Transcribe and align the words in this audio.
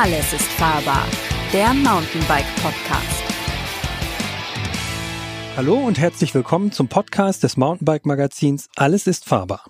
Alles 0.00 0.32
ist 0.32 0.44
fahrbar, 0.52 1.04
der 1.52 1.74
Mountainbike 1.74 2.46
Podcast. 2.62 3.24
Hallo 5.56 5.74
und 5.74 5.98
herzlich 5.98 6.32
willkommen 6.36 6.70
zum 6.70 6.86
Podcast 6.86 7.42
des 7.42 7.56
Mountainbike 7.56 8.06
Magazins 8.06 8.68
Alles 8.76 9.08
ist 9.08 9.24
fahrbar. 9.24 9.64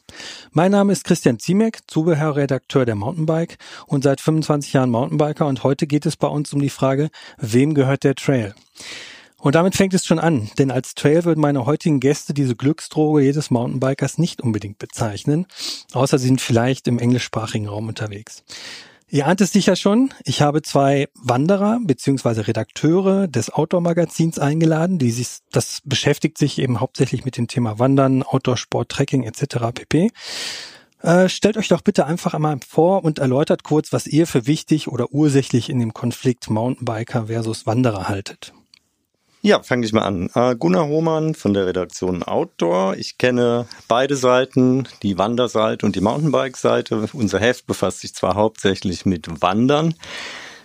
Mein 0.51 0.73
Name 0.73 0.93
ist 0.93 1.05
Christian 1.05 1.39
Ziemek, 1.39 1.79
Zubehörredakteur 1.87 2.85
der 2.85 2.95
Mountainbike 2.95 3.57
und 3.87 4.05
seit 4.05 4.21
25 4.21 4.75
Jahren 4.75 4.91
Mountainbiker 4.91 5.47
und 5.47 5.65
heute 5.65 5.87
geht 5.87 6.05
es 6.05 6.19
bei 6.19 6.29
uns 6.29 6.53
um 6.53 6.61
die 6.61 6.69
Frage, 6.69 7.09
wem 7.39 7.73
gehört 7.73 8.05
der 8.05 8.15
Trail? 8.15 8.55
Und 9.39 9.55
damit 9.55 9.77
fängt 9.77 9.95
es 9.95 10.05
schon 10.05 10.19
an, 10.19 10.51
denn 10.59 10.71
als 10.71 10.95
Trail 10.95 11.25
würden 11.25 11.41
meine 11.41 11.65
heutigen 11.65 12.01
Gäste 12.01 12.35
diese 12.35 12.55
Glücksdroge 12.55 13.23
jedes 13.23 13.51
Mountainbikers 13.51 14.19
nicht 14.19 14.43
unbedingt 14.43 14.79
bezeichnen, 14.79 15.47
außer 15.95 16.19
sie 16.19 16.27
sind 16.27 16.43
vielleicht 16.43 16.87
im 16.87 16.99
englischsprachigen 16.99 17.67
Raum 17.67 17.89
unterwegs. 17.89 18.45
Ihr 19.11 19.27
ahnt 19.27 19.41
es 19.41 19.53
sicher 19.53 19.75
schon, 19.75 20.13
ich 20.25 20.43
habe 20.43 20.61
zwei 20.61 21.09
Wanderer 21.15 21.81
beziehungsweise 21.83 22.47
Redakteure 22.47 23.27
des 23.27 23.51
Outdoor-Magazins 23.51 24.39
eingeladen, 24.39 24.99
die 24.99 25.11
sich, 25.11 25.39
das 25.51 25.81
beschäftigt 25.85 26.37
sich 26.37 26.59
eben 26.59 26.79
hauptsächlich 26.79 27.25
mit 27.25 27.39
dem 27.39 27.49
Thema 27.49 27.79
Wandern, 27.79 28.23
Outdoor-Sport, 28.23 28.91
Trekking 28.91 29.23
etc. 29.23 29.73
pp. 29.73 30.11
Äh, 31.01 31.31
stellt 31.31 31.57
euch 31.57 31.69
doch 31.69 31.81
bitte 31.81 32.05
einfach 32.05 32.35
einmal 32.35 32.59
vor 32.67 33.03
und 33.03 33.19
erläutert 33.19 33.63
kurz, 33.63 33.95
was 33.95 34.07
ihr 34.07 34.27
für 34.27 34.47
wichtig 34.47 34.89
oder 34.89 35.11
ursächlich 35.11 35.71
in 35.71 35.79
dem 35.79 35.95
Konflikt 35.95 36.51
Mountainbiker 36.51 37.29
versus 37.29 37.67
Wanderer 37.67 38.09
haltet. 38.09 38.53
Ja, 39.41 39.63
fange 39.63 39.87
ich 39.87 39.93
mal 39.93 40.03
an. 40.03 40.31
Äh, 40.35 40.57
Gunnar 40.57 40.89
Hohmann 40.89 41.35
von 41.35 41.55
der 41.55 41.67
Redaktion 41.67 42.25
Outdoor. 42.25 42.97
Ich 42.97 43.19
kenne 43.19 43.67
beide 43.87 44.17
Seiten, 44.17 44.89
die 45.03 45.17
Wanderseite 45.17 45.87
und 45.87 45.95
die 45.95 46.01
Mountainbike-Seite. 46.01 47.09
Unser 47.13 47.39
Heft 47.39 47.67
befasst 47.67 48.01
sich 48.01 48.15
zwar 48.15 48.35
hauptsächlich 48.35 49.07
mit 49.07 49.41
Wandern. 49.41 49.95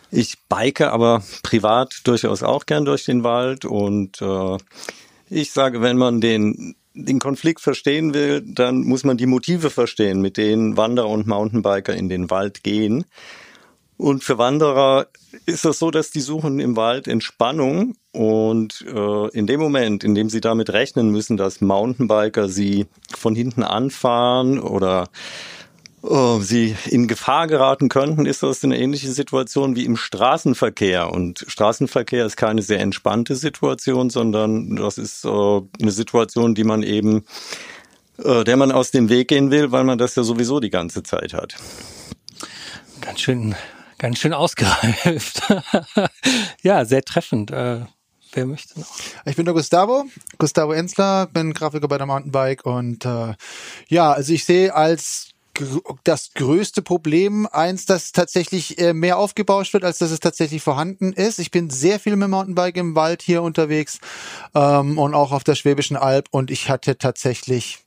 Ich 0.09 0.37
bike 0.49 0.81
aber 0.81 1.23
privat 1.43 2.01
durchaus 2.03 2.41
auch 2.41 2.65
gern 2.65 2.85
durch 2.85 3.05
den 3.05 3.23
Wald 3.23 3.65
und 3.65 4.21
äh, 4.21 4.57
ich 5.29 5.51
sage, 5.51 5.81
wenn 5.81 5.97
man 5.97 6.21
den 6.21 6.75
den 6.95 7.19
Konflikt 7.19 7.59
verstehen 7.59 8.13
will, 8.13 8.41
dann 8.45 8.83
muss 8.83 9.03
man 9.03 9.17
die 9.17 9.25
Motive 9.25 9.71
verstehen, 9.71 10.21
mit 10.21 10.37
denen 10.37 10.77
Wanderer 10.77 11.09
und 11.09 11.25
Mountainbiker 11.25 11.95
in 11.95 12.07
den 12.07 12.29
Wald 12.29 12.63
gehen. 12.63 13.05
Und 14.03 14.21
für 14.21 14.37
Wanderer 14.37 15.07
ist 15.45 15.63
das 15.63 15.79
so, 15.79 15.89
dass 15.89 16.11
die 16.11 16.19
suchen 16.19 16.59
im 16.59 16.75
Wald 16.75 17.07
Entspannung 17.07 17.95
und 18.11 18.83
äh, 18.85 19.27
in 19.29 19.47
dem 19.47 19.61
Moment, 19.61 20.03
in 20.03 20.13
dem 20.13 20.29
sie 20.29 20.41
damit 20.41 20.71
rechnen 20.71 21.09
müssen, 21.09 21.37
dass 21.37 21.61
Mountainbiker 21.61 22.49
sie 22.49 22.87
von 23.15 23.33
hinten 23.33 23.63
anfahren 23.63 24.59
oder 24.59 25.07
äh, 26.03 26.37
sie 26.41 26.75
in 26.89 27.07
Gefahr 27.07 27.47
geraten 27.47 27.87
könnten, 27.87 28.25
ist 28.25 28.43
das 28.43 28.61
eine 28.65 28.77
ähnliche 28.77 29.09
Situation 29.09 29.77
wie 29.77 29.85
im 29.85 29.95
Straßenverkehr. 29.95 31.09
Und 31.09 31.45
Straßenverkehr 31.47 32.25
ist 32.25 32.35
keine 32.35 32.61
sehr 32.61 32.81
entspannte 32.81 33.37
Situation, 33.37 34.09
sondern 34.09 34.75
das 34.75 34.97
ist 34.97 35.23
äh, 35.23 35.29
eine 35.29 35.91
Situation, 35.91 36.55
die 36.55 36.65
man 36.65 36.83
eben, 36.83 37.23
äh, 38.21 38.43
der 38.43 38.57
man 38.57 38.73
aus 38.73 38.91
dem 38.91 39.07
Weg 39.07 39.29
gehen 39.29 39.49
will, 39.49 39.71
weil 39.71 39.85
man 39.85 39.97
das 39.97 40.15
ja 40.15 40.23
sowieso 40.23 40.59
die 40.59 40.71
ganze 40.71 41.03
Zeit 41.03 41.33
hat. 41.33 41.55
Ganz 42.99 43.21
schön, 43.21 43.55
ganz 44.03 44.19
schön 44.19 44.33
ausgereift. 44.33 45.43
ja, 46.61 46.83
sehr 46.83 47.03
treffend. 47.03 47.51
Äh 47.51 47.85
Wer 48.33 48.45
möchte 48.47 48.77
noch? 48.77 48.87
Ich 49.25 49.37
bin 49.37 49.45
der 49.45 49.53
Gustavo, 49.53 50.05
Gustavo 50.39 50.73
Enzler, 50.73 51.27
bin 51.27 51.53
Grafiker 51.53 51.87
bei 51.87 51.97
der 51.97 52.07
Mountainbike 52.07 52.65
und 52.65 53.05
äh, 53.05 53.35
ja, 53.87 54.11
also 54.11 54.33
ich 54.33 54.43
sehe 54.43 54.75
als 54.75 55.29
das 56.03 56.31
größte 56.33 56.81
Problem 56.81 57.47
eins, 57.49 57.85
das 57.85 58.11
tatsächlich 58.11 58.77
äh, 58.77 58.93
mehr 58.93 59.17
aufgebauscht 59.19 59.71
wird, 59.73 59.85
als 59.85 59.99
dass 59.99 60.11
es 60.11 60.19
tatsächlich 60.19 60.63
vorhanden 60.63 61.13
ist. 61.13 61.39
Ich 61.39 61.51
bin 61.51 61.69
sehr 61.69 61.99
viel 61.99 62.17
mit 62.17 62.27
Mountainbike 62.27 62.75
im 62.75 62.95
Wald 62.95 63.21
hier 63.21 63.41
unterwegs 63.41 63.99
ähm, 64.53 64.97
und 64.97 65.13
auch 65.13 65.31
auf 65.31 65.45
der 65.45 65.55
Schwäbischen 65.55 65.95
Alb 65.95 66.27
und 66.31 66.51
ich 66.51 66.69
hatte 66.69 66.97
tatsächlich 66.97 67.79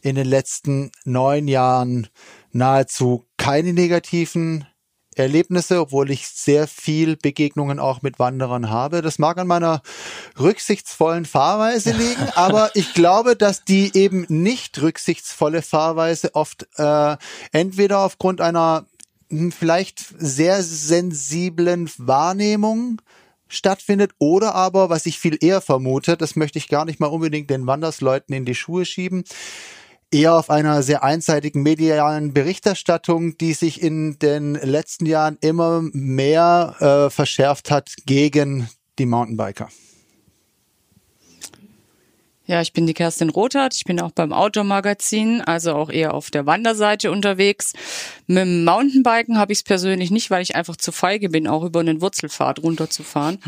in 0.00 0.14
den 0.14 0.26
letzten 0.26 0.92
neun 1.04 1.46
Jahren 1.46 2.08
nahezu 2.52 3.26
keine 3.36 3.74
negativen 3.74 4.66
Erlebnisse, 5.14 5.80
obwohl 5.80 6.10
ich 6.10 6.28
sehr 6.28 6.66
viel 6.66 7.16
Begegnungen 7.16 7.78
auch 7.78 8.02
mit 8.02 8.18
Wanderern 8.18 8.70
habe. 8.70 9.02
Das 9.02 9.18
mag 9.18 9.38
an 9.38 9.46
meiner 9.46 9.82
rücksichtsvollen 10.38 11.24
Fahrweise 11.24 11.90
liegen, 11.98 12.28
aber 12.34 12.70
ich 12.74 12.94
glaube, 12.94 13.36
dass 13.36 13.64
die 13.64 13.90
eben 13.94 14.26
nicht 14.28 14.80
rücksichtsvolle 14.80 15.62
Fahrweise 15.62 16.34
oft 16.34 16.66
äh, 16.76 17.16
entweder 17.52 18.00
aufgrund 18.00 18.40
einer 18.40 18.86
hm, 19.30 19.52
vielleicht 19.52 20.04
sehr 20.18 20.62
sensiblen 20.62 21.90
Wahrnehmung 21.98 23.00
stattfindet 23.48 24.12
oder 24.18 24.54
aber, 24.54 24.88
was 24.88 25.06
ich 25.06 25.18
viel 25.18 25.36
eher 25.40 25.60
vermute, 25.60 26.16
das 26.16 26.36
möchte 26.36 26.58
ich 26.58 26.68
gar 26.68 26.84
nicht 26.84 27.00
mal 27.00 27.06
unbedingt 27.06 27.50
den 27.50 27.66
Wandersleuten 27.66 28.34
in 28.34 28.44
die 28.44 28.54
Schuhe 28.54 28.86
schieben, 28.86 29.24
eher 30.12 30.34
auf 30.34 30.50
einer 30.50 30.82
sehr 30.82 31.02
einseitigen 31.02 31.62
medialen 31.62 32.32
Berichterstattung, 32.32 33.36
die 33.38 33.54
sich 33.54 33.82
in 33.82 34.18
den 34.18 34.54
letzten 34.54 35.06
Jahren 35.06 35.38
immer 35.40 35.82
mehr 35.92 36.76
äh, 36.78 37.10
verschärft 37.10 37.70
hat 37.70 37.94
gegen 38.06 38.68
die 38.98 39.06
Mountainbiker. 39.06 39.68
Ja, 42.44 42.60
ich 42.60 42.72
bin 42.72 42.86
die 42.86 42.92
Kerstin 42.92 43.30
Rothardt. 43.30 43.74
Ich 43.74 43.84
bin 43.84 44.00
auch 44.00 44.10
beim 44.10 44.32
Outdoor-Magazin, 44.32 45.40
also 45.40 45.72
auch 45.74 45.88
eher 45.88 46.12
auf 46.12 46.30
der 46.30 46.44
Wanderseite 46.44 47.10
unterwegs. 47.10 47.72
Mit 48.26 48.38
dem 48.38 48.64
Mountainbiken 48.64 49.38
habe 49.38 49.52
ich 49.52 49.60
es 49.60 49.62
persönlich 49.62 50.10
nicht, 50.10 50.30
weil 50.30 50.42
ich 50.42 50.56
einfach 50.56 50.76
zu 50.76 50.90
feige 50.90 51.28
bin, 51.28 51.46
auch 51.46 51.64
über 51.64 51.80
einen 51.80 52.00
Wurzelpfad 52.00 52.62
runterzufahren. 52.62 53.38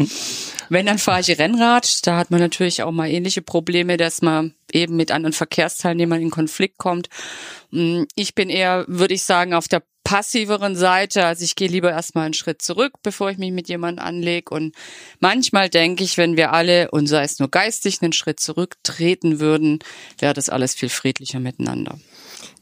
Wenn, 0.68 0.86
dann 0.86 0.98
fahre 0.98 1.20
ich 1.20 1.38
Rennrad. 1.38 2.06
Da 2.06 2.16
hat 2.16 2.30
man 2.30 2.40
natürlich 2.40 2.82
auch 2.82 2.92
mal 2.92 3.10
ähnliche 3.10 3.42
Probleme, 3.42 3.96
dass 3.96 4.22
man 4.22 4.54
eben 4.74 4.96
mit 4.96 5.10
anderen 5.10 5.32
Verkehrsteilnehmern 5.32 6.20
in 6.20 6.30
Konflikt 6.30 6.78
kommt. 6.78 7.08
Mm, 7.70 8.02
ich 8.14 8.34
bin 8.34 8.50
eher, 8.50 8.84
würde 8.88 9.14
ich 9.14 9.22
sagen, 9.22 9.54
auf 9.54 9.68
der 9.68 9.82
passiveren 10.04 10.76
Seite. 10.76 11.24
Also 11.24 11.44
ich 11.44 11.56
gehe 11.56 11.68
lieber 11.68 11.90
erstmal 11.90 12.26
einen 12.26 12.34
Schritt 12.34 12.60
zurück, 12.60 12.92
bevor 13.02 13.30
ich 13.30 13.38
mich 13.38 13.52
mit 13.52 13.68
jemandem 13.68 14.04
anlege. 14.04 14.54
Und 14.54 14.74
manchmal 15.18 15.70
denke 15.70 16.04
ich, 16.04 16.18
wenn 16.18 16.36
wir 16.36 16.52
alle, 16.52 16.90
und 16.90 17.06
sei 17.06 17.24
es 17.24 17.38
nur 17.38 17.48
geistig, 17.48 18.02
einen 18.02 18.12
Schritt 18.12 18.38
zurücktreten 18.38 19.40
würden, 19.40 19.78
wäre 20.18 20.34
das 20.34 20.50
alles 20.50 20.74
viel 20.74 20.90
friedlicher 20.90 21.40
miteinander. 21.40 21.98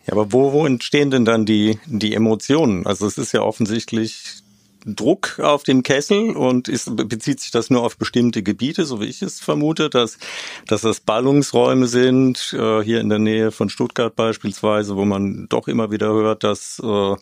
Ja, 0.06 0.12
aber 0.12 0.32
wo, 0.32 0.52
wo 0.52 0.66
entstehen 0.66 1.10
denn 1.10 1.24
dann 1.24 1.44
die, 1.44 1.78
die 1.86 2.14
Emotionen? 2.14 2.86
Also 2.86 3.06
es 3.06 3.18
ist 3.18 3.32
ja 3.32 3.42
offensichtlich 3.42 4.42
Druck 4.84 5.38
auf 5.38 5.62
dem 5.62 5.82
Kessel 5.82 6.36
und 6.36 6.68
ist, 6.68 6.94
bezieht 6.96 7.40
sich 7.40 7.50
das 7.50 7.70
nur 7.70 7.82
auf 7.82 7.96
bestimmte 7.96 8.42
Gebiete, 8.42 8.84
so 8.84 9.00
wie 9.00 9.06
ich 9.06 9.22
es 9.22 9.40
vermute, 9.40 9.90
dass, 9.90 10.18
dass 10.66 10.82
das 10.82 11.00
Ballungsräume 11.00 11.86
sind, 11.86 12.54
äh, 12.58 12.82
hier 12.82 13.00
in 13.00 13.08
der 13.08 13.18
Nähe 13.18 13.52
von 13.52 13.68
Stuttgart 13.68 14.14
beispielsweise, 14.14 14.96
wo 14.96 15.04
man 15.04 15.46
doch 15.48 15.68
immer 15.68 15.90
wieder 15.90 16.12
hört, 16.12 16.44
dass 16.44 16.80
äh, 16.82 17.16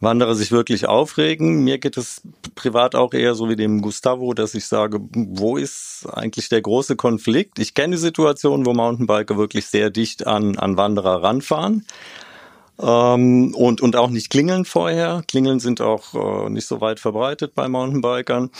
Wanderer 0.00 0.34
sich 0.34 0.52
wirklich 0.52 0.86
aufregen. 0.86 1.64
Mir 1.64 1.78
geht 1.78 1.96
es 1.96 2.22
privat 2.54 2.94
auch 2.94 3.14
eher 3.14 3.34
so 3.34 3.48
wie 3.48 3.56
dem 3.56 3.82
Gustavo, 3.82 4.32
dass 4.32 4.54
ich 4.54 4.66
sage, 4.66 5.00
wo 5.12 5.56
ist 5.56 6.06
eigentlich 6.12 6.48
der 6.48 6.62
große 6.62 6.94
Konflikt? 6.94 7.58
Ich 7.58 7.74
kenne 7.74 7.98
Situationen, 7.98 8.64
wo 8.64 8.74
Mountainbiker 8.74 9.36
wirklich 9.36 9.66
sehr 9.66 9.90
dicht 9.90 10.26
an, 10.26 10.56
an 10.56 10.76
Wanderer 10.76 11.22
ranfahren. 11.22 11.84
Ähm, 12.80 13.54
und, 13.54 13.80
und 13.80 13.96
auch 13.96 14.10
nicht 14.10 14.30
klingeln 14.30 14.64
vorher. 14.64 15.22
Klingeln 15.26 15.58
sind 15.58 15.80
auch 15.80 16.46
äh, 16.46 16.50
nicht 16.50 16.66
so 16.66 16.80
weit 16.80 17.00
verbreitet 17.00 17.54
bei 17.54 17.68
Mountainbikern. 17.68 18.50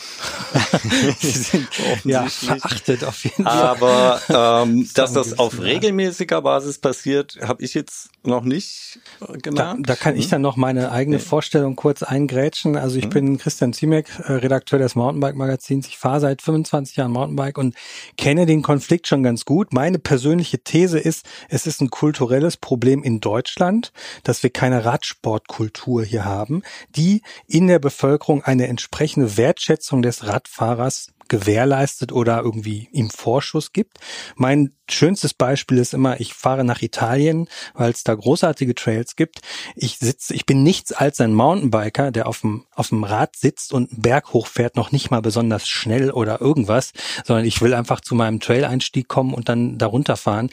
Sie 1.20 1.30
sind 1.30 1.68
ja, 2.04 2.26
verachtet 2.26 3.04
auf 3.04 3.22
jeden 3.22 3.44
Fall. 3.44 3.62
Aber 3.62 4.20
ähm, 4.64 4.88
dass 4.94 5.12
das 5.12 5.38
auf 5.38 5.60
regelmäßiger 5.60 6.42
Basis 6.42 6.78
passiert, 6.78 7.38
habe 7.42 7.62
ich 7.62 7.74
jetzt 7.74 8.10
noch 8.28 8.44
nicht 8.44 9.00
gemerkt. 9.42 9.80
Da, 9.80 9.94
da 9.94 9.96
kann 9.96 10.16
ich 10.16 10.24
hm? 10.24 10.30
dann 10.30 10.42
noch 10.42 10.56
meine 10.56 10.92
eigene 10.92 11.18
Vorstellung 11.18 11.76
kurz 11.76 12.02
eingrätschen. 12.02 12.76
Also 12.76 12.96
ich 12.96 13.04
hm. 13.04 13.10
bin 13.10 13.38
Christian 13.38 13.72
Ziemek, 13.72 14.08
äh, 14.20 14.32
Redakteur 14.32 14.78
des 14.78 14.94
Mountainbike-Magazins. 14.94 15.88
Ich 15.88 15.98
fahre 15.98 16.20
seit 16.20 16.42
25 16.42 16.96
Jahren 16.96 17.12
Mountainbike 17.12 17.58
und 17.58 17.74
kenne 18.16 18.46
den 18.46 18.62
Konflikt 18.62 19.08
schon 19.08 19.22
ganz 19.22 19.44
gut. 19.44 19.72
Meine 19.72 19.98
persönliche 19.98 20.60
These 20.60 20.98
ist, 20.98 21.26
es 21.48 21.66
ist 21.66 21.80
ein 21.80 21.90
kulturelles 21.90 22.56
Problem 22.56 23.02
in 23.02 23.20
Deutschland 23.20 23.92
dass 24.24 24.42
wir 24.42 24.50
keine 24.50 24.84
Radsportkultur 24.84 26.04
hier 26.04 26.24
haben, 26.24 26.62
die 26.96 27.22
in 27.46 27.66
der 27.66 27.78
Bevölkerung 27.78 28.42
eine 28.42 28.68
entsprechende 28.68 29.36
Wertschätzung 29.36 30.02
des 30.02 30.26
Radfahrers 30.26 31.12
gewährleistet 31.28 32.12
oder 32.12 32.42
irgendwie 32.42 32.88
ihm 32.92 33.10
Vorschuss 33.10 33.72
gibt. 33.72 33.98
Mein 34.36 34.72
schönstes 34.90 35.34
Beispiel 35.34 35.78
ist 35.78 35.94
immer, 35.94 36.20
ich 36.20 36.34
fahre 36.34 36.64
nach 36.64 36.82
Italien, 36.82 37.48
weil 37.74 37.90
es 37.90 38.04
da 38.04 38.14
großartige 38.14 38.74
Trails 38.74 39.16
gibt. 39.16 39.40
Ich 39.76 39.98
sitze, 39.98 40.34
ich 40.34 40.46
bin 40.46 40.62
nichts 40.62 40.92
als 40.92 41.20
ein 41.20 41.34
Mountainbiker, 41.34 42.10
der 42.10 42.26
auf 42.26 42.40
dem, 42.40 42.64
auf 42.74 42.88
dem 42.88 43.04
Rad 43.04 43.36
sitzt 43.36 43.72
und 43.72 43.92
einen 43.92 44.02
Berg 44.02 44.32
hochfährt, 44.32 44.76
noch 44.76 44.92
nicht 44.92 45.10
mal 45.10 45.22
besonders 45.22 45.68
schnell 45.68 46.10
oder 46.10 46.40
irgendwas, 46.40 46.92
sondern 47.24 47.44
ich 47.44 47.60
will 47.60 47.74
einfach 47.74 48.00
zu 48.00 48.14
meinem 48.14 48.40
Trail-Einstieg 48.40 49.08
kommen 49.08 49.34
und 49.34 49.48
dann 49.48 49.78
darunter 49.78 50.16
fahren 50.16 50.50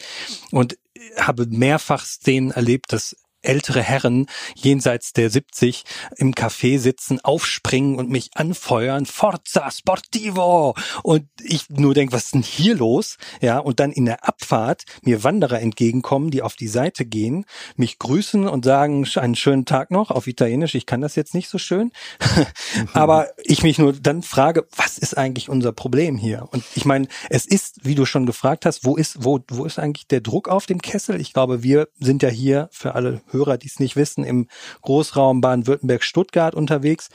und 0.50 0.76
habe 1.18 1.46
mehrfach 1.46 2.04
Szenen 2.04 2.50
erlebt, 2.50 2.92
dass 2.92 3.16
ältere 3.46 3.82
Herren 3.82 4.26
jenseits 4.54 5.12
der 5.12 5.30
70 5.30 5.84
im 6.16 6.34
Café 6.34 6.78
sitzen, 6.78 7.20
aufspringen 7.22 7.96
und 7.96 8.10
mich 8.10 8.30
anfeuern, 8.34 9.06
Forza 9.06 9.70
Sportivo! 9.70 10.74
Und 11.02 11.26
ich 11.42 11.68
nur 11.70 11.94
denke, 11.94 12.12
was 12.12 12.26
ist 12.26 12.34
denn 12.34 12.42
hier 12.42 12.76
los? 12.76 13.16
Ja, 13.40 13.58
und 13.58 13.80
dann 13.80 13.92
in 13.92 14.04
der 14.04 14.26
Abfahrt 14.26 14.84
mir 15.02 15.24
Wanderer 15.24 15.60
entgegenkommen, 15.60 16.30
die 16.30 16.42
auf 16.42 16.56
die 16.56 16.68
Seite 16.68 17.04
gehen, 17.04 17.44
mich 17.76 17.98
grüßen 17.98 18.48
und 18.48 18.64
sagen, 18.64 19.06
einen 19.16 19.36
schönen 19.36 19.64
Tag 19.64 19.90
noch 19.90 20.10
auf 20.10 20.26
Italienisch. 20.26 20.74
Ich 20.74 20.86
kann 20.86 21.00
das 21.00 21.16
jetzt 21.16 21.34
nicht 21.34 21.48
so 21.48 21.58
schön. 21.58 21.92
Aber 22.92 23.28
ich 23.42 23.62
mich 23.62 23.78
nur 23.78 23.92
dann 23.92 24.22
frage, 24.22 24.66
was 24.74 24.98
ist 24.98 25.16
eigentlich 25.16 25.48
unser 25.48 25.72
Problem 25.72 26.16
hier? 26.16 26.48
Und 26.50 26.64
ich 26.74 26.84
meine, 26.84 27.08
es 27.30 27.46
ist, 27.46 27.84
wie 27.84 27.94
du 27.94 28.04
schon 28.04 28.26
gefragt 28.26 28.66
hast, 28.66 28.84
wo 28.84 28.96
ist, 28.96 29.24
wo, 29.24 29.40
wo 29.48 29.64
ist 29.64 29.78
eigentlich 29.78 30.06
der 30.08 30.20
Druck 30.20 30.48
auf 30.48 30.66
dem 30.66 30.80
Kessel? 30.82 31.20
Ich 31.20 31.32
glaube, 31.32 31.62
wir 31.62 31.88
sind 31.98 32.22
ja 32.22 32.28
hier 32.28 32.68
für 32.72 32.94
alle 32.94 33.22
Hörer, 33.30 33.35
die 33.44 33.66
es 33.66 33.80
nicht 33.80 33.96
wissen, 33.96 34.24
im 34.24 34.48
Großraum 34.82 35.40
Baden-Württemberg-Stuttgart 35.40 36.54
unterwegs. 36.54 37.08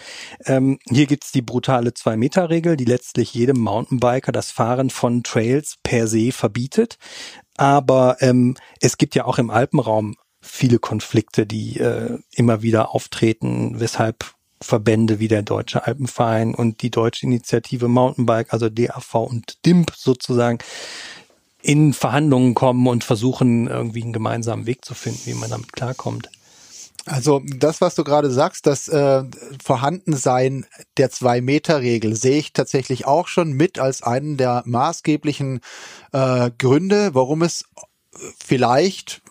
Ähm, 0.46 0.80
hier 0.90 1.08
gibt's 1.08 1.32
die 1.32 1.42
brutale 1.42 1.94
Zwei-Meter-Regel, 1.94 2.78
die 2.78 2.86
letztlich 2.86 3.34
jedem 3.34 3.60
Mountainbiker 3.60 4.32
das 4.32 4.52
Fahren 4.52 4.90
von 4.90 5.24
Trails 5.24 5.78
per 5.84 6.08
se 6.08 6.32
verbietet. 6.32 6.98
Aber 7.58 8.18
ähm, 8.20 8.56
es 8.80 8.98
gibt 8.98 9.16
ja 9.16 9.26
auch 9.26 9.38
im 9.38 9.50
Alpenraum 9.50 10.16
viele 10.42 10.80
Konflikte, 10.80 11.46
die 11.46 11.80
äh, 11.80 12.18
immer 12.34 12.62
wieder 12.62 12.94
auftreten, 12.96 13.80
weshalb 13.80 14.34
Verbände 14.62 15.20
wie 15.20 15.28
der 15.28 15.42
Deutsche 15.42 15.86
Alpenverein 15.86 16.54
und 16.54 16.82
die 16.82 16.92
Deutsche 16.92 17.26
Initiative 17.26 17.88
Mountainbike, 17.88 18.54
also 18.54 18.70
DAV 18.70 19.16
und 19.16 19.66
DIMP 19.66 19.92
sozusagen, 19.96 20.60
in 21.62 21.94
Verhandlungen 21.94 22.56
kommen 22.56 22.88
und 22.88 23.04
versuchen, 23.04 23.68
irgendwie 23.68 24.04
einen 24.04 24.14
gemeinsamen 24.14 24.66
Weg 24.66 24.86
zu 24.86 24.94
finden, 24.94 25.22
wie 25.26 25.34
man 25.34 25.50
damit 25.50 25.74
klarkommt. 25.74 26.30
Also 27.06 27.42
das, 27.46 27.82
was 27.82 27.96
du 27.96 28.04
gerade 28.04 28.30
sagst, 28.30 28.68
das 28.68 28.88
äh, 28.88 29.24
Vorhandensein 29.64 30.68
der 30.98 31.10
Zwei-Meter-Regel 31.10 32.16
sehe 32.16 32.38
ich 32.38 32.54
tatsächlich 32.54 33.08
auch 33.08 33.28
schon 33.28 33.54
mit 33.54 33.80
als 33.80 34.04
einen 34.04 34.38
der 34.38 34.62
maßgeblichen 34.66 35.62
äh, 36.12 36.52
Gründe, 36.60 37.16
warum 37.16 37.42
es 37.42 37.66
vielleicht, 38.38 39.24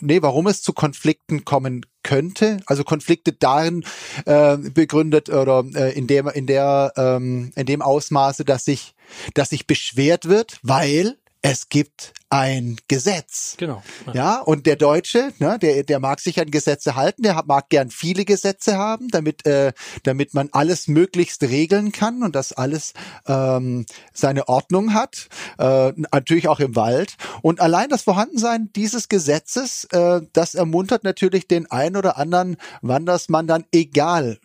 nee, 0.00 0.22
warum 0.22 0.46
es 0.46 0.62
zu 0.62 0.72
Konflikten 0.72 1.44
kommen 1.44 1.84
könnte. 2.04 2.60
Also 2.66 2.84
Konflikte 2.84 3.32
darin 3.32 3.84
äh, 4.24 4.56
begründet 4.56 5.28
oder 5.28 5.64
äh, 5.74 5.92
in 5.98 6.06
dem 6.06 6.28
in 6.28 6.46
der 6.46 6.92
ähm, 6.96 7.52
in 7.56 7.66
dem 7.66 7.82
Ausmaße, 7.82 8.44
dass 8.44 8.64
sich 8.64 8.94
dass 9.34 9.50
sich 9.50 9.66
beschwert 9.66 10.28
wird, 10.28 10.60
weil 10.62 11.18
es 11.42 11.68
gibt 11.68 12.12
ein 12.30 12.76
Gesetz. 12.88 13.54
Genau. 13.58 13.82
Ja, 14.12 14.40
und 14.40 14.66
der 14.66 14.76
Deutsche, 14.76 15.32
ne, 15.38 15.58
der, 15.58 15.84
der 15.84 16.00
mag 16.00 16.20
sich 16.20 16.40
an 16.40 16.50
Gesetze 16.50 16.96
halten, 16.96 17.22
der 17.22 17.42
mag 17.46 17.68
gern 17.68 17.90
viele 17.90 18.24
Gesetze 18.24 18.76
haben, 18.76 19.08
damit, 19.08 19.46
äh, 19.46 19.72
damit 20.02 20.34
man 20.34 20.48
alles 20.52 20.88
möglichst 20.88 21.42
regeln 21.42 21.92
kann 21.92 22.22
und 22.22 22.34
das 22.34 22.52
alles 22.52 22.92
ähm, 23.26 23.86
seine 24.12 24.48
Ordnung 24.48 24.94
hat, 24.94 25.28
äh, 25.58 25.92
natürlich 26.12 26.48
auch 26.48 26.60
im 26.60 26.76
Wald. 26.76 27.16
Und 27.40 27.60
allein 27.60 27.88
das 27.88 28.02
Vorhandensein 28.02 28.70
dieses 28.74 29.08
Gesetzes, 29.08 29.84
äh, 29.92 30.20
das 30.32 30.54
ermuntert 30.54 31.04
natürlich 31.04 31.46
den 31.46 31.70
ein 31.70 31.96
oder 31.96 32.18
anderen 32.18 32.56
Wandersmann 32.82 33.46
dann, 33.46 33.64
egal 33.72 34.38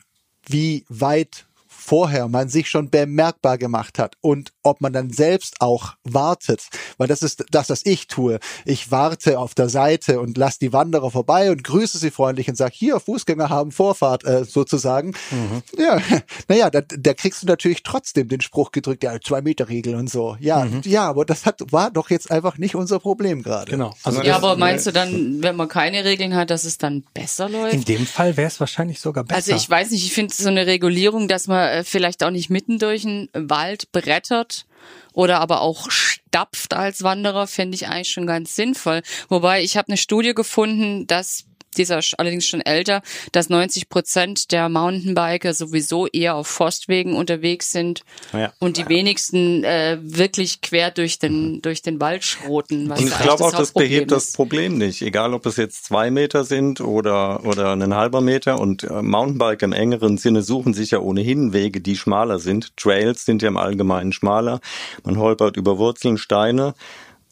wie 0.47 0.85
weit 0.89 1.47
vorher 1.83 2.27
man 2.27 2.49
sich 2.49 2.69
schon 2.69 2.89
bemerkbar 2.89 3.57
gemacht 3.57 3.99
hat 3.99 4.15
und 4.21 4.53
ob 4.63 4.79
man 4.79 4.93
dann 4.93 5.11
selbst 5.11 5.55
auch 5.59 5.93
wartet, 6.03 6.67
weil 6.97 7.07
das 7.07 7.21
ist 7.21 7.43
das, 7.51 7.69
was 7.69 7.85
ich 7.85 8.07
tue. 8.07 8.39
Ich 8.65 8.89
warte 8.91 9.37
auf 9.37 9.53
der 9.53 9.67
Seite 9.69 10.19
und 10.21 10.37
lasse 10.37 10.59
die 10.59 10.71
Wanderer 10.71 11.11
vorbei 11.11 11.51
und 11.51 11.63
grüße 11.63 11.97
sie 11.97 12.11
freundlich 12.11 12.47
und 12.47 12.55
sage, 12.55 12.73
hier, 12.73 12.99
Fußgänger 12.99 13.49
haben 13.49 13.71
Vorfahrt 13.71 14.23
äh, 14.23 14.45
sozusagen. 14.45 15.13
Mhm. 15.31 15.63
Ja, 15.77 15.99
naja, 16.47 16.69
da, 16.69 16.81
da 16.81 17.13
kriegst 17.13 17.43
du 17.43 17.47
natürlich 17.47 17.83
trotzdem 17.83 18.29
den 18.29 18.41
Spruch 18.41 18.71
gedrückt, 18.71 19.03
ja, 19.03 19.19
Zwei-Meter-Regel 19.19 19.95
und 19.95 20.09
so. 20.09 20.37
Ja, 20.39 20.63
mhm. 20.63 20.81
ja, 20.85 21.07
aber 21.07 21.25
das 21.25 21.45
hat, 21.45 21.59
war 21.71 21.91
doch 21.91 22.09
jetzt 22.09 22.31
einfach 22.31 22.57
nicht 22.57 22.75
unser 22.75 22.99
Problem 22.99 23.43
gerade. 23.43 23.69
Genau. 23.69 23.93
Also 24.03 24.21
ja, 24.21 24.37
aber 24.37 24.55
meinst 24.55 24.87
du 24.87 24.91
dann, 24.91 25.43
wenn 25.43 25.57
man 25.57 25.67
keine 25.67 26.05
Regeln 26.05 26.33
hat, 26.35 26.49
dass 26.49 26.63
es 26.63 26.77
dann 26.77 27.03
besser 27.13 27.49
läuft? 27.49 27.73
In 27.73 27.83
dem 27.83 28.05
Fall 28.05 28.37
wäre 28.37 28.47
es 28.47 28.59
wahrscheinlich 28.59 29.01
sogar 29.01 29.25
besser. 29.25 29.53
Also 29.53 29.55
ich 29.55 29.69
weiß 29.69 29.91
nicht, 29.91 30.05
ich 30.05 30.13
finde 30.13 30.33
so 30.33 30.47
eine 30.47 30.65
Regulierung, 30.65 31.27
dass 31.27 31.47
man 31.47 31.72
äh, 31.73 31.83
vielleicht 31.83 32.23
auch 32.23 32.29
nicht 32.29 32.49
mitten 32.49 32.79
durch 32.79 33.01
den 33.01 33.29
Wald 33.33 33.91
brettert 33.91 34.65
oder 35.13 35.39
aber 35.39 35.61
auch 35.61 35.89
stapft 35.89 36.73
als 36.73 37.03
Wanderer, 37.03 37.47
fände 37.47 37.75
ich 37.75 37.87
eigentlich 37.87 38.09
schon 38.09 38.27
ganz 38.27 38.55
sinnvoll. 38.55 39.01
Wobei 39.29 39.63
ich 39.63 39.77
habe 39.77 39.89
eine 39.89 39.97
Studie 39.97 40.33
gefunden, 40.33 41.07
dass 41.07 41.45
dieser 41.73 41.99
allerdings 42.17 42.45
schon 42.45 42.61
älter, 42.61 43.01
dass 43.31 43.49
90 43.49 43.89
Prozent 43.89 44.51
der 44.51 44.69
Mountainbiker 44.69 45.53
sowieso 45.53 46.07
eher 46.07 46.35
auf 46.35 46.47
Forstwegen 46.47 47.15
unterwegs 47.15 47.71
sind 47.71 48.03
ja. 48.33 48.51
und 48.59 48.77
die 48.77 48.87
wenigsten 48.87 49.63
äh, 49.63 49.97
wirklich 50.01 50.61
quer 50.61 50.91
durch 50.91 51.19
den 51.19 51.61
durch 51.61 51.81
den 51.81 51.99
Wald 51.99 52.23
schroten. 52.23 52.91
Und 52.91 52.99
ich 52.99 53.17
glaube 53.19 53.43
auch, 53.43 53.51
das 53.51 53.71
behebt 53.71 54.11
das 54.11 54.33
Problem 54.33 54.77
nicht. 54.77 55.01
Egal, 55.01 55.33
ob 55.33 55.45
es 55.45 55.57
jetzt 55.57 55.85
zwei 55.85 56.11
Meter 56.11 56.43
sind 56.43 56.81
oder 56.81 57.45
oder 57.45 57.73
ein 57.73 57.93
halber 57.93 58.21
Meter. 58.21 58.59
Und 58.59 58.83
äh, 58.83 59.01
Mountainbiker 59.01 59.65
im 59.65 59.73
engeren 59.73 60.17
Sinne 60.17 60.41
suchen 60.41 60.73
sich 60.73 60.91
ja 60.91 60.99
ohnehin 60.99 61.53
Wege, 61.53 61.81
die 61.81 61.95
schmaler 61.95 62.39
sind. 62.39 62.75
Trails 62.77 63.25
sind 63.25 63.41
ja 63.41 63.47
im 63.47 63.57
Allgemeinen 63.57 64.13
schmaler. 64.13 64.59
Man 65.03 65.17
holpert 65.17 65.57
über 65.57 65.77
Wurzeln, 65.77 66.17
Steine. 66.17 66.73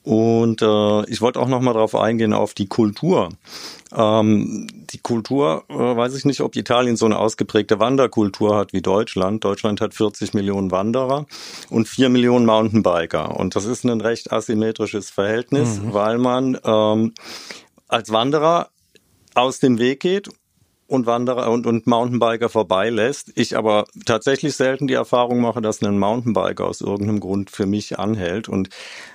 Und 0.04 0.62
äh, 0.62 1.06
ich 1.10 1.22
wollte 1.22 1.40
auch 1.40 1.48
noch 1.48 1.62
mal 1.62 1.74
darauf 1.74 1.96
eingehen 1.96 2.34
auf 2.34 2.54
die 2.54 2.68
Kultur. 2.68 3.30
Ähm, 3.94 4.68
die 4.92 4.98
Kultur, 4.98 5.64
äh, 5.70 5.74
weiß 5.74 6.16
ich 6.16 6.26
nicht, 6.26 6.42
ob 6.42 6.56
Italien 6.56 6.96
so 6.96 7.06
eine 7.06 7.20
ausgeprägte 7.20 7.80
Wanderkultur 7.80 8.56
hat 8.56 8.74
wie 8.74 8.82
Deutschland. 8.82 9.44
Deutschland 9.44 9.80
hat 9.80 9.94
40 9.94 10.34
Millionen 10.34 10.72
Wanderer 10.72 11.28
und 11.70 11.88
4 11.88 12.10
Millionen 12.10 12.46
Mountainbiker. 12.46 13.38
Und 13.38 13.56
das 13.56 13.66
ist 13.66 13.84
ein 13.84 14.02
recht 14.02 14.32
asymmetrisches 14.32 15.12
Verhältnis, 15.12 15.80
mhm. 15.80 15.94
weil 15.94 16.18
man 16.18 16.58
ähm, 16.64 17.14
als 17.88 18.12
Wanderer 18.12 18.70
aus 19.36 19.60
dem 19.60 19.78
Weg 19.78 20.00
geht 20.00 20.30
und 20.92 21.06
Wanderer 21.06 21.50
und, 21.50 21.66
und 21.66 21.88
Mountainbiker 21.88 22.50
vorbeilässt. 22.50 23.32
Ich 23.36 23.58
aber 23.58 23.86
tatsächlich 24.06 24.56
selten 24.56 24.88
die 24.88 24.94
Erfahrung 24.94 25.40
mache, 25.40 25.62
dass 25.62 25.82
ein 25.82 25.98
Mountainbiker 25.98 26.66
aus 26.66 26.82
irgendeinem 26.82 27.22
Grund 27.22 27.50
für 27.50 27.66
mich 27.66 27.98
anhält. 27.98 28.50
Und 28.50 28.70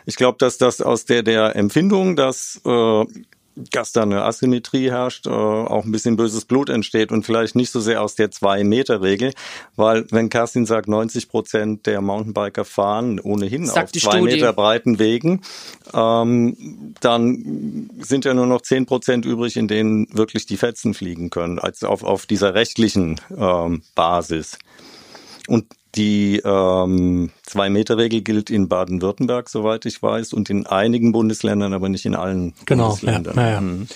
ich 0.07 0.17
glaube, 0.17 0.39
dass 0.39 0.57
das 0.57 0.81
aus 0.81 1.05
der, 1.05 1.23
der 1.23 1.55
Empfindung, 1.55 2.17
dass 2.17 2.61
äh, 2.65 3.05
dass 3.57 3.93
da 3.93 4.03
eine 4.03 4.23
Asymmetrie 4.23 4.91
herrscht, 4.91 5.27
äh, 5.27 5.31
auch 5.31 5.85
ein 5.85 5.93
bisschen 5.93 6.17
böses 6.17 6.45
Blut 6.45 6.69
entsteht 6.69 7.11
und 7.11 7.25
vielleicht 7.25 7.57
nicht 7.57 7.71
so 7.71 7.81
sehr 7.81 8.03
aus 8.03 8.15
der 8.15 8.31
Zwei-Meter-Regel, 8.31 9.33
weil 9.77 10.07
wenn 10.11 10.29
Kerstin 10.29 10.67
sagt, 10.67 10.89
90 10.89 11.29
Prozent 11.29 11.87
der 11.87 12.03
Mountainbiker 12.03 12.65
fahren 12.65 13.19
ohnehin 13.19 13.67
Sagt 13.67 13.97
auf 13.97 14.03
zwei 14.03 14.19
Studie. 14.19 14.35
Meter 14.35 14.53
breiten 14.53 14.99
Wegen, 14.99 15.41
ähm, 15.95 16.95
dann 17.01 17.91
sind 18.01 18.27
ja 18.27 18.35
nur 18.35 18.47
noch 18.47 18.61
10 18.61 18.87
Prozent 18.87 19.25
übrig, 19.25 19.57
in 19.57 19.69
denen 19.69 20.07
wirklich 20.13 20.47
die 20.47 20.59
Fetzen 20.59 20.93
fliegen 20.93 21.31
können, 21.31 21.59
als 21.59 21.83
auf, 21.83 22.03
auf 22.03 22.27
dieser 22.27 22.55
rechtlichen 22.55 23.21
ähm, 23.37 23.83
Basis. 23.95 24.59
Und 25.49 25.67
die 25.97 26.41
ähm, 26.45 27.31
Zwei-Meter-Regel 27.43 28.23
gilt 28.23 28.51
in 28.51 28.69
Baden-Württemberg, 28.69 29.49
soweit 29.49 29.87
ich 29.87 30.03
weiß, 30.03 30.33
und 30.33 30.51
in 30.51 30.67
einigen 30.67 31.13
Bundesländern, 31.13 31.73
aber 31.73 31.89
nicht 31.89 32.05
in 32.05 32.15
allen 32.15 32.55
genau, 32.67 32.89
Bundesländern. 32.89 33.37
Ja, 33.37 33.51
ja. 33.51 33.61
Mhm. 33.61 33.89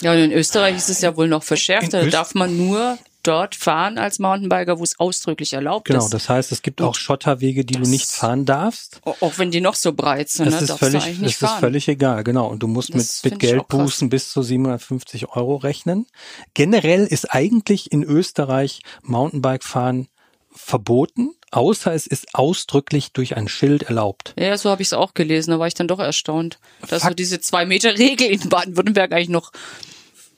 ja, 0.00 0.12
und 0.12 0.18
in 0.18 0.32
Österreich 0.32 0.76
ist 0.76 0.90
es 0.90 1.00
ja 1.00 1.16
wohl 1.16 1.28
noch 1.28 1.42
verschärft. 1.42 1.92
Da 1.92 2.04
darf 2.04 2.34
man 2.34 2.56
nur 2.56 2.98
dort 3.22 3.54
fahren 3.54 3.98
als 3.98 4.18
Mountainbiker, 4.18 4.78
wo 4.78 4.84
es 4.84 4.98
ausdrücklich 5.00 5.54
erlaubt 5.54 5.86
genau, 5.86 5.98
ist. 5.98 6.04
Genau, 6.04 6.12
das 6.12 6.28
heißt, 6.28 6.52
es 6.52 6.62
gibt 6.62 6.80
auch 6.82 6.94
Schotterwege, 6.94 7.64
die 7.64 7.74
du 7.74 7.88
nicht 7.88 8.06
fahren 8.10 8.44
darfst. 8.44 9.00
Auch 9.04 9.38
wenn 9.38 9.50
die 9.50 9.60
noch 9.60 9.74
so 9.74 9.92
breit 9.92 10.28
sind, 10.28 10.46
das 10.46 10.60
ne, 10.60 10.66
ist 10.66 10.78
völlig, 10.78 11.20
das 11.20 11.30
ist 11.30 11.36
fahren. 11.38 11.60
völlig 11.60 11.88
egal, 11.88 12.22
genau. 12.22 12.46
Und 12.48 12.62
du 12.62 12.68
musst 12.68 12.94
das 12.94 13.24
mit, 13.24 13.32
mit 13.32 13.40
Geldbußen 13.40 14.08
bis 14.08 14.30
zu 14.30 14.42
750 14.42 15.30
Euro 15.30 15.56
rechnen. 15.56 16.06
Generell 16.52 17.06
ist 17.06 17.32
eigentlich 17.32 17.90
in 17.92 18.02
Österreich 18.02 18.82
Mountainbike 19.02 19.64
fahren 19.64 20.08
verboten, 20.54 21.34
außer 21.50 21.92
es 21.92 22.06
ist 22.06 22.34
ausdrücklich 22.34 23.12
durch 23.12 23.36
ein 23.36 23.48
Schild 23.48 23.84
erlaubt. 23.84 24.34
Ja, 24.38 24.56
so 24.56 24.70
habe 24.70 24.82
ich 24.82 24.88
es 24.88 24.92
auch 24.92 25.14
gelesen, 25.14 25.50
da 25.50 25.58
war 25.58 25.66
ich 25.66 25.74
dann 25.74 25.88
doch 25.88 25.98
erstaunt, 25.98 26.58
dass 26.88 27.02
Fakt, 27.02 27.12
so 27.12 27.14
diese 27.14 27.40
zwei 27.40 27.66
Meter 27.66 27.98
Regel 27.98 28.28
in 28.28 28.48
Baden-Württemberg 28.48 29.12
eigentlich 29.12 29.28
noch 29.28 29.52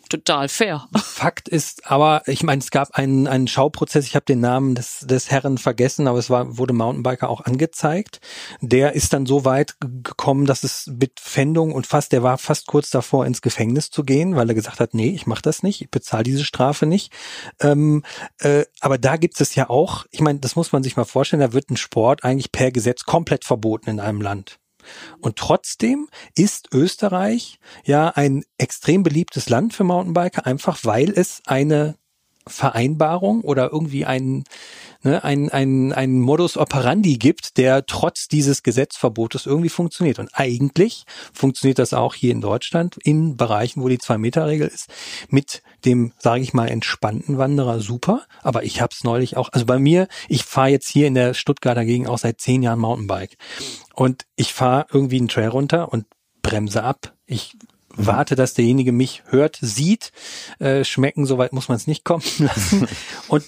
total 0.08 0.48
fair. 0.48 0.88
Fakt 0.96 1.48
ist 1.48 1.90
aber, 1.90 2.22
ich 2.26 2.42
meine, 2.42 2.60
es 2.60 2.70
gab 2.70 2.92
einen, 2.92 3.26
einen 3.26 3.48
Schauprozess, 3.48 4.06
ich 4.06 4.14
habe 4.14 4.24
den 4.24 4.40
Namen 4.40 4.74
des, 4.74 5.00
des 5.00 5.30
Herren 5.30 5.58
vergessen, 5.58 6.08
aber 6.08 6.18
es 6.18 6.30
war, 6.30 6.58
wurde 6.58 6.72
Mountainbiker 6.72 7.28
auch 7.28 7.42
angezeigt. 7.42 8.20
Der 8.60 8.94
ist 8.94 9.12
dann 9.12 9.26
so 9.26 9.44
weit 9.44 9.76
gekommen, 9.80 10.46
dass 10.46 10.64
es 10.64 10.86
mit 10.86 11.20
Pfändung 11.20 11.72
und 11.72 11.86
fast, 11.86 12.12
der 12.12 12.22
war 12.22 12.38
fast 12.38 12.66
kurz 12.66 12.90
davor, 12.90 13.26
ins 13.26 13.42
Gefängnis 13.42 13.90
zu 13.90 14.04
gehen, 14.04 14.36
weil 14.36 14.48
er 14.48 14.54
gesagt 14.54 14.80
hat, 14.80 14.94
nee, 14.94 15.10
ich 15.10 15.26
mache 15.26 15.42
das 15.42 15.62
nicht, 15.62 15.80
ich 15.80 15.90
bezahle 15.90 16.24
diese 16.24 16.44
Strafe 16.44 16.86
nicht. 16.86 17.12
Ähm, 17.60 18.04
äh, 18.38 18.64
aber 18.80 18.98
da 18.98 19.16
gibt 19.16 19.40
es 19.40 19.54
ja 19.54 19.70
auch, 19.70 20.06
ich 20.10 20.20
meine, 20.20 20.38
das 20.40 20.56
muss 20.56 20.72
man 20.72 20.82
sich 20.82 20.96
mal 20.96 21.04
vorstellen, 21.04 21.40
da 21.40 21.52
wird 21.52 21.70
ein 21.70 21.76
Sport 21.76 22.24
eigentlich 22.24 22.52
per 22.52 22.70
Gesetz 22.70 23.04
komplett 23.04 23.44
verboten 23.44 23.90
in 23.90 24.00
einem 24.00 24.20
Land. 24.20 24.58
Und 25.20 25.36
trotzdem 25.36 26.08
ist 26.36 26.68
Österreich 26.72 27.58
ja 27.84 28.08
ein 28.08 28.44
extrem 28.58 29.02
beliebtes 29.02 29.48
Land 29.48 29.74
für 29.74 29.84
Mountainbiker, 29.84 30.46
einfach 30.46 30.78
weil 30.84 31.10
es 31.10 31.42
eine 31.46 31.96
Vereinbarung 32.46 33.40
oder 33.42 33.72
irgendwie 33.72 34.04
ein, 34.04 34.44
ne, 35.06 35.24
ein, 35.24 35.48
ein, 35.48 35.92
ein 35.92 36.20
Modus 36.20 36.56
operandi 36.56 37.16
gibt, 37.16 37.56
der 37.56 37.86
trotz 37.86 38.28
dieses 38.28 38.62
Gesetzverbotes 38.62 39.46
irgendwie 39.46 39.70
funktioniert. 39.70 40.18
Und 40.18 40.30
eigentlich 40.34 41.04
funktioniert 41.32 41.78
das 41.78 41.94
auch 41.94 42.14
hier 42.14 42.32
in 42.32 42.40
Deutschland 42.40 42.96
in 43.02 43.36
Bereichen, 43.36 43.82
wo 43.82 43.88
die 43.88 43.98
Zwei-Meter-Regel 43.98 44.68
ist, 44.68 44.90
mit 45.30 45.62
dem, 45.84 46.12
sage 46.18 46.42
ich 46.42 46.52
mal, 46.52 46.68
entspannten 46.68 47.38
Wanderer 47.38 47.80
super. 47.80 48.26
Aber 48.42 48.64
ich 48.64 48.80
habe 48.80 48.92
es 48.92 49.04
neulich 49.04 49.36
auch, 49.36 49.48
also 49.52 49.64
bei 49.64 49.78
mir, 49.78 50.08
ich 50.28 50.44
fahre 50.44 50.68
jetzt 50.68 50.88
hier 50.88 51.06
in 51.06 51.14
der 51.14 51.32
Stuttgarter 51.32 51.84
Gegend 51.84 52.08
auch 52.08 52.18
seit 52.18 52.40
zehn 52.40 52.62
Jahren 52.62 52.80
Mountainbike. 52.80 53.38
Und 53.94 54.26
ich 54.34 54.52
fahre 54.52 54.86
irgendwie 54.92 55.18
einen 55.18 55.28
Trail 55.28 55.48
runter 55.48 55.92
und 55.92 56.06
bremse 56.42 56.82
ab. 56.82 57.14
Ich 57.26 57.56
warte, 57.96 58.34
dass 58.34 58.54
derjenige 58.54 58.92
mich 58.92 59.22
hört, 59.26 59.58
sieht. 59.60 60.12
Äh, 60.58 60.84
schmecken, 60.84 61.26
soweit 61.26 61.52
muss 61.52 61.68
man 61.68 61.76
es 61.76 61.86
nicht 61.86 62.04
kommen 62.04 62.24
lassen. 62.38 62.86
Und 63.28 63.44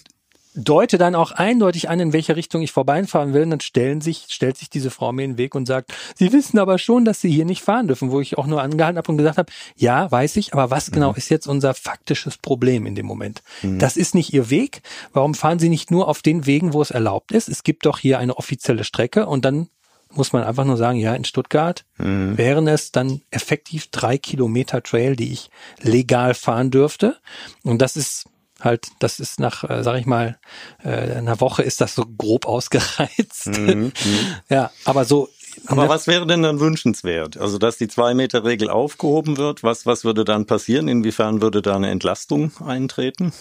deute 0.55 0.99
dann 0.99 1.15
auch 1.15 1.33
eindeutig 1.33 1.89
an, 1.89 2.01
in 2.01 2.13
welche 2.13 2.37
Richtung 2.37 2.63
ich 2.63 2.73
vorbeifahren 2.73 3.33
will. 3.35 3.43
Und 3.43 3.51
dann 3.51 3.61
stellen 3.61 4.01
sich, 4.01 4.27
stellt 4.29 4.57
sich 4.57 4.71
diese 4.71 4.91
Frau 4.91 5.13
mir 5.13 5.25
in 5.25 5.33
den 5.33 5.39
Weg 5.39 5.55
und 5.55 5.67
sagt, 5.67 5.93
Sie 6.15 6.33
wissen 6.33 6.59
aber 6.59 6.79
schon, 6.79 7.05
dass 7.05 7.21
Sie 7.21 7.31
hier 7.31 7.45
nicht 7.45 7.63
fahren 7.63 7.87
dürfen, 7.87 8.11
wo 8.11 8.21
ich 8.21 8.39
auch 8.39 8.47
nur 8.47 8.63
angehalten 8.63 8.99
habe 8.99 9.11
und 9.11 9.19
gesagt 9.19 9.39
habe, 9.39 9.53
ja, 9.77 10.11
weiß 10.11 10.37
ich, 10.37 10.53
aber 10.53 10.71
was 10.71 10.91
genau 10.91 11.11
mhm. 11.11 11.17
ist 11.17 11.29
jetzt 11.29 11.47
unser 11.47 11.75
faktisches 11.75 12.37
Problem 12.39 12.87
in 12.87 12.95
dem 12.95 13.07
Moment? 13.07 13.43
Mhm. 13.63 13.79
Das 13.79 13.97
ist 13.97 14.15
nicht 14.15 14.33
Ihr 14.33 14.51
Weg. 14.51 14.83
Warum 15.13 15.35
fahren 15.35 15.59
Sie 15.59 15.69
nicht 15.69 15.91
nur 15.91 16.09
auf 16.09 16.23
den 16.23 16.47
Wegen, 16.47 16.73
wo 16.73 16.83
es 16.83 16.91
erlaubt 16.91 17.33
ist? 17.33 17.49
Es 17.49 17.63
gibt 17.63 17.87
doch 17.87 17.99
hier 17.99 18.19
eine 18.19 18.37
offizielle 18.37 18.85
Strecke 18.85 19.27
und 19.27 19.45
dann 19.45 19.69
muss 20.11 20.33
man 20.33 20.43
einfach 20.43 20.65
nur 20.65 20.77
sagen, 20.77 20.99
ja, 20.99 21.15
in 21.15 21.25
Stuttgart 21.25 21.85
mhm. 21.99 22.39
wären 22.39 22.67
es 22.67 22.93
dann 22.93 23.21
effektiv 23.31 23.89
drei 23.91 24.17
Kilometer 24.19 24.83
Trail, 24.83 25.17
die 25.17 25.33
ich 25.33 25.51
legal 25.81 26.35
fahren 26.35 26.71
dürfte. 26.71 27.19
Und 27.63 27.83
das 27.83 27.97
ist 27.97 28.25
halt, 28.61 28.89
das 28.99 29.21
ist 29.21 29.41
nach, 29.41 29.65
äh, 29.69 29.83
sag 29.83 29.99
ich 29.99 30.07
mal, 30.07 30.39
äh, 30.83 30.89
einer 30.89 31.41
Woche 31.41 31.63
ist 31.63 31.81
das 31.81 31.95
so 31.95 32.05
grob 32.07 32.47
ausgereizt. 32.47 33.47
Mhm. 33.47 33.93
mhm. 34.05 34.35
ja, 34.49 34.71
aber 34.85 35.05
so. 35.05 35.29
Aber 35.67 35.85
ne 35.85 35.89
was 35.89 36.07
wäre 36.07 36.27
denn 36.27 36.43
dann 36.43 36.61
wünschenswert? 36.61 37.37
Also, 37.37 37.59
dass 37.59 37.79
die 37.79 37.89
Zwei-Meter-Regel 37.89 38.71
aufgehoben 38.71 39.37
wird, 39.37 39.63
was, 39.63 39.87
was 39.87 40.05
würde 40.05 40.25
dann 40.25 40.47
passieren? 40.47 40.87
Inwiefern 40.87 41.41
würde 41.41 41.63
da 41.63 41.77
eine 41.77 41.91
Entlastung 41.91 42.53
eintreten? 42.65 43.33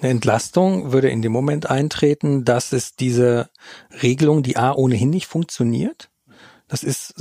Eine 0.00 0.10
Entlastung 0.10 0.92
würde 0.92 1.08
in 1.08 1.22
dem 1.22 1.32
Moment 1.32 1.70
eintreten, 1.70 2.44
dass 2.44 2.72
es 2.72 2.96
diese 2.96 3.48
Regelung, 4.02 4.42
die 4.42 4.58
A 4.58 4.72
ohnehin 4.72 5.08
nicht 5.08 5.26
funktioniert, 5.26 6.10
das 6.68 6.82
ist, 6.82 7.14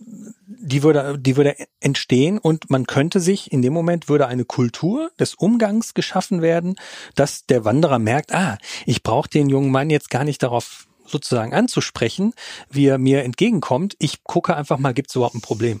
die 0.00 0.82
würde, 0.82 1.18
die 1.18 1.36
würde 1.36 1.56
entstehen 1.80 2.38
und 2.38 2.70
man 2.70 2.86
könnte 2.86 3.20
sich, 3.20 3.52
in 3.52 3.62
dem 3.62 3.72
Moment 3.72 4.08
würde 4.08 4.26
eine 4.26 4.44
Kultur 4.44 5.10
des 5.18 5.34
Umgangs 5.34 5.94
geschaffen 5.94 6.42
werden, 6.42 6.76
dass 7.14 7.46
der 7.46 7.64
Wanderer 7.64 7.98
merkt, 7.98 8.34
ah, 8.34 8.58
ich 8.86 9.02
brauche 9.02 9.28
den 9.28 9.48
jungen 9.48 9.70
Mann 9.70 9.90
jetzt 9.90 10.10
gar 10.10 10.24
nicht 10.24 10.42
darauf 10.42 10.86
sozusagen 11.06 11.54
anzusprechen, 11.54 12.34
wie 12.70 12.86
er 12.86 12.98
mir 12.98 13.22
entgegenkommt. 13.22 13.96
Ich 13.98 14.24
gucke 14.24 14.56
einfach 14.56 14.78
mal, 14.78 14.92
gibt 14.92 15.10
es 15.10 15.16
überhaupt 15.16 15.36
ein 15.36 15.40
Problem? 15.40 15.80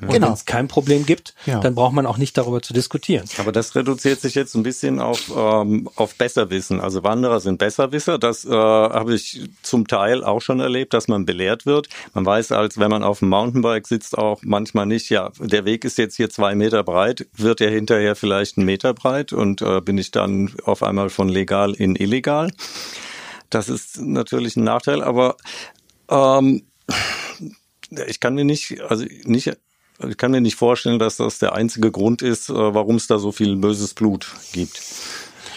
Und 0.00 0.08
genau. 0.08 0.28
wenn 0.28 0.32
es 0.34 0.44
kein 0.44 0.68
Problem 0.68 1.06
gibt, 1.06 1.34
ja. 1.46 1.60
dann 1.60 1.74
braucht 1.74 1.92
man 1.92 2.06
auch 2.06 2.18
nicht 2.18 2.36
darüber 2.38 2.62
zu 2.62 2.72
diskutieren. 2.72 3.28
Aber 3.38 3.52
das 3.52 3.74
reduziert 3.74 4.20
sich 4.20 4.34
jetzt 4.34 4.54
ein 4.54 4.62
bisschen 4.62 5.00
auf, 5.00 5.30
ähm, 5.34 5.88
auf 5.96 6.14
Besserwissen. 6.14 6.80
Also 6.80 7.02
Wanderer 7.02 7.40
sind 7.40 7.58
Besserwisser. 7.58 8.18
Das 8.18 8.44
äh, 8.44 8.50
habe 8.50 9.14
ich 9.14 9.48
zum 9.62 9.88
Teil 9.88 10.22
auch 10.22 10.40
schon 10.40 10.60
erlebt, 10.60 10.94
dass 10.94 11.08
man 11.08 11.26
belehrt 11.26 11.66
wird. 11.66 11.88
Man 12.14 12.24
weiß, 12.24 12.52
als 12.52 12.78
wenn 12.78 12.90
man 12.90 13.02
auf 13.02 13.18
dem 13.18 13.28
Mountainbike 13.28 13.86
sitzt, 13.86 14.16
auch 14.16 14.40
manchmal 14.42 14.86
nicht, 14.86 15.10
ja, 15.10 15.30
der 15.40 15.64
Weg 15.64 15.84
ist 15.84 15.98
jetzt 15.98 16.16
hier 16.16 16.30
zwei 16.30 16.54
Meter 16.54 16.84
breit, 16.84 17.26
wird 17.36 17.60
er 17.60 17.70
hinterher 17.70 18.14
vielleicht 18.14 18.56
einen 18.56 18.66
Meter 18.66 18.94
breit 18.94 19.32
und 19.32 19.62
äh, 19.62 19.80
bin 19.80 19.98
ich 19.98 20.10
dann 20.10 20.52
auf 20.64 20.82
einmal 20.82 21.10
von 21.10 21.28
legal 21.28 21.74
in 21.74 21.96
illegal. 21.96 22.52
Das 23.50 23.68
ist 23.68 24.00
natürlich 24.00 24.56
ein 24.56 24.64
Nachteil, 24.64 25.02
aber 25.02 25.36
ähm, 26.10 26.62
ich 28.06 28.20
kann 28.20 28.34
mir 28.34 28.44
nicht, 28.44 28.80
also 28.82 29.04
nicht 29.24 29.56
ich 30.06 30.16
kann 30.16 30.30
mir 30.30 30.40
nicht 30.40 30.56
vorstellen, 30.56 30.98
dass 30.98 31.16
das 31.16 31.38
der 31.38 31.54
einzige 31.54 31.90
Grund 31.90 32.22
ist, 32.22 32.50
äh, 32.50 32.52
warum 32.52 32.96
es 32.96 33.06
da 33.06 33.18
so 33.18 33.32
viel 33.32 33.56
böses 33.56 33.94
Blut 33.94 34.32
gibt. 34.52 34.80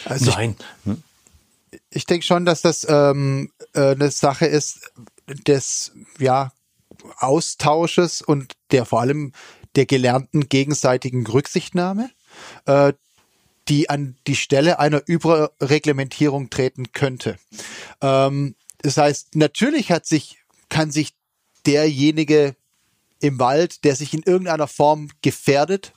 Also 0.05 0.31
Nein. 0.31 0.55
Ich, 0.59 0.85
hm? 0.85 1.03
ich 1.91 2.05
denke 2.05 2.25
schon, 2.25 2.45
dass 2.45 2.61
das 2.61 2.87
ähm, 2.89 3.51
äh, 3.73 3.91
eine 3.91 4.09
Sache 4.09 4.45
ist 4.45 4.91
des 5.27 5.91
ja, 6.19 6.51
Austausches 7.17 8.21
und 8.21 8.53
der 8.71 8.85
vor 8.85 9.01
allem 9.01 9.33
der 9.75 9.85
gelernten 9.85 10.49
gegenseitigen 10.49 11.25
Rücksichtnahme, 11.25 12.09
äh, 12.65 12.93
die 13.67 13.89
an 13.89 14.17
die 14.27 14.35
Stelle 14.35 14.79
einer 14.79 15.01
Überreglementierung 15.05 16.49
treten 16.49 16.91
könnte. 16.91 17.37
Ähm, 18.01 18.55
das 18.79 18.97
heißt, 18.97 19.35
natürlich 19.35 19.91
hat 19.91 20.05
sich, 20.05 20.39
kann 20.69 20.91
sich 20.91 21.13
derjenige 21.65 22.55
im 23.21 23.39
Wald, 23.39 23.83
der 23.83 23.95
sich 23.95 24.13
in 24.13 24.23
irgendeiner 24.23 24.67
Form 24.67 25.09
gefährdet 25.21 25.93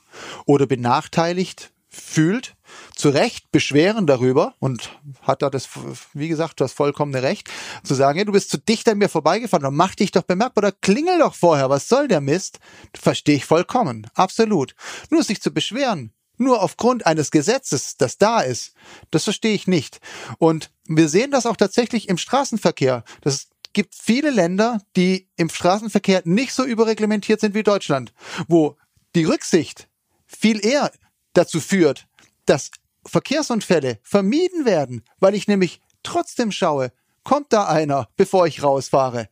oder 0.47 0.67
benachteiligt 0.67 1.73
fühlt, 1.89 2.57
zu 2.95 3.09
Recht 3.09 3.51
beschweren 3.53 4.07
darüber 4.07 4.55
und 4.59 4.91
hat 5.23 5.43
da 5.43 5.51
das, 5.51 5.69
wie 6.13 6.29
gesagt, 6.29 6.61
das 6.61 6.73
vollkommene 6.73 7.23
Recht, 7.23 7.49
zu 7.85 7.95
sagen, 7.95 8.17
hey, 8.17 8.25
du 8.25 8.33
bist 8.33 8.51
zu 8.51 8.59
dicht 8.59 8.89
an 8.89 8.99
mir 8.99 9.09
vorbeigefahren, 9.09 9.63
dann 9.63 9.75
mach 9.75 9.95
dich 9.95 10.11
doch 10.11 10.23
bemerkbar 10.23 10.65
oder 10.65 10.73
klingel 10.73 11.19
doch 11.19 11.35
vorher, 11.35 11.71
was 11.71 11.89
soll 11.89 12.09
der 12.09 12.21
Mist? 12.21 12.59
Verstehe 12.95 13.37
ich 13.37 13.45
vollkommen, 13.45 14.09
absolut. 14.15 14.75
Nur 15.11 15.23
sich 15.23 15.41
zu 15.41 15.53
beschweren, 15.53 16.13
nur 16.37 16.63
aufgrund 16.63 17.07
eines 17.07 17.31
Gesetzes, 17.31 17.97
das 17.97 18.19
da 18.19 18.41
ist, 18.41 18.75
das 19.11 19.25
verstehe 19.25 19.55
ich 19.55 19.67
nicht. 19.67 20.01
Und 20.39 20.71
wir 20.87 21.09
sehen 21.09 21.31
das 21.31 21.47
auch 21.47 21.57
tatsächlich 21.57 22.09
im 22.09 22.19
Straßenverkehr. 22.19 23.05
Das 23.21 23.49
gibt 23.75 23.95
viele 23.95 24.31
Länder, 24.31 24.81
die 24.97 25.29
im 25.37 25.51
Straßenverkehr 25.51 26.23
nicht 26.25 26.55
so 26.55 26.65
überreglementiert 26.65 27.41
sind 27.41 27.55
wie 27.55 27.63
Deutschland, 27.63 28.15
wo 28.49 28.77
die 29.15 29.25
Rücksicht 29.25 29.89
viel 30.27 30.65
eher 30.65 30.91
dazu 31.35 31.61
führt, 31.61 32.07
dass 32.47 32.71
Verkehrsunfälle 33.07 33.99
vermieden 34.03 34.65
werden, 34.65 35.05
weil 35.21 35.35
ich 35.35 35.47
nämlich 35.47 35.81
trotzdem 36.03 36.53
schaue, 36.53 36.93
kommt 37.23 37.53
da 37.53 37.67
einer, 37.67 38.09
bevor 38.17 38.47
ich 38.47 38.63
rausfahre. 38.63 39.29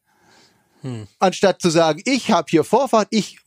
Hm. 0.83 1.07
Anstatt 1.21 1.63
zu 1.63 1.71
sagen, 1.71 2.03
ich 2.05 2.33
habe 2.33 2.49
hier 2.51 2.65
Vorfahrt, 2.65 3.07
ich 3.11 3.39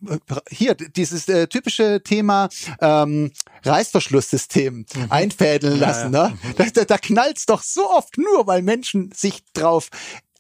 hier 0.49 0.73
dieses 0.73 1.27
äh, 1.27 1.47
typische 1.47 2.01
Thema 2.01 2.47
ähm, 2.79 3.31
Reißverschlusssystem 3.63 4.85
mhm. 4.95 5.05
einfädeln 5.09 5.77
lassen. 5.77 6.13
Ja, 6.13 6.27
ja. 6.27 6.29
Ne? 6.29 6.37
Da, 6.55 6.65
da, 6.73 6.85
da 6.85 6.97
knallt's 6.97 7.45
doch 7.45 7.61
so 7.61 7.89
oft 7.89 8.17
nur, 8.17 8.47
weil 8.47 8.61
Menschen 8.61 9.11
sich 9.11 9.43
drauf 9.51 9.89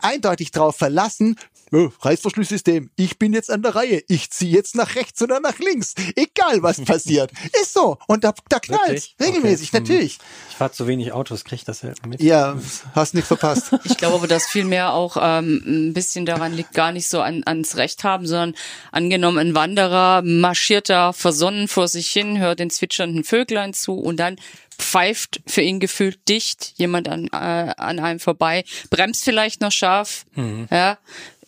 eindeutig 0.05 0.51
darauf 0.51 0.75
verlassen, 0.75 1.35
oh, 1.71 1.89
Reißverschlusssystem, 2.01 2.89
ich 2.95 3.17
bin 3.17 3.33
jetzt 3.33 3.51
an 3.51 3.61
der 3.61 3.75
Reihe, 3.75 4.03
ich 4.07 4.31
ziehe 4.31 4.51
jetzt 4.51 4.75
nach 4.75 4.95
rechts 4.95 5.21
oder 5.21 5.39
nach 5.39 5.59
links, 5.59 5.93
egal 6.15 6.61
was 6.63 6.81
passiert. 6.85 7.31
Ist 7.61 7.73
so. 7.73 7.97
Und 8.07 8.23
da, 8.23 8.33
da 8.49 8.59
knallt 8.59 9.15
regelmäßig, 9.19 9.69
okay. 9.69 9.77
Hm. 9.77 9.83
natürlich. 9.83 10.19
Ich 10.49 10.55
fahre 10.55 10.71
zu 10.71 10.87
wenig 10.87 11.11
Autos, 11.11 11.43
krieg 11.43 11.65
das 11.65 11.79
selten 11.79 12.09
mit. 12.09 12.21
Ja, 12.21 12.57
hast 12.93 13.13
nichts 13.13 13.27
verpasst. 13.27 13.71
Ich 13.85 13.97
glaube 13.97 14.27
dass 14.27 14.47
vielmehr 14.47 14.93
auch 14.93 15.17
ähm, 15.19 15.61
ein 15.65 15.93
bisschen 15.93 16.25
daran 16.25 16.53
liegt, 16.53 16.73
gar 16.73 16.91
nicht 16.91 17.07
so 17.07 17.21
an, 17.21 17.43
ans 17.45 17.77
Recht 17.77 18.03
haben, 18.03 18.25
sondern 18.25 18.55
angenommen, 18.91 19.37
ein 19.37 19.55
Wanderer 19.55 20.21
marschiert 20.23 20.89
da 20.89 21.13
versonnen 21.13 21.67
vor 21.67 21.87
sich 21.87 22.09
hin, 22.11 22.39
hört 22.39 22.59
den 22.59 22.69
zwitschernden 22.69 23.23
Vöglein 23.23 23.73
zu 23.73 23.93
und 23.93 24.17
dann 24.17 24.37
pfeift 24.77 25.41
für 25.45 25.61
ihn 25.61 25.79
gefühlt 25.79 26.19
dicht 26.27 26.73
jemand 26.75 27.09
an, 27.09 27.27
äh, 27.27 27.73
an 27.77 27.99
einem 27.99 28.19
vorbei, 28.19 28.63
bremst 28.89 29.23
vielleicht 29.23 29.61
noch 29.61 29.71
scharf, 29.71 30.25
mhm. 30.35 30.67
ja, 30.71 30.97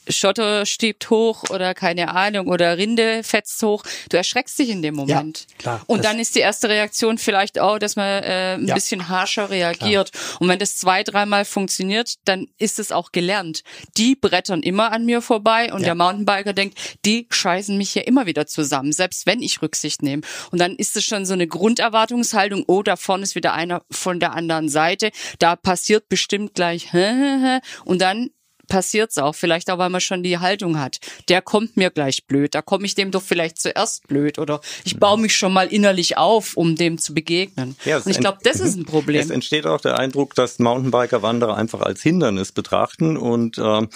Schotter 0.09 0.65
stiebt 0.65 1.09
hoch 1.09 1.43
oder 1.49 1.73
keine 1.73 2.09
Ahnung 2.09 2.47
oder 2.47 2.77
Rinde 2.77 3.23
fetzt 3.23 3.61
hoch. 3.63 3.83
Du 4.09 4.17
erschreckst 4.17 4.57
dich 4.59 4.69
in 4.69 4.81
dem 4.81 4.95
Moment. 4.95 5.47
Ja, 5.49 5.57
klar, 5.57 5.81
und 5.87 6.05
dann 6.05 6.19
ist 6.19 6.35
die 6.35 6.39
erste 6.39 6.69
Reaktion 6.69 7.17
vielleicht 7.17 7.59
auch, 7.59 7.79
dass 7.79 7.95
man 7.95 8.23
äh, 8.23 8.55
ein 8.55 8.67
ja, 8.67 8.73
bisschen 8.73 9.09
harscher 9.09 9.49
reagiert. 9.49 10.11
Klar. 10.11 10.41
Und 10.41 10.49
wenn 10.49 10.59
das 10.59 10.77
zwei, 10.77 11.03
dreimal 11.03 11.45
funktioniert, 11.45 12.15
dann 12.25 12.47
ist 12.57 12.79
es 12.79 12.91
auch 12.91 13.11
gelernt. 13.11 13.63
Die 13.97 14.15
brettern 14.15 14.63
immer 14.63 14.91
an 14.91 15.05
mir 15.05 15.21
vorbei 15.21 15.73
und 15.73 15.81
ja. 15.81 15.87
der 15.87 15.95
Mountainbiker 15.95 16.53
denkt, 16.53 16.77
die 17.05 17.27
scheißen 17.29 17.77
mich 17.77 17.91
hier 17.91 18.07
immer 18.07 18.25
wieder 18.25 18.47
zusammen, 18.47 18.91
selbst 18.91 19.25
wenn 19.25 19.41
ich 19.41 19.61
Rücksicht 19.61 20.01
nehme. 20.01 20.21
Und 20.51 20.59
dann 20.59 20.75
ist 20.75 20.95
es 20.95 21.05
schon 21.05 21.25
so 21.25 21.33
eine 21.33 21.47
Grunderwartungshaltung, 21.47 22.63
oh, 22.67 22.83
da 22.83 22.95
vorne 22.95 23.23
ist 23.23 23.35
wieder 23.35 23.53
einer 23.53 23.83
von 23.91 24.19
der 24.19 24.33
anderen 24.33 24.69
Seite, 24.69 25.11
da 25.39 25.55
passiert 25.55 26.09
bestimmt 26.09 26.53
gleich, 26.53 26.89
und 27.85 28.01
dann 28.01 28.29
passiert's 28.67 29.17
auch. 29.17 29.35
Vielleicht 29.35 29.69
auch, 29.69 29.77
weil 29.77 29.89
man 29.89 30.01
schon 30.01 30.23
die 30.23 30.37
Haltung 30.37 30.79
hat. 30.79 30.99
Der 31.29 31.41
kommt 31.41 31.77
mir 31.77 31.89
gleich 31.89 32.25
blöd. 32.25 32.55
Da 32.55 32.61
komme 32.61 32.85
ich 32.85 32.95
dem 32.95 33.11
doch 33.11 33.21
vielleicht 33.21 33.59
zuerst 33.59 34.07
blöd. 34.07 34.39
Oder 34.39 34.61
ich 34.83 34.97
baue 34.97 35.19
mich 35.19 35.35
schon 35.35 35.53
mal 35.53 35.67
innerlich 35.67 36.17
auf, 36.17 36.57
um 36.57 36.75
dem 36.75 36.97
zu 36.97 37.13
begegnen. 37.13 37.75
Ja, 37.85 37.97
Und 37.97 38.07
ich 38.07 38.19
glaube, 38.19 38.39
das 38.43 38.59
ist 38.59 38.75
ein 38.75 38.85
Problem. 38.97 39.21
Es 39.21 39.29
entsteht 39.29 39.65
auch 39.65 39.81
der 39.81 39.99
Eindruck, 39.99 40.35
dass 40.35 40.59
Mountainbiker 40.59 41.21
Wanderer 41.21 41.55
einfach 41.55 41.81
als 41.81 42.01
Hindernis 42.01 42.51
betrachten 42.51 43.17
und 43.17 43.57
äh, 43.57 43.87